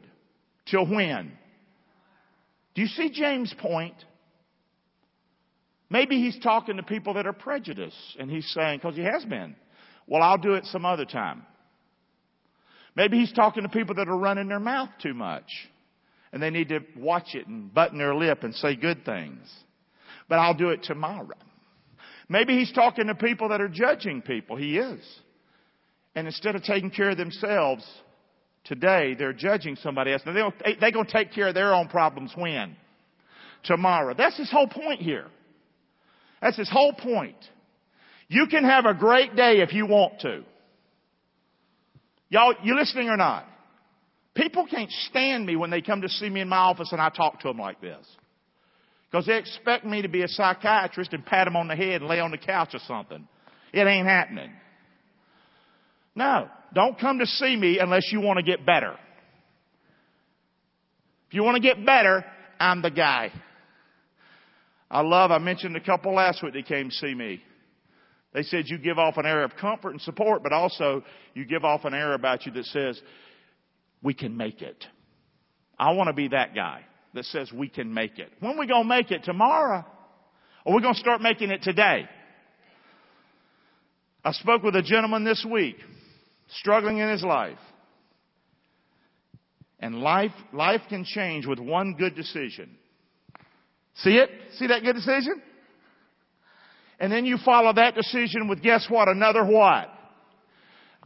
till 0.66 0.86
when? 0.86 1.32
Do 2.74 2.80
you 2.80 2.88
see 2.88 3.10
James' 3.10 3.54
point? 3.58 3.94
Maybe 5.90 6.16
he's 6.16 6.38
talking 6.42 6.78
to 6.78 6.82
people 6.82 7.14
that 7.14 7.26
are 7.26 7.34
prejudiced 7.34 8.16
and 8.18 8.30
he's 8.30 8.50
saying, 8.54 8.78
because 8.78 8.96
he 8.96 9.02
has 9.02 9.26
been, 9.26 9.54
well, 10.06 10.22
I'll 10.22 10.38
do 10.38 10.54
it 10.54 10.64
some 10.64 10.86
other 10.86 11.04
time. 11.04 11.44
Maybe 12.96 13.18
he's 13.18 13.32
talking 13.32 13.64
to 13.64 13.68
people 13.68 13.96
that 13.96 14.08
are 14.08 14.16
running 14.16 14.48
their 14.48 14.60
mouth 14.60 14.88
too 15.02 15.12
much 15.12 15.50
and 16.32 16.42
they 16.42 16.48
need 16.48 16.70
to 16.70 16.80
watch 16.96 17.34
it 17.34 17.46
and 17.46 17.72
button 17.72 17.98
their 17.98 18.14
lip 18.14 18.44
and 18.44 18.54
say 18.54 18.76
good 18.76 19.04
things. 19.04 19.46
But 20.32 20.38
I'll 20.38 20.54
do 20.54 20.70
it 20.70 20.82
tomorrow. 20.84 21.36
Maybe 22.26 22.58
he's 22.58 22.72
talking 22.72 23.08
to 23.08 23.14
people 23.14 23.50
that 23.50 23.60
are 23.60 23.68
judging 23.68 24.22
people. 24.22 24.56
He 24.56 24.78
is. 24.78 24.98
And 26.14 26.26
instead 26.26 26.56
of 26.56 26.62
taking 26.62 26.90
care 26.90 27.10
of 27.10 27.18
themselves 27.18 27.84
today, 28.64 29.14
they're 29.14 29.34
judging 29.34 29.76
somebody 29.76 30.10
else. 30.10 30.22
Now 30.24 30.32
they're, 30.32 30.76
they're 30.80 30.90
going 30.90 31.04
to 31.04 31.12
take 31.12 31.34
care 31.34 31.48
of 31.48 31.54
their 31.54 31.74
own 31.74 31.88
problems 31.88 32.32
when? 32.34 32.76
Tomorrow. 33.64 34.14
That's 34.16 34.38
his 34.38 34.50
whole 34.50 34.68
point 34.68 35.02
here. 35.02 35.26
That's 36.40 36.56
his 36.56 36.70
whole 36.70 36.94
point. 36.94 37.36
You 38.28 38.46
can 38.46 38.64
have 38.64 38.86
a 38.86 38.94
great 38.94 39.36
day 39.36 39.60
if 39.60 39.74
you 39.74 39.84
want 39.84 40.20
to. 40.20 40.44
Y'all, 42.30 42.54
you 42.62 42.74
listening 42.74 43.10
or 43.10 43.18
not? 43.18 43.44
People 44.34 44.66
can't 44.66 44.90
stand 45.10 45.44
me 45.44 45.56
when 45.56 45.68
they 45.68 45.82
come 45.82 46.00
to 46.00 46.08
see 46.08 46.30
me 46.30 46.40
in 46.40 46.48
my 46.48 46.56
office 46.56 46.90
and 46.90 47.02
I 47.02 47.10
talk 47.10 47.40
to 47.40 47.48
them 47.48 47.58
like 47.58 47.82
this. 47.82 48.06
Because 49.12 49.26
they 49.26 49.36
expect 49.36 49.84
me 49.84 50.00
to 50.02 50.08
be 50.08 50.22
a 50.22 50.28
psychiatrist 50.28 51.12
and 51.12 51.24
pat 51.24 51.44
them 51.44 51.54
on 51.54 51.68
the 51.68 51.76
head 51.76 52.00
and 52.00 52.06
lay 52.06 52.18
on 52.18 52.30
the 52.30 52.38
couch 52.38 52.70
or 52.72 52.78
something. 52.86 53.28
It 53.70 53.86
ain't 53.86 54.06
happening. 54.06 54.50
No, 56.14 56.48
don't 56.74 56.98
come 56.98 57.18
to 57.18 57.26
see 57.26 57.54
me 57.54 57.78
unless 57.78 58.10
you 58.10 58.22
want 58.22 58.38
to 58.38 58.42
get 58.42 58.64
better. 58.64 58.96
If 61.28 61.34
you 61.34 61.42
want 61.42 61.56
to 61.56 61.62
get 61.62 61.84
better, 61.84 62.24
I'm 62.58 62.80
the 62.80 62.90
guy. 62.90 63.32
I 64.90 65.02
love, 65.02 65.30
I 65.30 65.38
mentioned 65.38 65.76
a 65.76 65.80
couple 65.80 66.14
last 66.14 66.42
week 66.42 66.54
that 66.54 66.66
came 66.66 66.88
to 66.88 66.94
see 66.94 67.14
me. 67.14 67.42
They 68.32 68.42
said 68.44 68.64
you 68.68 68.78
give 68.78 68.98
off 68.98 69.18
an 69.18 69.26
air 69.26 69.44
of 69.44 69.56
comfort 69.60 69.90
and 69.90 70.00
support, 70.00 70.42
but 70.42 70.52
also 70.52 71.04
you 71.34 71.44
give 71.44 71.64
off 71.64 71.84
an 71.84 71.92
air 71.92 72.14
about 72.14 72.46
you 72.46 72.52
that 72.52 72.64
says, 72.64 73.00
we 74.02 74.14
can 74.14 74.38
make 74.38 74.62
it. 74.62 74.82
I 75.78 75.92
want 75.92 76.08
to 76.08 76.14
be 76.14 76.28
that 76.28 76.54
guy 76.54 76.86
that 77.14 77.24
says 77.26 77.52
we 77.52 77.68
can 77.68 77.92
make 77.92 78.18
it. 78.18 78.30
When 78.40 78.58
we 78.58 78.66
to 78.82 78.88
make 78.88 79.10
it? 79.10 79.24
Tomorrow? 79.24 79.84
Or 80.64 80.74
we 80.74 80.82
to 80.94 81.00
start 81.00 81.20
making 81.20 81.50
it 81.50 81.62
today? 81.62 82.08
I 84.24 84.32
spoke 84.32 84.62
with 84.62 84.76
a 84.76 84.82
gentleman 84.82 85.24
this 85.24 85.44
week, 85.48 85.76
struggling 86.60 86.98
in 86.98 87.08
his 87.08 87.22
life. 87.24 87.58
And 89.80 89.96
life, 89.96 90.30
life 90.52 90.82
can 90.88 91.04
change 91.04 91.44
with 91.44 91.58
one 91.58 91.94
good 91.98 92.14
decision. 92.14 92.70
See 93.96 94.16
it? 94.16 94.30
See 94.58 94.68
that 94.68 94.82
good 94.84 94.94
decision? 94.94 95.42
And 97.00 97.10
then 97.10 97.26
you 97.26 97.36
follow 97.44 97.72
that 97.72 97.96
decision 97.96 98.46
with 98.46 98.62
guess 98.62 98.86
what? 98.88 99.08
Another 99.08 99.44
what? 99.44 99.88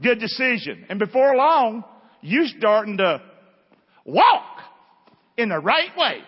Good 0.02 0.20
decision. 0.20 0.84
And 0.90 0.98
before 0.98 1.34
long, 1.36 1.84
you 2.20 2.46
starting 2.58 2.98
to 2.98 3.22
walk 4.04 4.55
in 5.36 5.50
the 5.50 5.58
right 5.58 5.90
way. 5.96 6.20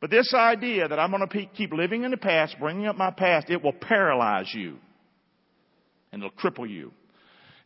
But 0.00 0.10
this 0.10 0.32
idea 0.34 0.88
that 0.88 0.98
I'm 0.98 1.10
going 1.10 1.26
to 1.26 1.46
keep 1.54 1.72
living 1.72 2.04
in 2.04 2.10
the 2.10 2.16
past, 2.16 2.56
bringing 2.58 2.86
up 2.86 2.96
my 2.96 3.10
past, 3.10 3.50
it 3.50 3.62
will 3.62 3.72
paralyze 3.72 4.50
you. 4.54 4.76
And 6.12 6.22
it'll 6.22 6.36
cripple 6.36 6.68
you. 6.68 6.92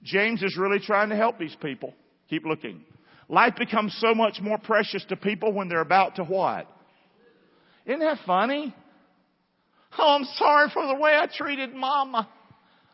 James 0.03 0.43
is 0.43 0.57
really 0.59 0.81
trying 0.81 1.11
to 1.11 1.17
help 1.17 1.39
these 1.39 1.57
people. 1.63 1.95
Keep 2.29 2.45
looking. 2.45 2.85
Life 3.29 3.55
becomes 3.57 3.97
so 4.01 4.15
much 4.15 4.41
more 4.43 4.59
precious 4.59 5.05
to 5.09 5.17
people 5.17 5.53
when 5.53 5.69
they're 5.69 5.81
about 5.81 6.17
to 6.17 6.25
what? 6.25 6.67
Isn't 7.87 8.01
that 8.01 8.19
funny? 8.27 8.75
Oh, 9.97 10.17
I'm 10.19 10.25
sorry 10.37 10.71
for 10.75 10.87
the 10.87 10.95
way 10.95 11.13
I 11.13 11.27
treated 11.27 11.73
mama. 11.75 12.29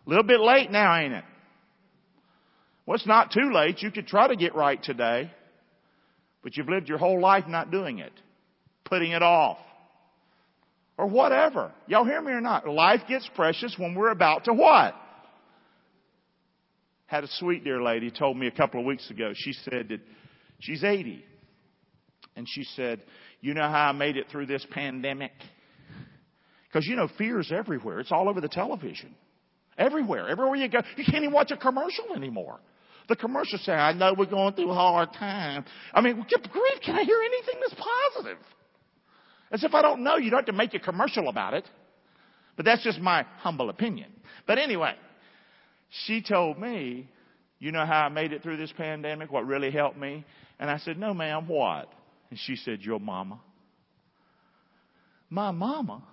A 0.07 0.09
little 0.09 0.25
bit 0.25 0.40
late 0.40 0.71
now, 0.71 0.97
ain't 0.97 1.14
it? 1.14 1.25
Well, 2.87 2.97
it's 2.97 3.07
not 3.07 3.33
too 3.33 3.53
late. 3.53 3.83
You 3.83 3.90
could 3.90 4.07
try 4.07 4.29
to 4.29 4.37
get 4.37 4.55
right 4.55 4.83
today, 4.83 5.31
but 6.42 6.57
you've 6.57 6.68
lived 6.68 6.88
your 6.88 6.98
whole 6.98 7.20
life 7.20 7.44
not 7.46 7.70
doing 7.70 7.98
it, 7.98 8.12
putting 8.85 9.12
it 9.12 9.22
off, 9.22 9.59
or 10.96 11.07
whatever. 11.07 11.72
Y'all 11.87 12.05
hear 12.05 12.20
me 12.20 12.33
or 12.33 12.40
not? 12.40 12.68
Life 12.68 13.00
gets 13.09 13.29
precious 13.35 13.74
when 13.79 13.94
we're 13.94 14.11
about 14.11 14.44
to 14.44 14.53
what? 14.53 14.94
Had 17.07 17.24
a 17.24 17.29
sweet 17.38 17.64
dear 17.64 17.83
lady 17.83 18.11
told 18.11 18.37
me 18.37 18.46
a 18.46 18.53
couple 18.53 18.81
of 18.81 18.87
weeks 18.87 19.11
ago. 19.11 19.33
She 19.35 19.53
said 19.53 19.88
that 19.88 20.00
she's 20.61 20.85
80. 20.85 21.24
And 22.37 22.46
she 22.48 22.62
said, 22.62 23.03
you 23.40 23.55
know 23.55 23.62
how 23.68 23.88
I 23.88 23.92
made 23.92 24.16
it 24.16 24.26
through 24.31 24.46
this 24.46 24.64
pandemic? 24.70 25.33
Because 26.68 26.87
you 26.87 26.94
know, 26.94 27.09
fear 27.18 27.40
is 27.40 27.50
everywhere. 27.50 27.98
It's 27.98 28.12
all 28.12 28.29
over 28.29 28.40
the 28.40 28.48
television. 28.48 29.14
Everywhere. 29.76 30.29
Everywhere 30.29 30.57
you 30.57 30.68
go. 30.68 30.83
You 30.96 31.05
can't 31.05 31.24
even 31.24 31.33
watch 31.33 31.50
a 31.50 31.57
commercial 31.57 32.14
anymore. 32.14 32.61
The 33.11 33.16
commercials 33.16 33.64
say, 33.64 33.73
I 33.73 33.92
know 33.92 34.14
we're 34.16 34.27
going 34.27 34.55
through 34.55 34.70
a 34.70 34.75
hard 34.75 35.12
time. 35.14 35.64
I 35.92 36.01
mean, 36.01 36.14
grief, 36.14 36.81
can 36.81 36.94
I 36.94 37.03
hear 37.03 37.18
anything 37.18 37.61
that's 37.61 37.75
positive? 38.14 38.38
As 39.51 39.64
if 39.64 39.75
I 39.75 39.83
don't 39.83 40.05
know, 40.05 40.16
you 40.16 40.31
don't 40.31 40.38
have 40.38 40.46
to 40.46 40.53
make 40.53 40.75
a 40.75 40.79
commercial 40.79 41.29
about 41.29 41.55
it. 41.55 41.68
But 42.57 42.66
that's 42.66 42.85
just 42.85 43.01
my 43.01 43.27
humble 43.38 43.68
opinion. 43.68 44.12
But 44.46 44.59
anyway, 44.59 44.94
she 46.07 46.23
told 46.23 46.61
me, 46.61 47.09
you 47.59 47.73
know 47.73 47.85
how 47.85 48.03
I 48.03 48.11
made 48.11 48.33
it 48.33 48.44
through 48.44 48.59
this 48.59 48.73
pandemic? 48.77 49.33
What 49.33 49.44
really 49.44 49.73
helped 49.73 49.99
me? 49.99 50.25
And 50.61 50.70
I 50.70 50.79
said, 50.79 50.96
no 50.96 51.12
ma'am, 51.12 51.49
what? 51.49 51.92
And 52.31 52.38
she 52.38 52.55
said, 52.55 52.81
your 52.81 53.01
mama. 53.01 53.40
My 55.29 55.51
mama? 55.51 56.05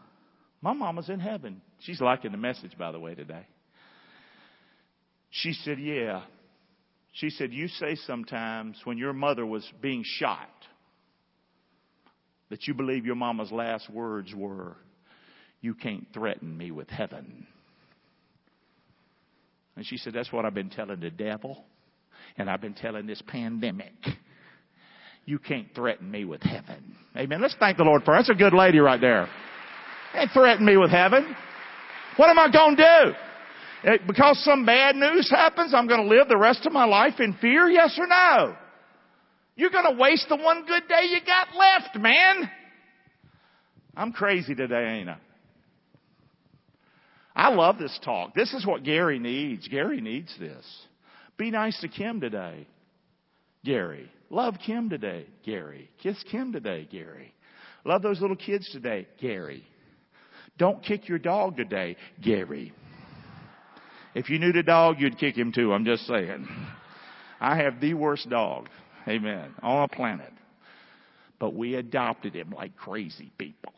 My 0.64 0.74
mama's 0.74 1.10
in 1.10 1.20
heaven. 1.20 1.62
She's 1.82 2.02
liking 2.02 2.32
the 2.32 2.40
message, 2.40 2.76
by 2.76 2.92
the 2.92 3.00
way, 3.00 3.14
today. 3.14 3.46
She 5.30 5.54
said, 5.54 5.78
yeah. 5.80 6.24
She 7.18 7.32
said, 7.32 7.52
you 7.52 7.68
say 7.68 7.96
sometimes 8.06 8.80
when 8.84 9.00
your 9.00 9.12
mother 9.12 9.44
was 9.44 9.68
being 9.82 10.04
shot 10.06 10.50
that 12.50 12.68
you 12.68 12.76
believe 12.76 13.08
your 13.08 13.16
mama's 13.16 13.52
last 13.52 13.90
words 13.90 14.34
were, 14.36 14.78
you 15.60 15.74
can't 15.74 16.06
threaten 16.14 16.56
me 16.56 16.70
with 16.70 16.90
heaven. 16.90 17.48
And 19.76 19.86
she 19.86 19.98
said, 19.98 20.14
That's 20.14 20.32
what 20.32 20.46
I've 20.46 20.54
been 20.54 20.70
telling 20.70 21.00
the 21.00 21.10
devil. 21.10 21.66
And 22.38 22.52
I've 22.52 22.62
been 22.62 22.76
telling 22.76 23.08
this 23.08 23.22
pandemic. 23.26 23.94
You 25.26 25.40
can't 25.40 25.68
threaten 25.74 26.10
me 26.10 26.24
with 26.24 26.42
heaven. 26.44 26.96
Amen. 27.16 27.42
Let's 27.42 27.56
thank 27.60 27.78
the 27.78 27.84
Lord 27.84 28.04
for 28.04 28.14
her. 28.14 28.20
That's 28.20 28.30
a 28.30 28.36
good 28.36 28.54
lady 28.54 28.80
right 28.80 29.02
there. 29.02 29.28
Can't 30.14 30.32
threaten 30.32 30.66
me 30.66 30.78
with 30.78 30.92
heaven. 30.92 31.36
What 32.16 32.30
am 32.30 32.40
I 32.40 32.50
going 32.52 32.78
to 32.78 32.84
do? 33.06 33.27
Because 33.84 34.44
some 34.44 34.66
bad 34.66 34.96
news 34.96 35.30
happens, 35.30 35.74
I'm 35.74 35.88
going 35.88 36.02
to 36.02 36.16
live 36.16 36.28
the 36.28 36.38
rest 36.38 36.66
of 36.66 36.74
my 36.74 36.86
life 36.86 37.20
in 37.20 37.34
fear? 37.34 37.70
Yes 37.70 37.98
or 38.00 38.08
no? 38.08 38.56
You're 39.56 39.72
going 39.72 39.96
to 39.96 40.02
waste 40.02 40.28
the 40.30 40.36
one 40.36 40.66
good 40.66 40.88
day 40.88 41.08
you 41.10 41.20
got 41.26 41.56
left, 41.56 41.96
man. 41.98 42.50
I'm 43.96 44.12
crazy 44.12 44.54
today, 44.54 45.00
ain't 45.00 45.10
I? 45.10 45.18
I 47.36 47.50
love 47.50 47.78
this 47.78 47.98
talk. 48.04 48.34
This 48.34 48.54
is 48.54 48.66
what 48.66 48.84
Gary 48.84 49.20
needs. 49.20 49.68
Gary 49.68 50.02
needs 50.02 50.34
this. 50.40 50.66
Be 51.38 51.52
nice 51.52 51.80
to 51.82 51.88
Kim 51.88 52.20
today, 52.20 52.68
Gary. 53.63 54.12
Love 54.32 54.56
Kim 54.66 54.90
today, 54.90 55.26
Gary. 55.46 55.90
Kiss 56.02 56.18
Kim 56.32 56.52
today, 56.52 56.88
Gary. 56.92 57.34
Love 57.86 58.02
those 58.02 58.20
little 58.20 58.36
kids 58.36 58.68
today, 58.72 59.08
Gary. 59.22 59.63
Don't 60.58 60.84
kick 60.84 61.08
your 61.08 61.20
dog 61.20 61.58
today, 61.58 61.96
Gary. 62.24 62.74
If 64.15 64.30
you 64.30 64.39
knew 64.39 64.52
the 64.52 64.63
dog, 64.63 64.98
you'd 65.00 65.17
kick 65.17 65.38
him 65.38 65.52
too. 65.52 65.74
I'm 65.74 65.86
just 65.86 66.08
saying. 66.08 66.48
I 67.39 67.58
have 67.58 67.80
the 67.80 67.93
worst 67.93 68.30
dog. 68.30 68.67
Amen. 69.08 69.54
On 69.62 69.88
the 69.88 69.96
planet. 69.96 70.34
But 71.39 71.54
we 71.54 71.76
adopted 71.76 72.34
him 72.34 72.54
like 72.56 72.76
crazy 72.76 73.32
people. 73.38 73.74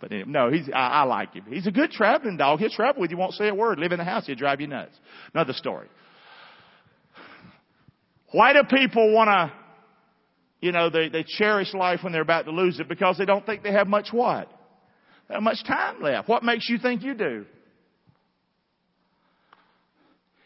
But 0.00 0.10
no, 0.26 0.50
he's, 0.50 0.68
I, 0.72 0.88
I 0.88 1.02
like 1.02 1.34
him. 1.34 1.44
He's 1.48 1.66
a 1.66 1.70
good 1.70 1.90
traveling 1.90 2.36
dog. 2.36 2.60
He'll 2.60 2.70
travel 2.70 3.00
with 3.00 3.10
you, 3.10 3.16
won't 3.16 3.34
say 3.34 3.48
a 3.48 3.54
word. 3.54 3.78
Live 3.78 3.92
in 3.92 3.98
the 3.98 4.04
house, 4.04 4.26
he'll 4.26 4.36
drive 4.36 4.60
you 4.60 4.66
nuts. 4.66 4.96
Another 5.32 5.52
story. 5.52 5.88
Why 8.30 8.52
do 8.52 8.62
people 8.64 9.12
want 9.12 9.28
to, 9.28 9.52
you 10.60 10.72
know, 10.72 10.90
they, 10.90 11.08
they 11.08 11.24
cherish 11.24 11.72
life 11.74 12.00
when 12.02 12.12
they're 12.12 12.22
about 12.22 12.46
to 12.46 12.50
lose 12.50 12.80
it? 12.80 12.88
Because 12.88 13.18
they 13.18 13.24
don't 13.24 13.46
think 13.46 13.62
they 13.62 13.72
have 13.72 13.86
much 13.86 14.08
what? 14.10 14.50
Have 15.30 15.42
much 15.42 15.64
time 15.64 16.02
left. 16.02 16.28
What 16.28 16.42
makes 16.42 16.68
you 16.68 16.78
think 16.78 17.02
you 17.02 17.14
do? 17.14 17.46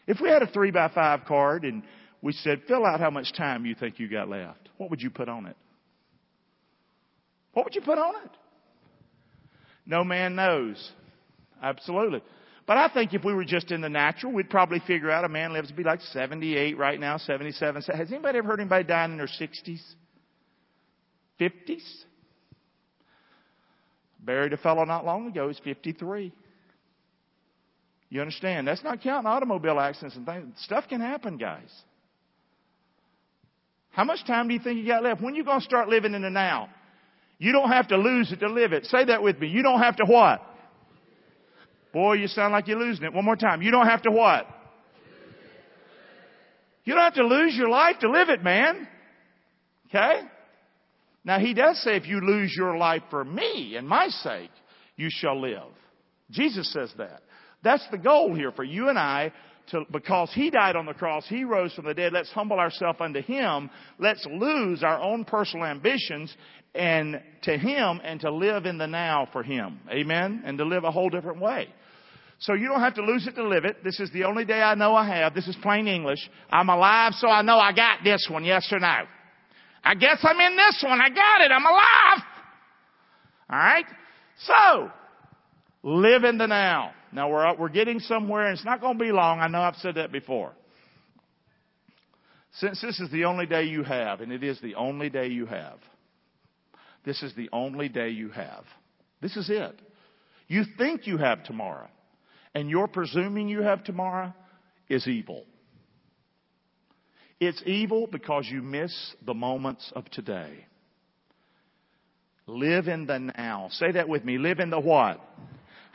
If 0.09 0.19
we 0.19 0.27
had 0.27 0.41
a 0.41 0.47
three 0.47 0.71
by 0.71 0.89
five 0.89 1.25
card 1.25 1.63
and 1.63 1.83
we 2.19 2.33
said, 2.33 2.63
fill 2.67 2.83
out 2.83 2.99
how 2.99 3.11
much 3.11 3.31
time 3.31 3.67
you 3.67 3.75
think 3.75 3.99
you 3.99 4.09
got 4.09 4.27
left, 4.27 4.67
what 4.77 4.89
would 4.89 5.03
you 5.03 5.11
put 5.11 5.29
on 5.29 5.45
it? 5.45 5.55
What 7.53 7.65
would 7.65 7.75
you 7.75 7.81
put 7.81 7.99
on 7.99 8.15
it? 8.25 8.31
No 9.85 10.03
man 10.03 10.35
knows. 10.35 10.91
Absolutely. 11.61 12.23
But 12.65 12.77
I 12.77 12.89
think 12.89 13.13
if 13.13 13.23
we 13.23 13.35
were 13.35 13.45
just 13.45 13.71
in 13.71 13.81
the 13.81 13.89
natural, 13.89 14.33
we'd 14.33 14.49
probably 14.49 14.79
figure 14.87 15.11
out 15.11 15.25
a 15.25 15.29
man 15.29 15.53
lives 15.53 15.67
to 15.67 15.75
be 15.75 15.83
like 15.83 16.01
78 16.01 16.75
right 16.75 16.99
now, 16.99 17.17
77. 17.17 17.83
Has 17.83 18.11
anybody 18.11 18.39
ever 18.39 18.47
heard 18.47 18.59
anybody 18.59 18.85
dying 18.85 19.11
in 19.11 19.17
their 19.17 19.27
60s? 19.27 19.79
50s? 21.39 22.03
Buried 24.21 24.53
a 24.53 24.57
fellow 24.57 24.85
not 24.85 25.05
long 25.05 25.27
ago, 25.27 25.49
he's 25.49 25.59
53. 25.59 26.33
You 28.09 28.21
understand? 28.21 28.67
That's 28.67 28.83
not 28.83 29.01
counting 29.01 29.27
automobile 29.27 29.79
accidents 29.79 30.15
and 30.15 30.25
things. 30.25 30.55
Stuff 30.63 30.85
can 30.89 30.99
happen, 30.99 31.37
guys. 31.37 31.69
How 33.91 34.03
much 34.03 34.25
time 34.25 34.47
do 34.47 34.53
you 34.53 34.59
think 34.59 34.79
you 34.79 34.87
got 34.87 35.03
left? 35.03 35.21
When 35.21 35.33
are 35.33 35.37
you 35.37 35.43
going 35.43 35.59
to 35.59 35.65
start 35.65 35.89
living 35.89 36.13
in 36.13 36.21
the 36.21 36.29
now? 36.29 36.69
You 37.37 37.51
don't 37.51 37.69
have 37.69 37.87
to 37.89 37.97
lose 37.97 38.31
it 38.31 38.39
to 38.41 38.49
live 38.49 38.73
it. 38.73 38.85
Say 38.85 39.05
that 39.05 39.21
with 39.21 39.39
me. 39.39 39.47
You 39.47 39.61
don't 39.61 39.81
have 39.81 39.95
to 39.97 40.05
what? 40.05 40.41
Boy, 41.93 42.13
you 42.13 42.27
sound 42.27 42.51
like 42.51 42.67
you're 42.67 42.79
losing 42.79 43.05
it. 43.05 43.13
One 43.13 43.25
more 43.25 43.35
time. 43.35 43.61
You 43.61 43.71
don't 43.71 43.87
have 43.87 44.01
to 44.03 44.11
what? 44.11 44.45
You 46.83 46.95
don't 46.95 47.03
have 47.03 47.15
to 47.15 47.25
lose 47.25 47.55
your 47.55 47.69
life 47.69 47.97
to 48.01 48.09
live 48.09 48.29
it, 48.29 48.43
man. 48.43 48.87
Okay? 49.87 50.21
Now 51.23 51.39
he 51.39 51.53
does 51.53 51.81
say 51.83 51.95
if 51.95 52.07
you 52.07 52.19
lose 52.21 52.53
your 52.55 52.77
life 52.77 53.03
for 53.09 53.23
me 53.23 53.75
and 53.75 53.87
my 53.87 54.07
sake, 54.07 54.51
you 54.95 55.09
shall 55.11 55.39
live. 55.39 55.71
Jesus 56.31 56.71
says 56.71 56.91
that. 56.97 57.21
That's 57.63 57.85
the 57.91 57.97
goal 57.97 58.35
here 58.35 58.51
for 58.51 58.63
you 58.63 58.89
and 58.89 58.97
I 58.97 59.33
to, 59.71 59.85
because 59.91 60.31
He 60.33 60.49
died 60.49 60.75
on 60.75 60.85
the 60.85 60.93
cross, 60.93 61.27
He 61.27 61.43
rose 61.43 61.73
from 61.73 61.85
the 61.85 61.93
dead. 61.93 62.13
Let's 62.13 62.31
humble 62.31 62.59
ourselves 62.59 62.99
unto 63.01 63.21
Him. 63.21 63.69
Let's 63.97 64.25
lose 64.25 64.83
our 64.83 64.99
own 65.01 65.25
personal 65.25 65.65
ambitions 65.65 66.35
and 66.73 67.21
to 67.43 67.57
Him 67.57 68.01
and 68.03 68.19
to 68.21 68.31
live 68.31 68.65
in 68.65 68.77
the 68.77 68.87
now 68.87 69.27
for 69.31 69.43
Him. 69.43 69.79
Amen? 69.89 70.43
And 70.45 70.57
to 70.57 70.65
live 70.65 70.83
a 70.83 70.91
whole 70.91 71.09
different 71.09 71.41
way. 71.41 71.67
So 72.39 72.53
you 72.53 72.67
don't 72.67 72.79
have 72.79 72.95
to 72.95 73.03
lose 73.03 73.27
it 73.27 73.35
to 73.35 73.47
live 73.47 73.65
it. 73.65 73.83
This 73.83 73.99
is 73.99 74.09
the 74.13 74.23
only 74.23 74.45
day 74.45 74.61
I 74.61 74.73
know 74.75 74.95
I 74.95 75.05
have. 75.19 75.33
This 75.33 75.47
is 75.47 75.57
plain 75.61 75.87
English. 75.87 76.19
I'm 76.49 76.69
alive 76.69 77.13
so 77.17 77.27
I 77.27 77.41
know 77.41 77.57
I 77.57 77.73
got 77.73 77.99
this 78.03 78.27
one, 78.31 78.45
yes 78.45 78.67
or 78.71 78.79
no. 78.79 79.03
I 79.83 79.95
guess 79.95 80.19
I'm 80.23 80.39
in 80.39 80.55
this 80.55 80.83
one. 80.83 81.01
I 81.01 81.09
got 81.09 81.41
it. 81.41 81.51
I'm 81.51 81.65
alive. 81.65 82.23
Alright? 83.51 83.85
So, 84.37 84.91
live 85.83 86.23
in 86.23 86.37
the 86.37 86.47
now. 86.47 86.93
Now 87.11 87.29
we're, 87.29 87.55
we're 87.55 87.69
getting 87.69 87.99
somewhere 87.99 88.47
and 88.47 88.57
it's 88.57 88.65
not 88.65 88.81
going 88.81 88.97
to 88.97 89.03
be 89.03 89.11
long. 89.11 89.39
I 89.39 89.47
know 89.47 89.61
I've 89.61 89.75
said 89.75 89.95
that 89.95 90.11
before. 90.11 90.53
Since 92.53 92.81
this 92.81 92.99
is 92.99 93.11
the 93.11 93.25
only 93.25 93.45
day 93.45 93.63
you 93.63 93.83
have, 93.83 94.21
and 94.21 94.31
it 94.31 94.43
is 94.43 94.59
the 94.61 94.75
only 94.75 95.09
day 95.09 95.27
you 95.27 95.45
have, 95.45 95.77
this 97.05 97.21
is 97.23 97.33
the 97.35 97.49
only 97.53 97.89
day 97.89 98.09
you 98.09 98.29
have. 98.29 98.63
This 99.21 99.37
is 99.37 99.49
it. 99.49 99.79
You 100.47 100.63
think 100.77 101.05
you 101.05 101.17
have 101.17 101.43
tomorrow, 101.43 101.87
and 102.55 102.69
you're 102.69 102.87
presuming 102.87 103.47
you 103.49 103.61
have 103.61 103.83
tomorrow 103.83 104.33
is 104.89 105.07
evil. 105.07 105.45
It's 107.39 107.61
evil 107.65 108.07
because 108.07 108.47
you 108.49 108.61
miss 108.61 108.93
the 109.25 109.33
moments 109.33 109.91
of 109.95 110.09
today. 110.09 110.65
Live 112.47 112.87
in 112.87 113.05
the 113.05 113.19
now. 113.19 113.69
Say 113.71 113.91
that 113.91 114.09
with 114.09 114.25
me. 114.25 114.37
Live 114.37 114.59
in 114.59 114.71
the 114.71 114.79
what? 114.79 115.21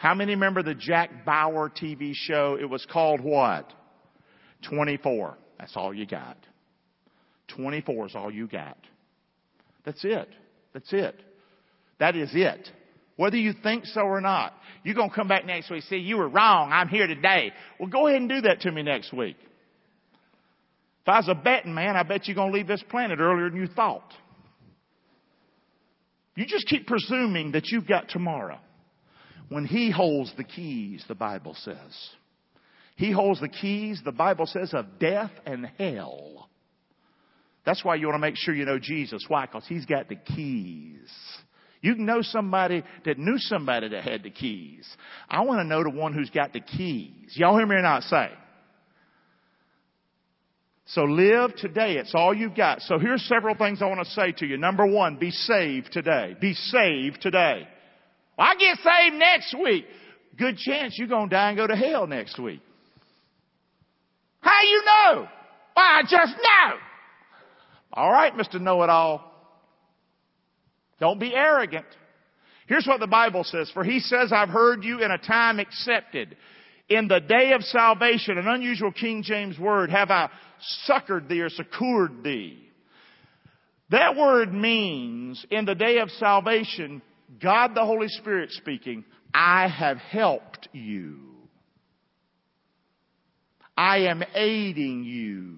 How 0.05 0.13
many 0.13 0.33
remember 0.33 0.63
the 0.63 0.75
Jack 0.75 1.25
Bauer 1.25 1.71
TV 1.71 2.13
show? 2.13 2.59
It 2.61 2.67
was 2.67 2.87
called 2.93 3.23
what? 3.23 3.73
24. 4.69 5.35
That's 5.59 5.75
all 5.79 5.95
you 5.95 6.05
got. 6.05 6.37
24 7.57 8.09
is 8.09 8.15
all 8.15 8.31
you 8.31 8.47
got. 8.47 8.77
That's 9.87 10.05
it. 10.05 10.29
That's 10.75 10.93
it. 10.93 11.19
That 12.01 12.17
is 12.17 12.29
it. 12.35 12.69
Whether 13.17 13.39
you 13.39 13.55
think 13.55 13.87
so 13.87 14.03
or 14.03 14.21
not. 14.21 14.53
You're 14.83 14.95
going 14.95 15.09
to 15.09 15.17
come 15.17 15.27
back 15.27 15.47
next 15.47 15.71
week 15.71 15.85
say, 15.85 15.97
you 15.97 16.19
were 16.19 16.29
wrong. 16.29 16.71
I'm 16.71 16.89
here 16.89 17.07
today. 17.07 17.53
Well, 17.81 17.89
go 17.89 18.07
ahead 18.07 18.21
and 18.21 18.29
do 18.29 18.43
that 18.43 18.61
to 18.61 18.71
me 18.71 18.83
next 18.83 19.11
week. 19.11 19.39
If 21.01 21.09
I 21.09 21.17
was 21.17 21.31
a 21.31 21.35
betting 21.35 21.73
man, 21.73 21.97
I 21.97 22.03
bet 22.03 22.29
you're 22.29 22.35
going 22.35 22.53
to 22.53 22.55
leave 22.55 22.67
this 22.67 22.85
planet 22.91 23.21
earlier 23.21 23.49
than 23.49 23.59
you 23.59 23.69
thought. 23.69 24.13
You 26.37 26.45
just 26.45 26.67
keep 26.67 26.87
presuming 26.87 27.53
that 27.53 27.69
you've 27.69 27.87
got 27.87 28.11
tomorrow. 28.11 28.59
When 29.49 29.65
He 29.65 29.91
holds 29.91 30.33
the 30.37 30.45
keys, 30.45 31.05
the 31.09 31.15
Bible 31.15 31.55
says. 31.55 32.11
He 32.97 33.11
holds 33.11 33.41
the 33.41 33.49
keys, 33.49 34.01
the 34.05 34.13
Bible 34.13 34.47
says, 34.47 34.73
of 34.73 34.99
death 34.99 35.33
and 35.45 35.67
hell. 35.79 36.49
That's 37.67 37.85
why 37.85 37.97
you 37.97 38.07
want 38.07 38.17
to 38.17 38.21
make 38.21 38.37
sure 38.37 38.55
you 38.55 38.65
know 38.65 38.79
Jesus. 38.79 39.25
Why? 39.27 39.47
Because 39.47 39.67
He's 39.67 39.87
got 39.87 40.09
the 40.09 40.17
keys. 40.17 41.11
You 41.81 41.95
can 41.95 42.07
know 42.07 42.23
somebody 42.23 42.83
that 43.05 43.19
knew 43.19 43.37
somebody 43.37 43.89
that 43.89 44.05
had 44.05 44.23
the 44.23 44.31
keys. 44.31 44.89
I 45.29 45.43
want 45.43 45.61
to 45.61 45.65
know 45.65 45.83
the 45.83 45.91
one 45.91 46.15
who's 46.15 46.31
got 46.31 46.53
the 46.53 46.61
keys. 46.61 47.35
Y'all 47.35 47.59
hear 47.59 47.67
me 47.67 47.75
or 47.75 47.83
not 47.83 48.05
say? 48.05 48.31
So 50.87 51.03
live 51.03 51.57
today. 51.57 51.97
It's 51.97 52.15
all 52.15 52.35
you've 52.35 52.57
got. 52.57 52.81
So 52.83 52.99
here's 52.99 53.23
several 53.29 53.55
things 53.55 53.83
I 53.83 53.87
want 53.87 54.01
to 54.01 54.11
say 54.13 54.33
to 54.33 54.47
you. 54.47 54.57
Number 54.57 54.87
one, 54.87 55.17
be 55.17 55.31
saved 55.31 55.93
today. 55.93 56.35
Be 56.41 56.55
saved 56.55 57.21
today. 57.21 57.69
I 58.39 58.55
get 58.57 58.79
saved 58.79 59.17
next 59.17 59.55
week. 59.63 59.87
Good 60.37 60.57
chance 60.57 60.99
you're 60.99 61.09
going 61.09 61.29
to 61.29 61.35
die 61.35 61.51
and 61.51 61.57
go 61.57 61.67
to 61.67 61.77
hell 61.77 62.07
next 62.07 62.39
week. 62.39 62.61
How 64.41 64.63
you 64.63 64.83
know? 64.85 65.29
I 65.77 66.03
just 66.03 66.35
know. 66.37 66.77
All 67.93 68.11
right, 68.11 68.35
Mr. 68.35 68.61
Know-it-all. 68.61 69.33
Don't 71.01 71.21
be 71.21 71.35
arrogant. 71.35 71.87
Here's 72.67 72.87
what 72.87 73.01
the 73.01 73.07
Bible 73.07 73.45
says. 73.45 73.71
For 73.73 73.85
he 73.85 74.01
says, 74.01 74.33
I've 74.33 74.49
heard 74.49 74.85
you 74.85 75.03
in 75.03 75.11
a 75.11 75.19
time 75.19 75.61
accepted. 75.61 76.37
In 76.89 77.09
the 77.09 77.21
day 77.21 77.53
of 77.53 77.63
salvation, 77.63 78.39
an 78.39 78.49
unusual 78.49 78.93
King 78.93 79.23
James 79.23 79.59
word, 79.59 79.91
have 79.91 80.11
I 80.11 80.31
succored 80.85 81.29
thee 81.29 81.41
or 81.41 81.51
succored 81.51 82.23
thee. 82.23 82.61
That 83.91 84.17
word 84.17 84.53
means, 84.53 85.45
in 85.51 85.67
the 85.67 85.75
day 85.75 85.99
of 85.99 86.11
salvation, 86.11 87.03
God 87.41 87.75
the 87.75 87.85
Holy 87.85 88.09
Spirit 88.09 88.51
speaking, 88.53 89.05
I 89.33 89.69
have 89.69 89.99
helped 89.99 90.69
you. 90.73 91.19
I 93.77 93.99
am 93.99 94.23
aiding 94.35 95.05
you. 95.05 95.57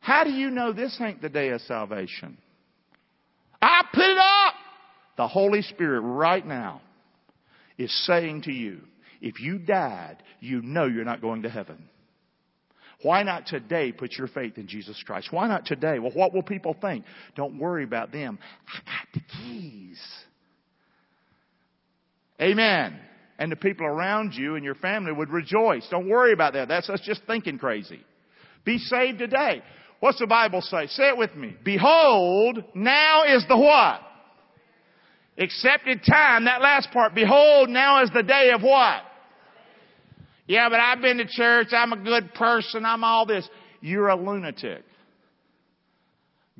How 0.00 0.24
do 0.24 0.30
you 0.30 0.50
know 0.50 0.72
this 0.72 0.96
ain't 1.00 1.20
the 1.20 1.28
day 1.28 1.50
of 1.50 1.60
salvation? 1.62 2.38
I 3.60 3.82
put 3.92 4.04
it 4.04 4.18
up! 4.18 4.54
The 5.16 5.28
Holy 5.28 5.62
Spirit 5.62 6.00
right 6.00 6.46
now 6.46 6.80
is 7.76 7.92
saying 8.06 8.42
to 8.42 8.52
you, 8.52 8.80
if 9.20 9.40
you 9.40 9.58
died, 9.58 10.16
you 10.40 10.62
know 10.62 10.86
you're 10.86 11.04
not 11.04 11.20
going 11.20 11.42
to 11.42 11.50
heaven. 11.50 11.88
Why 13.02 13.22
not 13.22 13.46
today 13.46 13.92
put 13.92 14.12
your 14.12 14.28
faith 14.28 14.58
in 14.58 14.66
Jesus 14.66 15.02
Christ? 15.06 15.28
Why 15.30 15.48
not 15.48 15.64
today? 15.64 15.98
Well, 15.98 16.12
what 16.12 16.34
will 16.34 16.42
people 16.42 16.76
think? 16.80 17.04
Don't 17.34 17.58
worry 17.58 17.84
about 17.84 18.12
them. 18.12 18.38
I 18.68 18.78
got 18.78 19.08
the 19.14 19.20
keys. 19.32 20.00
Amen. 22.40 22.98
And 23.38 23.50
the 23.50 23.56
people 23.56 23.86
around 23.86 24.34
you 24.34 24.56
and 24.56 24.64
your 24.64 24.74
family 24.74 25.12
would 25.12 25.30
rejoice. 25.30 25.86
Don't 25.90 26.08
worry 26.08 26.32
about 26.32 26.52
that. 26.52 26.68
That's 26.68 26.90
us 26.90 27.00
just 27.00 27.22
thinking 27.26 27.58
crazy. 27.58 28.00
Be 28.64 28.76
saved 28.76 29.18
today. 29.18 29.62
What's 30.00 30.18
the 30.18 30.26
Bible 30.26 30.60
say? 30.60 30.86
Say 30.88 31.08
it 31.08 31.16
with 31.16 31.34
me. 31.34 31.56
Behold, 31.64 32.62
now 32.74 33.24
is 33.24 33.44
the 33.48 33.56
what? 33.56 34.00
Accepted 35.38 36.02
time. 36.06 36.44
That 36.44 36.60
last 36.60 36.90
part. 36.90 37.14
Behold, 37.14 37.70
now 37.70 38.02
is 38.02 38.10
the 38.12 38.22
day 38.22 38.50
of 38.54 38.62
what? 38.62 39.02
Yeah, 40.50 40.68
but 40.68 40.80
I've 40.80 41.00
been 41.00 41.18
to 41.18 41.26
church. 41.28 41.68
I'm 41.70 41.92
a 41.92 41.96
good 41.96 42.34
person. 42.34 42.84
I'm 42.84 43.04
all 43.04 43.24
this. 43.24 43.48
You're 43.80 44.08
a 44.08 44.16
lunatic. 44.16 44.82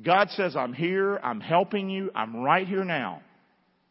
God 0.01 0.29
says, 0.29 0.55
I'm 0.55 0.71
here. 0.71 1.19
I'm 1.21 1.41
helping 1.41 1.89
you. 1.89 2.09
I'm 2.15 2.37
right 2.37 2.65
here 2.65 2.85
now. 2.85 3.21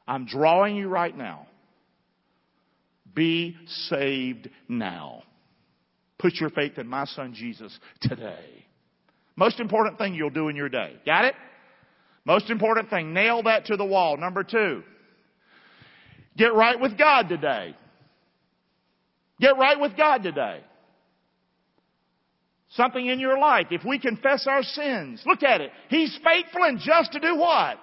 I'm 0.09 0.25
drawing 0.25 0.77
you 0.77 0.89
right 0.89 1.15
now. 1.15 1.49
Be 3.15 3.59
saved 3.91 4.49
now. 4.71 5.23
Put 6.19 6.37
your 6.37 6.49
faith 6.49 6.79
in 6.79 6.87
my 6.87 7.05
son 7.05 7.35
Jesus 7.35 7.79
today. 8.01 8.65
Most 9.37 9.61
important 9.61 9.99
thing 9.99 10.15
you'll 10.15 10.31
do 10.31 10.49
in 10.49 10.57
your 10.57 10.71
day. 10.71 10.97
Got 11.05 11.27
it? 11.27 11.35
Most 12.25 12.49
important 12.49 12.89
thing. 12.89 13.13
Nail 13.13 13.43
that 13.43 13.67
to 13.67 13.77
the 13.77 13.85
wall. 13.85 14.17
Number 14.17 14.45
two. 14.45 14.83
Get 16.39 16.55
right 16.55 16.81
with 16.81 16.97
God 16.97 17.29
today. 17.29 17.77
Get 19.41 19.57
right 19.57 19.81
with 19.81 19.97
God 19.97 20.23
today. 20.23 20.61
Something 22.71 23.07
in 23.07 23.19
your 23.19 23.39
life. 23.39 23.67
If 23.71 23.85
we 23.85 23.99
confess 23.99 24.47
our 24.47 24.63
sins, 24.63 25.23
look 25.27 25.43
at 25.43 25.61
it. 25.61 25.73
He's 25.89 26.17
faithful 26.23 26.63
and 26.63 26.79
just 26.79 27.13
to 27.13 27.21
do 27.21 27.37
what? 27.37 27.79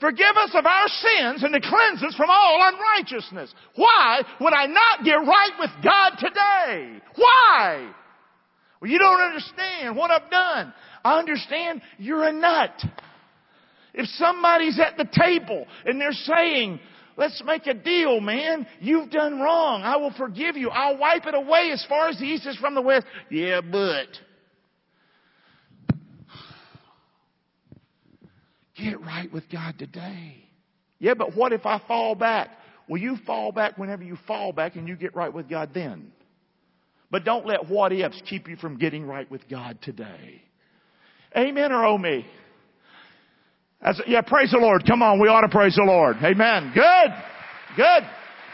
Forgive 0.00 0.36
us 0.36 0.50
of 0.54 0.66
our 0.66 0.88
sins 0.88 1.42
and 1.42 1.54
to 1.54 1.60
cleanse 1.60 2.02
us 2.02 2.14
from 2.16 2.28
all 2.28 2.72
unrighteousness. 2.72 3.54
Why 3.76 4.22
would 4.40 4.52
I 4.52 4.66
not 4.66 5.04
get 5.04 5.14
right 5.14 5.52
with 5.58 5.70
God 5.82 6.10
today? 6.18 7.00
Why? 7.14 7.92
Well, 8.80 8.90
you 8.90 8.98
don't 8.98 9.20
understand 9.20 9.96
what 9.96 10.10
I've 10.10 10.30
done. 10.30 10.74
I 11.04 11.18
understand 11.18 11.80
you're 11.98 12.24
a 12.24 12.32
nut. 12.32 12.72
If 13.94 14.06
somebody's 14.16 14.78
at 14.78 14.98
the 14.98 15.08
table 15.10 15.66
and 15.86 15.98
they're 15.98 16.12
saying, 16.12 16.80
Let's 17.16 17.42
make 17.44 17.66
a 17.66 17.74
deal, 17.74 18.20
man. 18.20 18.66
You've 18.80 19.10
done 19.10 19.40
wrong. 19.40 19.82
I 19.82 19.96
will 19.96 20.12
forgive 20.12 20.56
you. 20.56 20.68
I'll 20.68 20.98
wipe 20.98 21.26
it 21.26 21.34
away 21.34 21.70
as 21.72 21.84
far 21.88 22.08
as 22.08 22.18
the 22.18 22.24
east 22.24 22.46
is 22.46 22.56
from 22.56 22.74
the 22.74 22.82
west. 22.82 23.06
Yeah, 23.30 23.60
but. 23.62 24.08
Get 28.76 29.00
right 29.00 29.32
with 29.32 29.44
God 29.50 29.78
today. 29.78 30.36
Yeah, 30.98 31.14
but 31.14 31.34
what 31.34 31.52
if 31.52 31.64
I 31.64 31.80
fall 31.88 32.14
back? 32.14 32.50
Well, 32.88 33.00
you 33.00 33.16
fall 33.26 33.50
back 33.50 33.78
whenever 33.78 34.04
you 34.04 34.18
fall 34.26 34.52
back 34.52 34.76
and 34.76 34.86
you 34.86 34.96
get 34.96 35.16
right 35.16 35.32
with 35.32 35.48
God 35.48 35.70
then. 35.72 36.12
But 37.10 37.24
don't 37.24 37.46
let 37.46 37.68
what 37.68 37.92
ifs 37.92 38.20
keep 38.28 38.48
you 38.48 38.56
from 38.56 38.78
getting 38.78 39.06
right 39.06 39.30
with 39.30 39.48
God 39.48 39.78
today. 39.80 40.42
Amen 41.36 41.72
or 41.72 41.84
oh 41.84 41.98
me? 41.98 42.26
As, 43.80 44.00
yeah, 44.06 44.22
praise 44.22 44.50
the 44.50 44.58
Lord. 44.58 44.84
Come 44.86 45.02
on, 45.02 45.20
we 45.20 45.28
ought 45.28 45.42
to 45.42 45.48
praise 45.48 45.76
the 45.76 45.84
Lord. 45.84 46.16
Amen. 46.22 46.72
Good. 46.74 47.10
Good. 47.76 48.02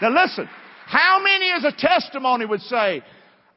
Now 0.00 0.22
listen, 0.22 0.48
how 0.86 1.22
many 1.22 1.50
as 1.52 1.64
a 1.64 1.72
testimony 1.72 2.44
would 2.44 2.60
say, 2.62 3.02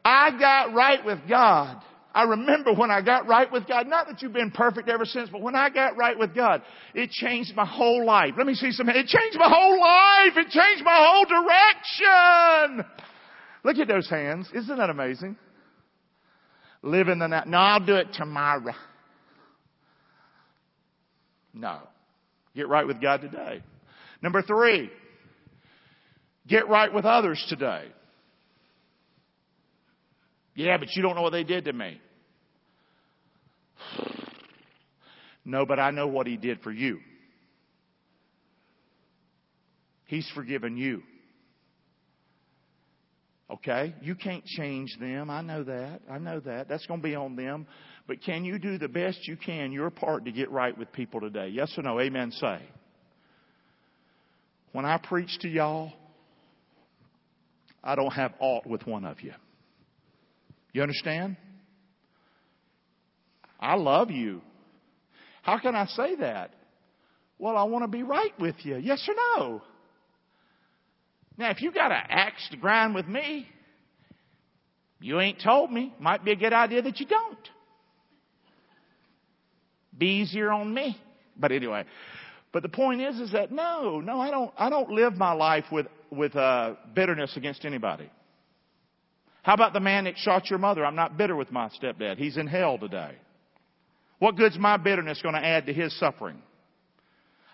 I 0.04 0.38
got 0.38 0.74
right 0.74 1.04
with 1.04 1.20
God. 1.28 1.82
I 2.14 2.24
remember 2.24 2.74
when 2.74 2.92
I 2.92 3.02
got 3.02 3.28
right 3.28 3.52
with 3.52 3.68
God. 3.68 3.88
Not 3.88 4.08
that 4.08 4.22
you've 4.22 4.32
been 4.32 4.52
perfect 4.52 4.88
ever 4.88 5.04
since, 5.04 5.30
but 5.30 5.42
when 5.42 5.56
I 5.56 5.70
got 5.70 5.98
right 5.98 6.18
with 6.18 6.34
God, 6.34 6.62
it 6.94 7.10
changed 7.10 7.54
my 7.56 7.66
whole 7.66 8.06
life. 8.06 8.36
Let 8.38 8.48
me 8.48 8.54
see 8.54 8.72
some. 8.72 8.88
It 8.88 9.08
changed 9.08 9.38
my 9.38 9.50
whole 9.50 9.82
life. 9.82 10.38
It 10.38 10.50
changed 10.50 10.86
my 10.86 10.96
whole 10.96 11.26
direction. 11.26 12.86
Look 13.66 13.78
at 13.80 13.88
those 13.90 14.10
hands. 14.10 14.48
Isn't 14.54 14.78
that 14.78 14.90
amazing? 14.90 15.36
Live 16.84 17.10
in 17.10 17.20
the 17.20 17.28
night. 17.28 17.48
No, 17.48 17.58
I'll 17.58 17.86
do 17.86 17.96
it 17.96 18.08
tomorrow. 18.14 18.74
No. 21.56 21.80
Get 22.56 22.68
right 22.68 22.86
with 22.86 23.02
God 23.02 23.22
today. 23.22 23.64
Number 24.22 24.42
three, 24.42 24.90
get 26.48 26.68
right 26.68 26.94
with 26.94 27.06
others 27.06 27.44
today. 27.50 27.86
Yeah, 30.54 30.78
but 30.78 30.90
you 30.96 31.02
don't 31.02 31.16
know 31.16 31.22
what 31.22 31.32
they 31.32 31.44
did 31.44 31.66
to 31.66 31.74
me. 31.74 32.00
No, 35.48 35.64
but 35.64 35.80
I 35.80 35.92
know 35.92 36.08
what 36.08 36.26
he 36.26 36.38
did 36.38 36.62
for 36.62 36.72
you. 36.72 36.98
He's 40.06 40.28
forgiven 40.34 40.76
you. 40.76 41.04
Okay? 43.50 43.94
You 44.02 44.16
can't 44.16 44.44
change 44.46 44.98
them. 45.00 45.30
I 45.30 45.42
know 45.42 45.64
that. 45.64 46.02
I 46.10 46.18
know 46.18 46.40
that. 46.40 46.68
That's 46.68 46.88
going 46.88 47.00
to 47.00 47.04
be 47.04 47.14
on 47.14 47.36
them. 47.36 47.68
But 48.08 48.22
can 48.22 48.46
you 48.46 48.60
do 48.60 48.78
the 48.78 48.88
best 48.88 49.28
you 49.28 49.36
can, 49.36 49.72
your 49.72 49.90
part 49.90 50.26
to 50.26 50.32
get 50.32 50.52
right 50.52 50.78
with 50.78 50.92
people 50.92 51.22
today? 51.22 51.48
Yes 51.48 51.74
or 51.78 51.84
no? 51.84 52.00
Amen. 52.00 52.32
Say. 52.32 52.60
When 54.74 54.86
I 54.86 54.98
preach 54.98 55.40
to 55.40 55.48
y'all, 55.48 55.92
I 57.84 57.96
don't 57.96 58.12
have 58.12 58.34
aught 58.40 58.68
with 58.68 58.86
one 58.86 59.06
of 59.06 59.22
you. 59.22 59.34
You 60.74 60.82
understand? 60.82 61.38
I 63.60 63.76
love 63.76 64.12
you. 64.12 64.42
How 65.42 65.58
can 65.60 65.76
I 65.76 65.86
say 65.86 66.16
that? 66.18 66.54
Well, 67.40 67.58
I 67.58 67.64
want 67.64 67.84
to 67.84 67.88
be 67.88 68.04
right 68.04 68.34
with 68.40 68.56
you. 68.64 68.78
Yes 68.78 69.08
or 69.08 69.16
no? 69.16 69.62
Now, 71.38 71.50
if 71.52 71.62
you 71.62 71.72
got 71.72 71.92
an 71.92 72.04
axe 72.10 72.48
to 72.52 72.58
grind 72.58 72.96
with 72.96 73.08
me, 73.08 73.48
You 75.00 75.20
ain't 75.20 75.42
told 75.42 75.72
me. 75.72 75.94
Might 76.00 76.24
be 76.24 76.32
a 76.32 76.36
good 76.36 76.54
idea 76.54 76.82
that 76.82 77.00
you 77.00 77.06
don't. 77.06 77.50
Be 79.98 80.22
easier 80.22 80.52
on 80.52 80.74
me. 80.74 80.98
But 81.38 81.52
anyway, 81.52 81.86
but 82.52 82.64
the 82.64 82.70
point 82.70 83.02
is, 83.02 83.20
is 83.20 83.32
that 83.34 83.52
no, 83.52 84.00
no, 84.00 84.20
I 84.20 84.32
don't, 84.32 84.52
I 84.58 84.70
don't 84.70 84.90
live 84.90 85.16
my 85.16 85.34
life 85.34 85.66
with, 85.72 85.88
with, 86.10 86.36
uh, 86.36 86.76
bitterness 86.94 87.36
against 87.36 87.66
anybody. 87.66 88.10
How 89.44 89.54
about 89.54 89.74
the 89.74 89.80
man 89.80 90.06
that 90.06 90.18
shot 90.18 90.50
your 90.50 90.60
mother? 90.60 90.86
I'm 90.86 90.96
not 90.96 91.18
bitter 91.18 91.36
with 91.36 91.52
my 91.52 91.70
stepdad. 91.70 92.18
He's 92.18 92.38
in 92.38 92.48
hell 92.48 92.78
today. 92.78 93.16
What 94.20 94.38
good's 94.38 94.58
my 94.58 94.78
bitterness 94.78 95.22
going 95.22 95.36
to 95.36 95.46
add 95.46 95.66
to 95.66 95.74
his 95.74 95.98
suffering? 96.00 96.42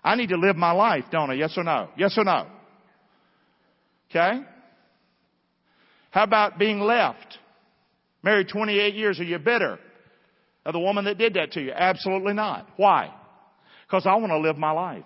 I 0.02 0.14
need 0.14 0.30
to 0.30 0.36
live 0.36 0.56
my 0.56 0.72
life, 0.72 1.04
don't 1.10 1.30
I? 1.30 1.34
Yes 1.34 1.54
or 1.56 1.64
no? 1.64 1.88
Yes 1.96 2.14
or 2.16 2.24
no? 2.24 2.46
Okay? 4.10 4.40
How 6.10 6.24
about 6.24 6.58
being 6.58 6.80
left? 6.80 7.38
Married 8.22 8.48
28 8.48 8.94
years, 8.94 9.18
are 9.18 9.24
you 9.24 9.38
bitter 9.38 9.78
of 10.64 10.72
the 10.72 10.80
woman 10.80 11.04
that 11.06 11.18
did 11.18 11.34
that 11.34 11.52
to 11.52 11.60
you? 11.60 11.72
Absolutely 11.72 12.34
not. 12.34 12.68
Why? 12.76 13.12
Because 13.86 14.06
I 14.06 14.14
want 14.16 14.30
to 14.30 14.38
live 14.38 14.56
my 14.56 14.70
life. 14.70 15.04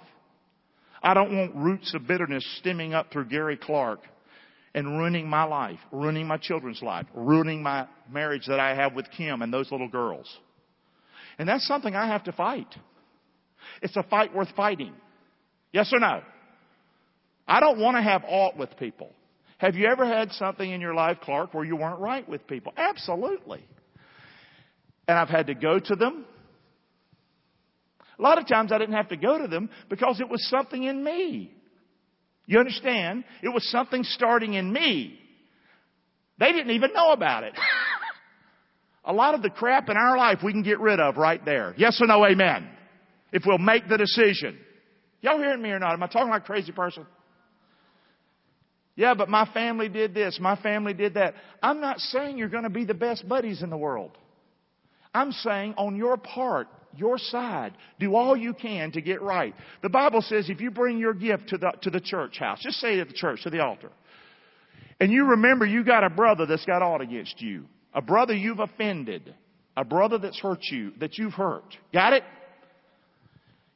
I 1.03 1.15
don't 1.15 1.37
want 1.37 1.55
roots 1.55 1.95
of 1.95 2.07
bitterness 2.07 2.45
stemming 2.59 2.95
up 2.95 3.13
through 3.13 3.27
Gary 3.27 3.57
Clark 3.57 4.01
and 4.75 4.99
ruining 4.99 5.29
my 5.29 5.45
life, 5.45 5.79
ruining 5.91 6.27
my 6.27 6.37
children's 6.37 6.83
life, 6.83 7.07
ruining 7.15 7.63
my 7.63 7.87
marriage 8.11 8.47
that 8.47 8.61
I 8.61 8.75
have 8.75 8.95
with 8.95 9.07
Kim 9.17 9.43
and 9.43 9.53
those 9.53 9.71
little 9.71 9.89
girls. 9.89 10.27
And 11.39 11.49
that's 11.49 11.67
something 11.67 11.95
I 11.95 12.09
have 12.09 12.25
to 12.25 12.33
fight. 12.33 12.75
It's 13.83 13.97
a 13.97 14.03
fight 14.03 14.35
worth 14.35 14.49
fighting. 14.57 14.93
Yes 15.73 15.93
or 15.93 16.01
no? 16.01 16.23
I 17.49 17.61
don't 17.61 17.79
want 17.79 17.97
to 17.97 18.03
have 18.03 18.23
aught 18.27 18.57
with 18.57 18.77
people. 18.79 19.11
Have 19.59 19.75
you 19.75 19.87
ever 19.87 20.05
had 20.05 20.33
something 20.33 20.71
in 20.71 20.81
your 20.81 20.95
life, 20.95 21.19
Clark, 21.23 21.55
where 21.55 21.65
you 21.65 21.77
weren't 21.77 22.01
right 22.01 22.29
with 22.29 22.47
people? 22.47 22.73
Absolutely. 22.77 23.65
And 25.09 25.19
I've 25.19 25.29
had 25.29 25.47
to 25.49 25.55
go 25.55 25.79
to 25.79 25.97
them. 25.97 26.25
A 28.19 28.23
lot 28.23 28.39
of 28.39 28.49
times 28.49 28.73
I 28.73 28.79
didn't 28.79 28.95
have 28.95 29.09
to 29.09 29.17
go 29.17 29.39
to 29.39 29.47
them 29.47 29.69
because 29.89 30.21
it 30.21 30.29
was 30.29 30.47
something 30.49 30.83
in 30.83 31.03
me. 31.05 31.53
You 32.47 32.59
understand? 32.59 33.25
It 33.43 33.49
was 33.49 33.69
something 33.71 34.05
starting 34.05 34.55
in 34.55 34.73
me. 34.73 35.19
They 36.39 36.53
didn't 36.53 36.71
even 36.71 36.93
know 36.93 37.13
about 37.13 37.45
it. 37.45 37.55
A 39.05 39.13
lot 39.13 39.35
of 39.35 39.43
the 39.43 39.51
crap 39.51 39.89
in 39.89 39.97
our 39.97 40.17
life 40.17 40.39
we 40.43 40.53
can 40.53 40.63
get 40.63 40.81
rid 40.81 40.99
of 40.99 41.17
right 41.17 41.45
there. 41.45 41.75
Yes 41.77 42.01
or 42.01 42.07
no, 42.07 42.27
amen. 42.27 42.69
If 43.33 43.45
we'll 43.47 43.59
make 43.59 43.89
the 43.89 43.97
decision. 43.97 44.59
Y'all 45.21 45.39
hearing 45.39 45.63
me 45.63 45.71
or 45.71 45.79
not? 45.79 45.93
Am 45.93 46.03
I 46.03 46.07
talking 46.09 46.31
like 46.31 46.43
a 46.43 46.47
crazy 46.47 46.73
person? 46.73 47.07
Yeah, 48.97 49.15
but 49.15 49.29
my 49.29 49.49
family 49.53 49.89
did 49.89 50.15
this, 50.15 50.39
my 50.41 50.57
family 50.57 50.95
did 50.95 51.15
that. 51.15 51.35
I'm 51.63 51.81
not 51.81 51.99
saying 51.99 52.39
you're 52.39 52.49
going 52.49 52.65
to 52.65 52.71
be 52.71 52.85
the 52.85 52.95
best 52.95 53.29
buddies 53.29 53.63
in 53.63 53.71
the 53.71 53.77
world. 53.77 54.13
I'm 55.17 55.33
saying 55.33 55.75
on 55.79 55.97
your 55.97 56.17
part, 56.19 56.69
your 56.95 57.19
side, 57.19 57.73
do 57.99 58.15
all 58.15 58.37
you 58.37 58.53
can 58.55 58.93
to 58.93 59.01
get 59.01 59.23
right. 59.23 59.55
The 59.83 59.89
Bible 59.89 60.21
says 60.21 60.51
if 60.51 60.61
you 60.61 60.71
bring 60.71 60.99
your 60.99 61.15
gift 61.15 61.49
to 61.49 61.59
the, 61.59 61.73
to 61.83 61.91
the 61.91 62.01
church 62.01 62.39
house, 62.39 62.61
just 62.63 62.79
say 62.79 62.99
it 62.99 63.01
at 63.01 63.09
the 63.09 63.15
church, 63.15 63.43
to 63.45 63.51
the 63.51 63.61
altar, 63.61 63.91
and 65.01 65.11
you 65.11 65.25
remember 65.25 65.67
you 65.67 65.85
got 65.85 66.05
a 66.05 66.11
brother 66.11 66.47
that's 66.47 66.65
got 66.65 66.83
aught 66.83 67.01
against 67.01 67.41
you, 67.41 67.65
a 67.95 68.03
brother 68.03 68.35
you've 68.35 68.61
offended, 68.61 69.35
a 69.77 69.85
brother 69.85 70.19
that's 70.19 70.39
hurt 70.41 70.63
you, 70.71 70.93
that 71.01 71.19
you've 71.19 71.35
hurt. 71.35 71.77
Got 71.93 72.13
it? 72.15 72.23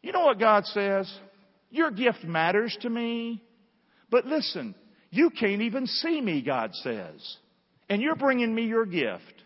You 0.02 0.12
know 0.12 0.26
what 0.26 0.38
God 0.38 0.64
says? 0.66 1.12
Your 1.70 1.90
gift 1.90 2.24
matters 2.24 2.76
to 2.82 2.90
me. 2.90 3.42
But 4.10 4.26
listen, 4.26 4.74
you 5.10 5.30
can't 5.30 5.62
even 5.62 5.86
see 5.86 6.20
me, 6.20 6.42
God 6.42 6.74
says. 6.74 7.36
And 7.88 8.00
you're 8.00 8.16
bringing 8.16 8.54
me 8.54 8.64
your 8.64 8.86
gift. 8.86 9.39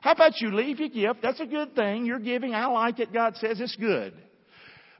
How 0.00 0.12
about 0.12 0.40
you 0.40 0.54
leave 0.54 0.80
your 0.80 0.88
gift? 0.88 1.22
That's 1.22 1.40
a 1.40 1.46
good 1.46 1.74
thing. 1.74 2.06
You're 2.06 2.18
giving. 2.18 2.54
I 2.54 2.66
like 2.66 2.98
it. 3.00 3.12
God 3.12 3.36
says 3.36 3.60
it's 3.60 3.76
good. 3.76 4.14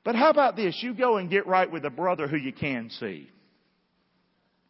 But 0.05 0.15
how 0.15 0.31
about 0.31 0.57
this? 0.57 0.79
You 0.83 0.95
go 0.95 1.17
and 1.17 1.31
get 1.31 1.47
right 1.47 1.71
with 1.71 1.85
a 1.85 1.91
brother 1.91 2.29
who 2.29 2.37
you 2.37 2.53
can 2.53 2.91
see. 2.91 3.31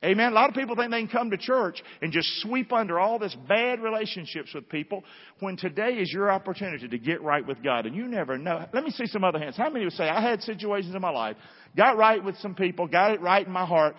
Amen. 0.03 0.33
A 0.33 0.35
lot 0.35 0.49
of 0.49 0.55
people 0.55 0.77
think 0.77 0.90
they 0.93 1.01
can 1.01 1.09
come 1.09 1.31
to 1.31 1.37
church 1.37 1.83
and 2.01 2.11
just 2.11 2.27
sweep 2.40 2.73
under 2.73 2.99
all 2.99 3.19
this 3.19 3.37
bad 3.47 3.81
relationships 3.83 4.55
with 4.55 4.66
people 4.71 5.05
when 5.40 5.59
today 5.59 5.90
is 5.95 6.11
your 6.11 6.31
opportunity 6.31 6.88
to 6.88 6.99
get 6.99 7.21
right 7.21 7.47
with 7.47 7.62
God. 7.62 7.85
And 7.85 7.95
you 7.95 8.07
never 8.07 8.38
know. 8.38 8.64
Let 8.73 8.83
me 8.83 8.90
see 8.93 9.05
some 9.07 9.25
other 9.25 9.38
hands. 9.38 9.59
How 9.59 9.69
many 9.69 9.85
would 9.85 9.93
say, 9.93 10.09
I 10.09 10.23
had 10.23 10.40
situations 10.40 10.95
in 10.95 11.03
my 11.03 11.11
life, 11.11 11.37
got 11.77 11.99
right 11.99 12.25
with 12.25 12.38
some 12.38 12.55
people, 12.55 12.87
got 12.87 13.12
it 13.12 13.21
right 13.21 13.47
in 13.47 13.53
my 13.53 13.66
heart, 13.66 13.95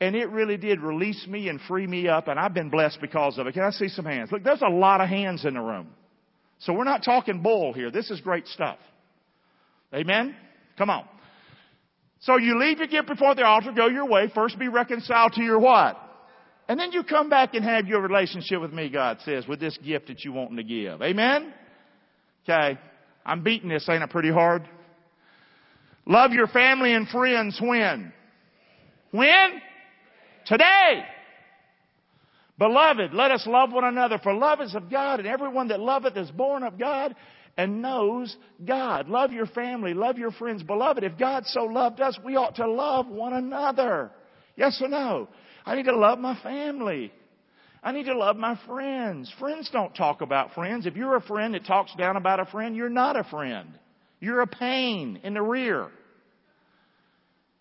and 0.00 0.16
it 0.16 0.30
really 0.30 0.56
did 0.56 0.80
release 0.80 1.26
me 1.26 1.48
and 1.48 1.60
free 1.60 1.86
me 1.86 2.08
up, 2.08 2.28
and 2.28 2.40
I've 2.40 2.54
been 2.54 2.70
blessed 2.70 3.00
because 3.00 3.38
of 3.38 3.46
it. 3.46 3.52
Can 3.52 3.62
I 3.62 3.70
see 3.70 3.88
some 3.88 4.06
hands? 4.06 4.32
Look, 4.32 4.42
there's 4.42 4.62
a 4.62 4.70
lot 4.70 5.00
of 5.00 5.08
hands 5.08 5.44
in 5.44 5.54
the 5.54 5.60
room. 5.60 5.88
So 6.60 6.72
we're 6.72 6.84
not 6.84 7.04
talking 7.04 7.42
bull 7.42 7.72
here. 7.72 7.90
This 7.90 8.10
is 8.10 8.20
great 8.20 8.46
stuff. 8.46 8.78
Amen? 9.94 10.34
Come 10.78 10.90
on. 10.90 11.04
So 12.20 12.38
you 12.38 12.58
leave 12.58 12.78
your 12.78 12.86
gift 12.86 13.08
before 13.08 13.34
the 13.34 13.44
altar, 13.44 13.72
go 13.72 13.88
your 13.88 14.06
way. 14.06 14.30
First 14.34 14.58
be 14.58 14.68
reconciled 14.68 15.32
to 15.34 15.42
your 15.42 15.58
what? 15.58 15.98
And 16.68 16.78
then 16.78 16.92
you 16.92 17.02
come 17.02 17.28
back 17.28 17.54
and 17.54 17.64
have 17.64 17.86
your 17.86 18.00
relationship 18.00 18.60
with 18.60 18.72
me, 18.72 18.88
God 18.90 19.18
says, 19.24 19.46
with 19.46 19.58
this 19.58 19.76
gift 19.78 20.08
that 20.08 20.24
you 20.24 20.32
want 20.32 20.56
to 20.56 20.62
give. 20.62 21.02
Amen? 21.02 21.52
Okay. 22.44 22.78
I'm 23.24 23.42
beating 23.42 23.68
this, 23.68 23.88
ain't 23.88 24.02
it 24.02 24.10
pretty 24.10 24.30
hard? 24.30 24.68
Love 26.06 26.32
your 26.32 26.46
family 26.46 26.94
and 26.94 27.08
friends 27.08 27.58
when? 27.60 28.12
When? 29.10 29.62
Today. 30.46 31.04
Beloved, 32.58 33.14
let 33.14 33.30
us 33.30 33.46
love 33.46 33.72
one 33.72 33.84
another, 33.84 34.18
for 34.22 34.34
love 34.34 34.60
is 34.60 34.74
of 34.74 34.90
God, 34.90 35.18
and 35.18 35.26
everyone 35.26 35.68
that 35.68 35.80
loveth 35.80 36.16
is 36.16 36.30
born 36.30 36.62
of 36.62 36.78
God 36.78 37.14
and 37.56 37.80
knows 37.80 38.36
God. 38.64 39.08
Love 39.08 39.32
your 39.32 39.46
family, 39.46 39.94
love 39.94 40.18
your 40.18 40.30
friends. 40.30 40.62
Beloved, 40.62 41.02
if 41.02 41.18
God 41.18 41.44
so 41.46 41.64
loved 41.64 42.00
us, 42.00 42.18
we 42.24 42.36
ought 42.36 42.56
to 42.56 42.70
love 42.70 43.06
one 43.06 43.32
another. 43.32 44.10
Yes 44.56 44.78
or 44.82 44.88
no? 44.88 45.28
I 45.64 45.74
need 45.74 45.86
to 45.86 45.96
love 45.96 46.18
my 46.18 46.38
family. 46.42 47.12
I 47.82 47.92
need 47.92 48.04
to 48.04 48.16
love 48.16 48.36
my 48.36 48.60
friends. 48.66 49.32
Friends 49.38 49.70
don't 49.72 49.94
talk 49.94 50.20
about 50.20 50.52
friends. 50.52 50.84
If 50.84 50.96
you're 50.96 51.16
a 51.16 51.22
friend 51.22 51.54
that 51.54 51.64
talks 51.64 51.94
down 51.94 52.16
about 52.16 52.40
a 52.40 52.44
friend, 52.46 52.76
you're 52.76 52.90
not 52.90 53.16
a 53.16 53.24
friend. 53.24 53.68
You're 54.20 54.42
a 54.42 54.46
pain 54.46 55.20
in 55.22 55.32
the 55.32 55.42
rear. 55.42 55.88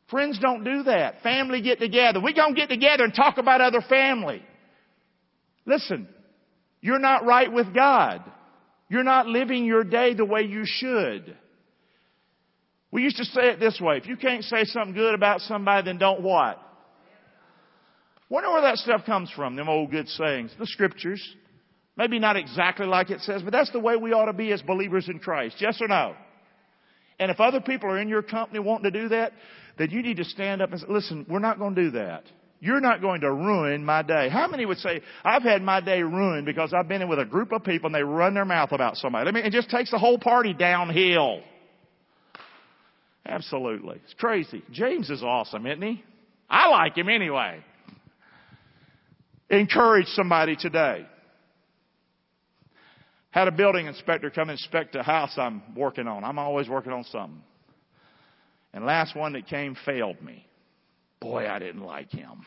Friends 0.09 0.39
don't 0.39 0.63
do 0.63 0.83
that. 0.83 1.21
Family 1.21 1.61
get 1.61 1.79
together. 1.79 2.19
We're 2.21 2.33
gonna 2.33 2.55
get 2.55 2.69
together 2.69 3.03
and 3.03 3.13
talk 3.13 3.37
about 3.37 3.61
other 3.61 3.81
family. 3.87 4.41
Listen, 5.65 6.07
you're 6.81 6.99
not 6.99 7.25
right 7.25 7.51
with 7.51 7.73
God. 7.73 8.23
You're 8.89 9.03
not 9.03 9.27
living 9.27 9.65
your 9.65 9.83
day 9.83 10.15
the 10.15 10.25
way 10.25 10.41
you 10.41 10.63
should. 10.65 11.35
We 12.91 13.03
used 13.03 13.17
to 13.17 13.25
say 13.25 13.49
it 13.49 13.59
this 13.59 13.79
way. 13.79 13.97
If 13.97 14.07
you 14.07 14.17
can't 14.17 14.43
say 14.43 14.63
something 14.63 14.95
good 14.95 15.13
about 15.13 15.41
somebody, 15.41 15.85
then 15.85 15.99
don't 15.99 16.21
what? 16.21 16.59
Wonder 18.29 18.49
where 18.51 18.61
that 18.61 18.77
stuff 18.77 19.05
comes 19.05 19.31
from, 19.35 19.55
them 19.55 19.69
old 19.69 19.91
good 19.91 20.07
sayings. 20.07 20.51
The 20.57 20.65
scriptures. 20.65 21.21
Maybe 21.95 22.17
not 22.17 22.35
exactly 22.35 22.87
like 22.87 23.09
it 23.11 23.19
says, 23.21 23.43
but 23.43 23.51
that's 23.51 23.71
the 23.71 23.79
way 23.79 23.95
we 23.95 24.13
ought 24.13 24.25
to 24.25 24.33
be 24.33 24.51
as 24.53 24.61
believers 24.61 25.07
in 25.07 25.19
Christ. 25.19 25.57
Yes 25.59 25.79
or 25.81 25.87
no? 25.87 26.15
And 27.19 27.29
if 27.29 27.39
other 27.39 27.59
people 27.59 27.89
are 27.89 27.99
in 27.99 28.07
your 28.07 28.21
company 28.21 28.59
wanting 28.59 28.91
to 28.91 29.01
do 29.01 29.09
that, 29.09 29.33
then 29.79 29.89
you 29.91 30.03
need 30.03 30.17
to 30.17 30.25
stand 30.25 30.61
up 30.61 30.71
and 30.71 30.81
say, 30.81 30.85
listen, 30.89 31.25
we're 31.29 31.39
not 31.39 31.57
going 31.57 31.73
to 31.73 31.83
do 31.85 31.91
that. 31.91 32.25
You're 32.59 32.81
not 32.81 32.99
going 32.99 33.21
to 33.21 33.31
ruin 33.31 33.85
my 33.85 34.01
day. 34.01 34.27
How 34.27 34.49
many 34.49 34.65
would 34.65 34.79
say, 34.79 35.01
I've 35.23 35.43
had 35.43 35.61
my 35.61 35.79
day 35.79 36.03
ruined 36.03 36.45
because 36.45 36.73
I've 36.73 36.89
been 36.89 37.01
in 37.01 37.07
with 37.07 37.19
a 37.19 37.25
group 37.25 37.53
of 37.53 37.63
people 37.63 37.87
and 37.87 37.95
they 37.95 38.03
run 38.03 38.33
their 38.33 38.43
mouth 38.43 38.73
about 38.73 38.97
somebody? 38.97 39.29
I 39.29 39.31
mean, 39.31 39.45
it 39.45 39.53
just 39.53 39.69
takes 39.69 39.89
the 39.89 39.97
whole 39.97 40.19
party 40.19 40.53
downhill. 40.53 41.39
Absolutely. 43.25 44.01
It's 44.03 44.13
crazy. 44.15 44.61
James 44.71 45.09
is 45.09 45.23
awesome, 45.23 45.65
isn't 45.65 45.81
he? 45.81 46.03
I 46.49 46.67
like 46.67 46.97
him 46.97 47.07
anyway. 47.07 47.63
Encourage 49.49 50.07
somebody 50.07 50.57
today. 50.57 51.05
Had 53.31 53.47
a 53.47 53.51
building 53.51 53.85
inspector 53.85 54.29
come 54.29 54.49
inspect 54.49 54.95
a 54.95 55.03
house 55.03 55.31
I'm 55.37 55.61
working 55.73 56.07
on. 56.07 56.25
I'm 56.25 56.37
always 56.37 56.67
working 56.67 56.91
on 56.91 57.05
something. 57.05 57.41
And 58.73 58.85
last 58.85 59.15
one 59.15 59.33
that 59.33 59.47
came 59.47 59.75
failed 59.85 60.21
me. 60.21 60.45
Boy, 61.19 61.47
I 61.47 61.59
didn't 61.59 61.83
like 61.83 62.11
him. 62.11 62.45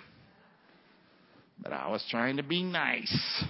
But 1.62 1.72
I 1.72 1.88
was 1.90 2.04
trying 2.10 2.38
to 2.38 2.42
be 2.42 2.62
nice. 2.62 3.44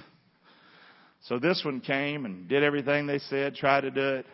So 1.22 1.38
this 1.38 1.62
one 1.64 1.80
came 1.80 2.24
and 2.24 2.48
did 2.48 2.62
everything 2.62 3.06
they 3.06 3.18
said, 3.18 3.54
tried 3.54 3.82
to 3.82 3.90
do 3.90 4.08
it. 4.16 4.26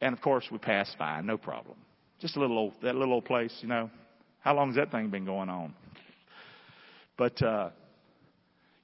And 0.00 0.14
of 0.14 0.20
course 0.22 0.44
we 0.50 0.58
passed 0.58 0.96
by, 0.98 1.20
no 1.20 1.36
problem. 1.36 1.76
Just 2.20 2.36
a 2.36 2.40
little 2.40 2.58
old, 2.58 2.74
that 2.82 2.94
little 2.94 3.14
old 3.14 3.24
place, 3.24 3.56
you 3.60 3.68
know. 3.68 3.90
How 4.40 4.54
long 4.54 4.68
has 4.68 4.76
that 4.76 4.90
thing 4.90 5.10
been 5.10 5.24
going 5.24 5.48
on? 5.48 5.74
But, 7.16 7.40
uh, 7.42 7.70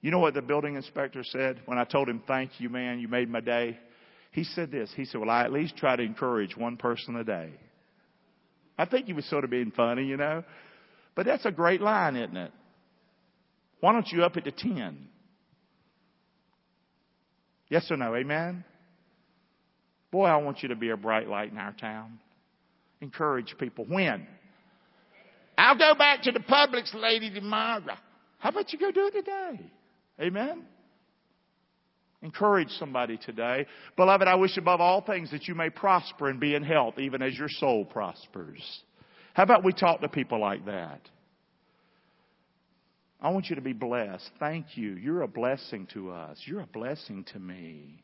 you 0.03 0.11
know 0.11 0.19
what 0.19 0.35
the 0.35 0.43
building 0.43 0.77
inspector 0.77 1.23
said 1.25 1.61
when 1.67 1.79
I 1.79 1.85
told 1.85 2.09
him, 2.09 2.23
thank 2.27 2.53
you, 2.59 2.71
man, 2.71 3.01
you 3.01 3.09
made 3.09 3.29
my 3.29 3.41
day? 3.41 3.79
He 4.33 4.45
said 4.45 4.71
this. 4.71 4.91
He 4.97 5.05
said, 5.05 5.21
well, 5.21 5.31
I 5.31 5.43
at 5.45 5.53
least 5.53 5.77
try 5.77 5.97
to 5.97 6.03
encourage 6.03 6.57
one 6.57 6.77
person 6.77 7.17
a 7.17 7.25
day. 7.25 7.51
I 8.81 8.87
think 8.87 9.05
he 9.05 9.13
was 9.13 9.27
sort 9.27 9.45
of 9.45 9.51
being 9.51 9.73
funny, 9.73 10.05
you 10.07 10.17
know. 10.17 10.43
But 11.15 11.27
that's 11.27 11.45
a 11.45 11.51
great 11.51 11.83
line, 11.83 12.17
isn't 12.17 12.37
it? 12.37 12.51
Why 13.81 13.93
don't 13.93 14.09
you 14.11 14.25
up 14.25 14.39
it 14.39 14.45
to 14.45 14.53
10? 14.53 15.07
Yes 17.69 17.91
or 17.91 17.99
no? 17.99 18.15
Amen? 18.15 18.65
Boy, 20.11 20.25
I 20.25 20.37
want 20.39 20.63
you 20.63 20.71
to 20.71 20.77
be 20.77 20.89
a 20.89 20.97
bright 20.97 21.29
light 21.29 21.53
in 21.53 21.59
our 21.59 21.73
town. 21.73 22.21
Encourage 23.03 23.55
people. 23.59 23.85
When? 23.87 24.27
I'll 25.59 25.77
go 25.77 25.95
back 25.95 26.23
to 26.23 26.33
the 26.33 26.41
Publix 26.41 26.95
lady 26.95 27.31
tomorrow. 27.35 27.83
How 28.39 28.49
about 28.49 28.73
you 28.73 28.79
go 28.79 28.91
do 28.91 29.09
it 29.09 29.13
today? 29.13 29.71
Amen? 30.23 30.65
Encourage 32.23 32.69
somebody 32.73 33.17
today. 33.17 33.67
Beloved, 33.97 34.29
I 34.29 34.35
wish 34.35 34.57
above 34.59 34.81
all 34.81 35.01
things 35.01 35.31
that 35.31 35.49
you 35.49 35.55
may 35.55 35.71
prosper 35.71 36.29
and 36.29 36.39
be 36.39 36.55
in 36.55 36.63
health, 36.63 36.99
even 36.99 37.23
as 37.23 37.37
your 37.37 37.49
soul 37.49 37.85
prospers. 37.85 38.61
How 39.33 39.45
about 39.45 39.65
we 39.65 39.73
talk 39.73 40.01
to 40.03 40.09
people 40.09 40.39
like 40.39 40.67
that? 40.67 41.01
I 43.23 43.31
want 43.31 43.47
you 43.49 43.57
to 43.57 43.63
be 43.63 43.73
blessed. 43.73 44.31
Thank 44.39 44.77
you. 44.77 44.93
You're 44.93 45.23
a 45.23 45.29
blessing 45.29 45.87
to 45.95 46.11
us. 46.11 46.39
You're 46.45 46.61
a 46.61 46.67
blessing 46.67 47.25
to 47.33 47.39
me. 47.39 48.03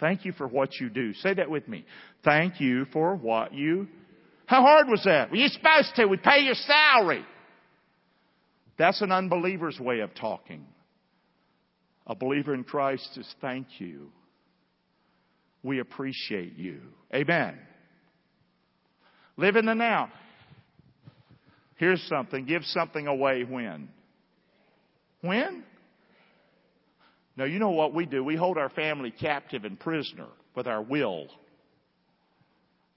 Thank 0.00 0.24
you 0.24 0.32
for 0.32 0.48
what 0.48 0.80
you 0.80 0.88
do. 0.88 1.12
Say 1.14 1.34
that 1.34 1.50
with 1.50 1.68
me. 1.68 1.84
Thank 2.24 2.60
you 2.60 2.86
for 2.86 3.14
what 3.14 3.54
you. 3.54 3.88
How 4.46 4.62
hard 4.62 4.88
was 4.88 5.02
that? 5.04 5.30
Well, 5.30 5.40
you're 5.40 5.48
supposed 5.48 5.94
to. 5.96 6.06
We 6.06 6.16
pay 6.16 6.40
your 6.40 6.54
salary. 6.54 7.24
That's 8.76 9.00
an 9.00 9.12
unbeliever's 9.12 9.78
way 9.78 10.00
of 10.00 10.14
talking. 10.14 10.66
A 12.06 12.14
believer 12.14 12.54
in 12.54 12.64
Christ 12.64 13.14
says, 13.14 13.26
thank 13.40 13.66
you. 13.78 14.10
We 15.62 15.78
appreciate 15.78 16.56
you. 16.56 16.80
Amen. 17.14 17.58
Live 19.36 19.56
in 19.56 19.64
the 19.64 19.74
now. 19.74 20.10
Here's 21.76 22.02
something. 22.08 22.44
Give 22.44 22.62
something 22.64 23.06
away 23.06 23.44
when? 23.44 23.88
When? 25.22 25.64
No, 27.36 27.44
you 27.44 27.58
know 27.58 27.70
what 27.70 27.94
we 27.94 28.06
do? 28.06 28.22
We 28.22 28.36
hold 28.36 28.58
our 28.58 28.68
family 28.68 29.10
captive 29.10 29.64
and 29.64 29.80
prisoner 29.80 30.28
with 30.54 30.66
our 30.66 30.82
will. 30.82 31.26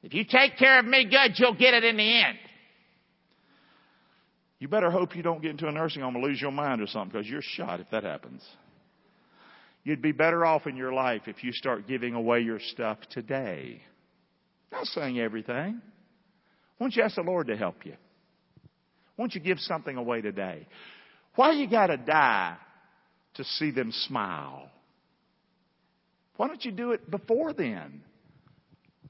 If 0.03 0.14
you 0.14 0.26
take 0.26 0.58
care 0.58 0.80
of 0.80 0.86
me 0.86 1.05
good, 1.10 1.34
you'll 1.38 1.55
get 1.55 1.74
it 1.74 1.84
in 1.84 1.97
the 1.97 2.24
end. 2.24 2.38
You 4.60 4.68
better 4.68 4.91
hope 4.91 5.16
you 5.16 5.24
don't 5.24 5.41
get 5.41 5.51
into 5.51 5.68
a 5.68 5.72
nursing 5.72 6.01
home 6.01 6.16
and 6.16 6.24
lose 6.24 6.41
your 6.41 6.51
mind 6.51 6.82
or 6.82 6.88
something 6.88 7.12
because 7.12 7.28
you're 7.28 7.41
shot 7.41 7.80
if 7.80 7.89
that 7.91 8.03
happens. 8.03 8.43
You'd 9.88 10.01
be 10.01 10.11
better 10.11 10.45
off 10.45 10.67
in 10.67 10.75
your 10.75 10.91
life 10.91 11.21
if 11.27 11.45
you 11.45 11.53
start 11.53 11.88
giving 11.88 12.13
away 12.13 12.41
your 12.41 12.59
stuff 12.59 12.97
today. 13.09 13.81
Not 14.69 14.85
saying 14.88 15.17
everything. 15.17 15.81
Why 16.77 16.83
don't 16.83 16.93
you 16.93 17.03
ask 17.03 17.15
the 17.15 17.21
Lord 17.21 17.47
to 17.47 17.55
help 17.55 17.85
you? 17.85 17.93
Why 19.15 19.23
don't 19.23 19.33
you 19.33 19.39
give 19.39 19.59
something 19.59 19.95
away 19.95 20.19
today? 20.19 20.67
Why 21.35 21.53
you 21.53 21.69
gotta 21.69 21.95
die 21.95 22.57
to 23.35 23.45
see 23.45 23.71
them 23.71 23.93
smile? 23.93 24.69
Why 26.35 26.49
don't 26.49 26.65
you 26.65 26.73
do 26.73 26.91
it 26.91 27.09
before 27.09 27.53
then? 27.53 28.01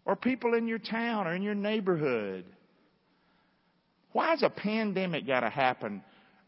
Or 0.06 0.16
people 0.16 0.54
in 0.54 0.68
your 0.68 0.78
town 0.78 1.26
or 1.26 1.34
in 1.34 1.42
your 1.42 1.56
neighborhood. 1.56 2.46
Why 4.12 4.30
has 4.30 4.44
a 4.44 4.52
pandemic 4.52 5.26
gotta 5.26 5.50
happen 5.50 6.04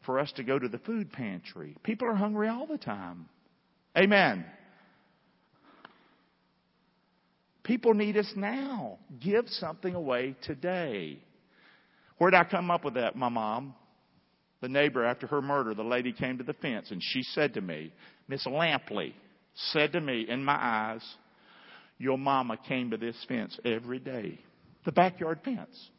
for 0.06 0.20
us 0.20 0.32
to 0.34 0.44
go 0.44 0.60
to 0.60 0.70
the 0.70 0.78
food 0.78 1.12
pantry? 1.12 1.76
People 1.82 2.08
are 2.08 2.14
hungry 2.14 2.48
all 2.48 2.68
the 2.68 2.78
time. 2.78 3.28
Amen. 3.98 4.46
People 7.64 7.94
need 7.94 8.18
us 8.18 8.32
now. 8.36 8.98
Give 9.20 9.48
something 9.48 9.94
away 9.94 10.36
today. 10.42 11.20
Where 12.18 12.32
did 12.32 12.38
I 12.38 12.44
come 12.44 12.72
up 12.72 12.84
with 12.84 12.96
that, 12.96 13.16
my 13.16 13.30
mom? 13.30 13.76
The 14.62 14.70
neighbor, 14.70 15.06
after 15.06 15.28
her 15.28 15.42
murder, 15.42 15.74
the 15.74 15.84
lady 15.84 16.12
came 16.12 16.38
to 16.38 16.44
the 16.44 16.54
fence 16.54 16.92
and 16.92 17.02
she 17.02 17.24
said 17.24 17.54
to 17.54 17.62
me, 17.62 17.94
Miss 18.28 18.46
Lampley 18.46 19.14
said 19.56 19.94
to 19.94 20.02
me 20.02 20.26
in 20.28 20.44
my 20.44 20.58
eyes, 20.60 21.04
Your 21.98 22.18
mama 22.18 22.58
came 22.68 22.92
to 22.92 22.98
this 22.98 23.16
fence 23.28 23.58
every 23.64 24.00
day. 24.00 24.40
The 24.86 24.92
backyard 24.92 25.40
fence. 25.46 25.90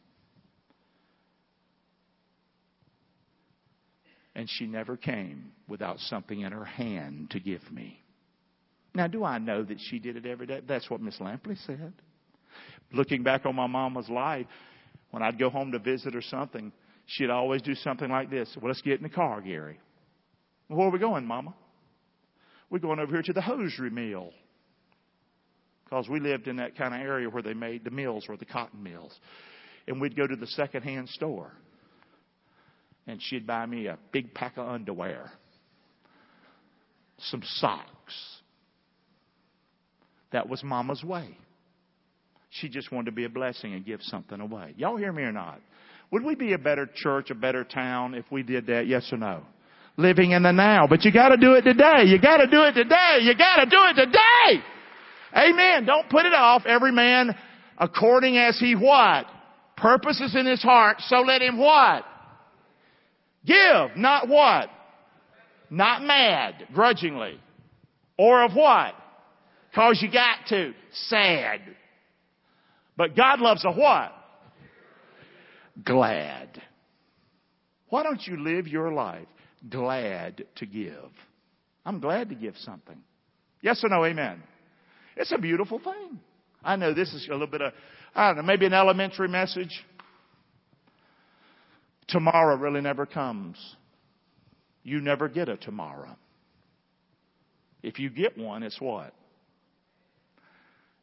And 4.41 4.49
she 4.49 4.67
never 4.67 4.97
came 4.97 5.53
without 5.69 5.99
something 5.99 6.41
in 6.41 6.51
her 6.51 6.65
hand 6.65 7.29
to 7.31 7.39
give 7.39 7.61
me. 7.71 8.01
Now, 8.95 9.07
do 9.07 9.23
I 9.23 9.37
know 9.37 9.63
that 9.63 9.79
she 9.79 9.99
did 9.99 10.17
it 10.17 10.25
every 10.25 10.47
day? 10.47 10.63
That's 10.67 10.89
what 10.89 11.03
Miss 11.03 11.19
Lampley 11.19 11.63
said. 11.67 11.93
Looking 12.91 13.23
back 13.23 13.45
on 13.45 13.55
my 13.55 13.67
mama's 13.67 14.09
life, 14.09 14.47
when 15.11 15.23
I'd 15.23 15.39
go 15.39 15.51
home 15.51 15.73
to 15.73 15.79
visit 15.79 16.17
or 16.17 16.23
something, 16.23 16.73
she'd 17.05 17.29
always 17.29 17.61
do 17.61 17.75
something 17.75 18.09
like 18.09 18.31
this. 18.31 18.57
Well, 18.57 18.69
let's 18.69 18.81
get 18.81 18.95
in 18.95 19.03
the 19.03 19.11
car, 19.11 19.43
Gary. 19.43 19.79
Well, 20.71 20.79
where 20.79 20.89
are 20.89 20.91
we 20.91 20.99
going, 20.99 21.27
Mama? 21.27 21.53
We're 22.71 22.79
going 22.79 22.99
over 22.99 23.13
here 23.13 23.23
to 23.23 23.35
the 23.35 23.43
hosiery 23.43 23.91
mill. 23.91 24.31
Because 25.85 26.09
we 26.09 26.19
lived 26.19 26.49
in 26.49 26.57
that 26.57 26.79
kind 26.79 26.95
of 26.95 27.01
area 27.03 27.29
where 27.29 27.43
they 27.43 27.53
made 27.53 27.85
the 27.85 27.91
mills 27.91 28.25
or 28.27 28.39
the 28.39 28.47
cotton 28.47 28.83
mills. 28.83 29.13
And 29.87 30.01
we'd 30.01 30.17
go 30.17 30.27
to 30.27 30.37
the 30.37 30.47
secondhand 30.47 31.11
store 31.11 31.53
and 33.11 33.21
she'd 33.21 33.47
buy 33.47 33.67
me 33.67 33.87
a 33.87 33.99
big 34.13 34.33
pack 34.33 34.57
of 34.57 34.69
underwear, 34.69 35.31
some 37.19 37.43
socks. 37.45 37.87
That 40.33 40.49
was 40.49 40.63
Mama's 40.63 41.03
way. 41.03 41.37
She 42.51 42.69
just 42.69 42.93
wanted 42.93 43.07
to 43.07 43.13
be 43.13 43.25
a 43.25 43.29
blessing 43.29 43.75
and 43.75 43.85
give 43.85 44.01
something 44.03 44.41
away. 44.41 44.75
Y'all 44.77 44.97
hear 44.97 45.13
me 45.13 45.23
or 45.23 45.33
not? 45.33 45.61
Would 46.13 46.25
we 46.25 46.35
be 46.35 46.53
a 46.53 46.59
better 46.59 46.89
church, 46.95 47.31
a 47.31 47.35
better 47.35 47.65
town 47.65 48.15
if 48.15 48.25
we 48.31 48.43
did 48.43 48.67
that? 48.67 48.87
Yes 48.87 49.09
or 49.13 49.19
no? 49.19 49.43
Living 49.97 50.31
in 50.31 50.43
the 50.43 50.53
now. 50.53 50.87
But 50.89 51.05
you 51.05 51.13
gotta 51.13 51.37
do 51.37 51.55
it 51.55 51.63
today. 51.63 52.05
You 52.07 52.21
gotta 52.21 52.47
do 52.47 52.63
it 52.63 52.73
today. 52.73 53.19
You 53.23 53.35
gotta 53.37 53.69
do 53.69 53.79
it 53.91 53.95
today. 53.95 54.65
Amen. 55.37 55.85
Don't 55.85 56.09
put 56.09 56.27
it 56.27 56.33
off. 56.33 56.63
Every 56.67 56.93
man 56.93 57.35
according 57.79 58.37
as 58.37 58.59
he 58.59 58.75
what? 58.75 59.27
Purposes 59.77 60.37
in 60.37 60.47
his 60.47 60.63
heart, 60.63 60.99
so 61.01 61.21
let 61.21 61.43
him 61.43 61.59
what? 61.59 62.05
Give, 63.45 63.97
not 63.97 64.29
what? 64.29 64.69
Not 65.71 66.03
mad, 66.03 66.67
grudgingly. 66.73 67.41
Or 68.19 68.45
of 68.45 68.55
what? 68.55 68.95
Cause 69.75 70.01
you 70.03 70.11
got 70.11 70.47
to. 70.49 70.75
Sad. 70.93 71.61
But 72.97 73.17
God 73.17 73.41
loves 73.41 73.65
a 73.65 73.73
what? 73.73 74.13
Glad. 75.85 76.61
Why 77.89 78.03
don't 78.03 78.21
you 78.27 78.43
live 78.43 78.67
your 78.67 78.93
life 78.93 79.27
glad 79.69 80.45
to 80.57 80.67
give? 80.67 81.11
I'm 81.85 82.01
glad 82.01 82.29
to 82.29 82.35
give 82.35 82.57
something. 82.59 82.99
Yes 83.63 83.83
or 83.83 83.89
no, 83.89 84.05
amen. 84.05 84.43
It's 85.17 85.33
a 85.33 85.39
beautiful 85.39 85.79
thing. 85.79 86.19
I 86.63 86.77
know 86.77 86.93
this 86.93 87.13
is 87.13 87.27
a 87.29 87.33
little 87.33 87.47
bit 87.47 87.63
of, 87.63 87.73
I 88.15 88.29
don't 88.29 88.39
know, 88.39 88.43
maybe 88.43 88.67
an 88.67 88.75
elementary 88.75 89.29
message 89.29 89.85
tomorrow 92.11 92.57
really 92.57 92.81
never 92.81 93.07
comes. 93.07 93.57
You 94.83 95.01
never 95.01 95.29
get 95.29 95.49
a 95.49 95.57
tomorrow. 95.57 96.17
If 97.83 97.99
you 97.99 98.11
get 98.11 98.37
one, 98.37 98.63
it's 98.63 98.81
what? 98.81 99.15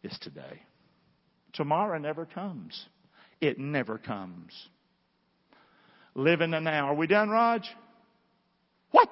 It's 0.03 0.18
today. 0.20 0.62
Tomorrow 1.53 1.97
never 1.97 2.26
comes. 2.26 2.86
It 3.41 3.58
never 3.58 3.97
comes. 3.97 4.53
Live 6.14 6.41
in 6.41 6.51
the 6.51 6.60
now. 6.60 6.88
Are 6.88 6.95
we 6.95 7.08
done, 7.08 7.30
Raj? 7.30 7.68
What? 8.91 9.10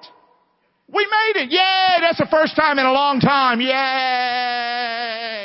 We 0.88 1.04
made 1.04 1.42
it! 1.42 1.50
Yay! 1.50 1.96
That's 2.00 2.18
the 2.18 2.28
first 2.30 2.54
time 2.54 2.78
in 2.78 2.86
a 2.86 2.92
long 2.92 3.18
time. 3.20 3.60
Yay! 3.60 5.35